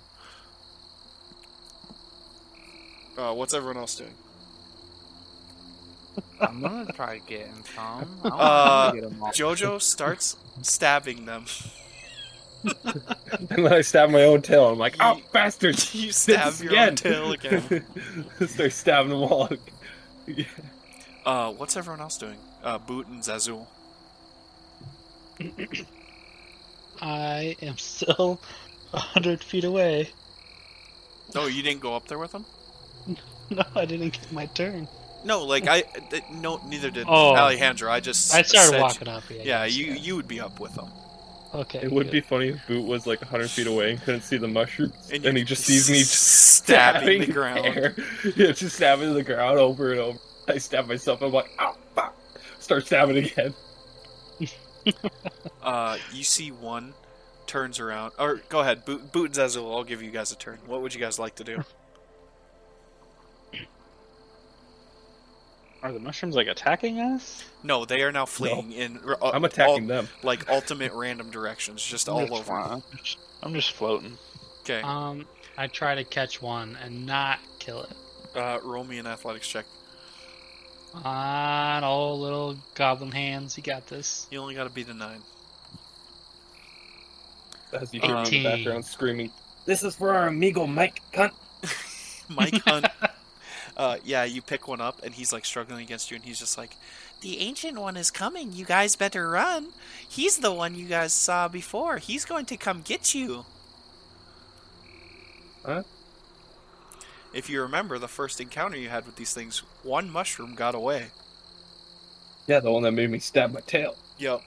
[3.18, 4.14] Uh, what's everyone else doing?
[6.40, 8.06] I'm gonna try getting some.
[8.24, 9.30] I wanna Uh, get 'em all.
[9.32, 11.44] Jojo starts stabbing them.
[12.64, 14.66] And then I stab my own tail.
[14.68, 15.76] I'm like, oh, bastard!
[15.94, 17.84] You stab This your own tail again.
[18.46, 19.48] Start stabbing them all.
[21.26, 22.36] Uh, what's everyone else doing?
[22.62, 23.66] Uh, Boot and Zazul.
[27.00, 28.40] I am still
[28.92, 30.10] a hundred feet away.
[31.34, 32.44] Oh, you didn't go up there with them?
[33.50, 34.86] No, I didn't get my turn.
[35.24, 37.34] No, like I, th- no, neither did Oh.
[37.36, 37.90] Alejandro.
[37.90, 39.22] I just I started said- walking up.
[39.30, 39.94] Yeah, Yeah, you yeah.
[39.94, 40.88] you would be up with them.
[41.54, 41.80] Okay.
[41.82, 42.12] It would good.
[42.12, 45.24] be funny if Boot was like 100 feet away and couldn't see the mushrooms, And
[45.26, 47.66] and, he just sees me stabbing the ground.
[47.66, 47.94] air.
[48.36, 50.18] Yeah, just stabbing the ground over and over.
[50.48, 51.20] I stab myself.
[51.22, 52.16] I'm like, oh, fuck.
[52.58, 53.54] Start stabbing again.
[55.62, 56.92] Uh, you see one
[57.46, 59.72] turns around, or go ahead, Boot, Boot and Zazul.
[59.72, 60.58] I'll give you guys a turn.
[60.66, 61.62] What would you guys like to do?
[65.82, 67.44] Are the mushrooms like attacking us?
[67.64, 68.98] No, they are now fleeing in.
[69.04, 70.08] Uh, I'm attacking all- them.
[70.22, 72.44] like ultimate random directions, just I'm all just over.
[72.44, 72.82] flying.
[73.42, 74.16] I'm just- floating.
[74.60, 75.26] Okay, Um,
[75.58, 77.90] I try to catch one and not kill it.
[78.36, 79.66] uh, roll me an athletics check.
[80.94, 84.26] On all little goblin hands, you got this.
[84.30, 85.22] You only got to beat a nine.
[87.72, 89.30] As you hear me in the background screaming,
[89.64, 91.32] This is for our amigo Mike Cunt.
[92.28, 92.86] Mike Hunt.
[93.76, 96.58] uh, yeah, you pick one up, and he's like struggling against you, and he's just
[96.58, 96.76] like,
[97.20, 98.52] The ancient one is coming.
[98.52, 99.68] You guys better run.
[100.06, 101.98] He's the one you guys saw before.
[101.98, 103.46] He's going to come get you.
[107.32, 111.06] if you remember the first encounter you had with these things, one mushroom got away.
[112.46, 113.96] yeah, the one that made me stab my tail.
[114.18, 114.42] Yep.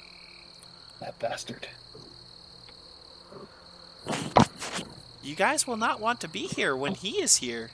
[1.00, 1.68] That bastard.
[5.24, 7.72] You guys will not want to be here when he is here.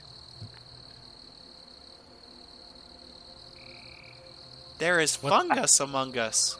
[4.82, 6.56] There is What- fungus among us.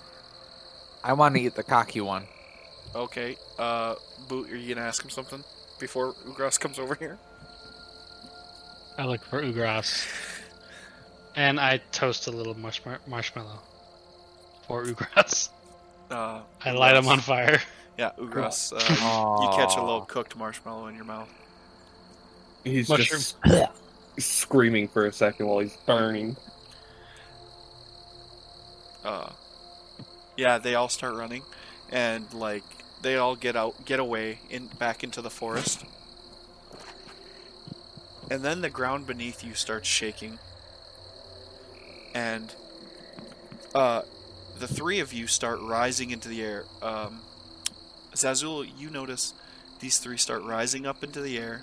[1.03, 2.29] I want to eat the cocky one.
[2.95, 3.37] Okay.
[3.59, 3.97] Uh,
[4.29, 5.43] Boot, are you gonna ask him something
[5.81, 7.19] before Ugras comes over here?
[8.97, 10.07] I look for Ugras.
[11.35, 13.59] And I toast a little marshma- marshmallow
[14.69, 15.49] for Ugras.
[16.09, 17.61] Uh, I light him on fire.
[17.99, 18.73] Yeah, Ugras.
[18.73, 21.29] Uh, you catch a little cooked marshmallow in your mouth.
[22.63, 23.21] He's Mushroom.
[23.21, 23.37] just
[24.19, 26.37] screaming for a second while he's burning.
[29.05, 29.31] Uh,
[30.37, 31.43] yeah, they all start running,
[31.91, 32.65] and like
[33.03, 35.85] they all get out, get away in back into the forest,
[38.31, 40.39] and then the ground beneath you starts shaking,
[42.15, 42.55] and
[43.75, 44.03] uh,
[44.59, 46.65] the three of you start rising into the air.
[46.81, 47.21] Um,
[48.15, 49.35] Zazul, you notice
[49.81, 51.63] these three start rising up into the air,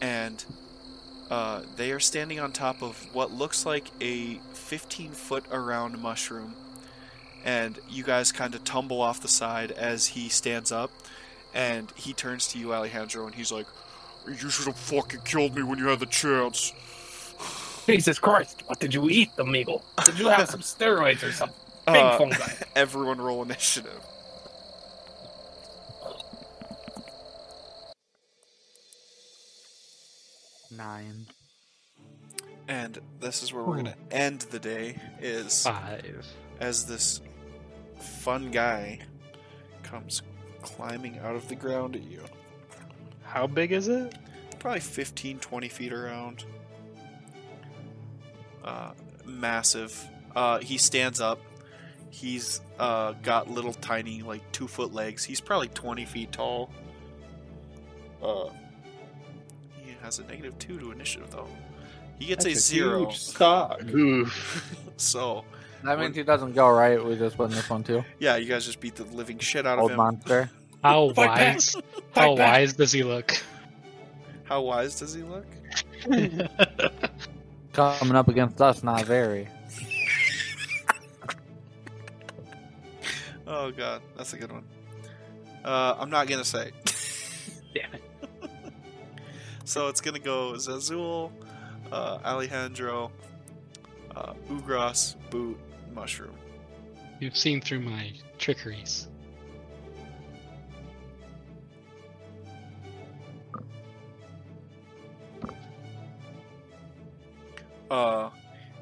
[0.00, 0.44] and
[1.32, 6.54] Uh, they are standing on top of what looks like a 15 foot around mushroom.
[7.42, 10.90] And you guys kind of tumble off the side as he stands up.
[11.54, 13.66] And he turns to you, Alejandro, and he's like,
[14.26, 16.74] You should have fucking killed me when you had the chance.
[17.86, 18.62] Jesus Christ!
[18.66, 19.80] What did you eat, amigo?
[20.04, 21.56] Did you have some steroids or something?
[21.86, 22.52] Big Uh, fungi.
[22.76, 24.00] Everyone roll initiative.
[30.76, 31.26] Nine.
[32.68, 34.96] And this is where we're gonna end the day.
[35.20, 36.26] Is Five.
[36.60, 37.20] as this
[37.98, 39.00] fun guy
[39.82, 40.22] comes
[40.62, 42.22] climbing out of the ground at you.
[43.22, 44.14] How big is it?
[44.58, 46.44] Probably 15, 20 feet around.
[48.64, 48.92] Uh,
[49.24, 50.08] massive.
[50.36, 51.40] Uh, he stands up.
[52.10, 55.24] He's uh, got little tiny, like two foot legs.
[55.24, 56.70] He's probably 20 feet tall.
[60.02, 61.46] He has a negative two to initiative, though.
[62.18, 63.04] He gets That's a zero.
[63.06, 63.80] Huge stock.
[64.96, 65.44] So,
[65.84, 67.02] That means he doesn't go right.
[67.04, 68.04] We just win this one too.
[68.18, 69.96] yeah, you guys just beat the living shit out of Old him.
[69.98, 70.50] monster.
[70.82, 71.54] How Fight back.
[71.54, 71.72] wise?
[71.74, 71.84] Fight
[72.14, 72.52] How back.
[72.52, 73.32] wise does he look?
[74.44, 75.46] How wise does he look?
[77.72, 79.48] Coming up against us, not very.
[83.46, 84.64] Oh god, that's a good one.
[85.64, 86.70] Uh, I'm not gonna say.
[89.74, 89.84] Damn it.
[89.84, 91.32] so it's gonna go Zazul,
[91.90, 93.10] uh, Alejandro,
[94.14, 95.58] uh, Ugras, Boot,
[95.94, 96.34] Mushroom.
[97.20, 99.08] You've seen through my trickeries.
[107.90, 108.30] Uh,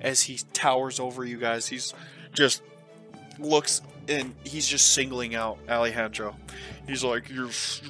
[0.00, 1.94] as he towers over you guys, he's
[2.32, 2.62] just
[3.38, 6.36] looks and he's just singling out Alejandro.
[6.86, 7.82] He's like, "You're s-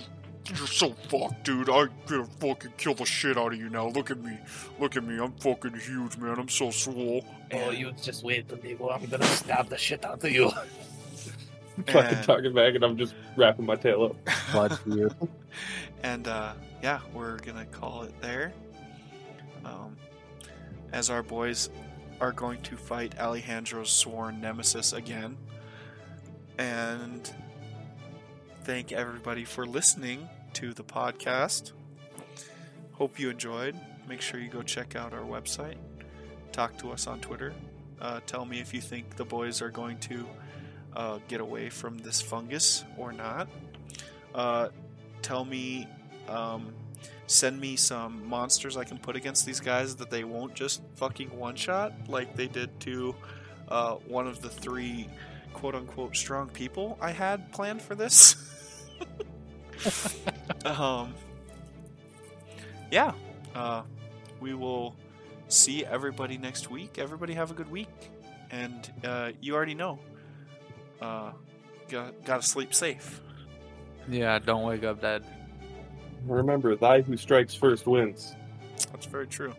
[0.56, 1.68] you're so fucked, dude.
[1.70, 3.88] I'm gonna fucking kill the shit out of you now.
[3.88, 4.36] Look at me,
[4.78, 5.18] look at me.
[5.18, 6.38] I'm fucking huge, man.
[6.38, 8.88] I'm so swole." Oh, you just wait, amigo.
[8.90, 10.50] I'm gonna stab the shit out of you.
[11.86, 14.16] Fucking And- talking back, and I'm just wrapping my tail up.
[14.52, 15.14] Blood feud.
[16.02, 18.52] And uh, yeah, we're gonna call it there.
[19.64, 19.96] Um,
[20.92, 21.68] as our boys
[22.20, 25.36] are going to fight Alejandro's sworn nemesis again.
[26.58, 27.30] And
[28.64, 31.72] thank everybody for listening to the podcast.
[32.92, 33.76] Hope you enjoyed.
[34.08, 35.76] Make sure you go check out our website.
[36.52, 37.52] Talk to us on Twitter.
[38.00, 40.26] Uh, tell me if you think the boys are going to
[40.94, 43.48] uh, get away from this fungus or not.
[44.34, 44.68] Uh,
[45.22, 45.86] tell me,
[46.28, 46.72] um,
[47.26, 51.36] send me some monsters I can put against these guys that they won't just fucking
[51.36, 53.14] one shot like they did to
[53.68, 55.08] uh, one of the three
[55.52, 58.36] quote unquote strong people I had planned for this.
[60.64, 61.14] um,
[62.90, 63.12] yeah,
[63.54, 63.82] uh,
[64.40, 64.94] we will
[65.48, 66.98] see everybody next week.
[66.98, 67.88] Everybody have a good week,
[68.50, 69.98] and uh, you already know.
[71.00, 71.32] Uh,
[71.88, 73.20] got, gotta sleep safe.
[74.08, 75.24] Yeah, don't wake up dead.
[76.26, 78.34] Remember, thy who strikes first wins.
[78.92, 79.54] That's very true.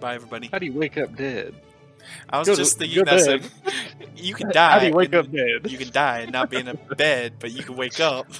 [0.00, 0.48] Bye, everybody.
[0.50, 1.54] How do you wake up dead?
[2.28, 3.50] I was Go to- just thinking go that dead.
[4.16, 4.72] you can die.
[4.72, 5.70] How do you wake and up dead?
[5.70, 8.26] You can die and not be in a bed, but you can wake up.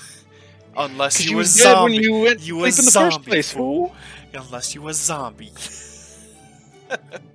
[0.77, 1.95] Unless you, you dead zombie.
[1.95, 3.95] when you went You was in the zombie, first place, fool.
[4.33, 5.53] Unless you was zombie.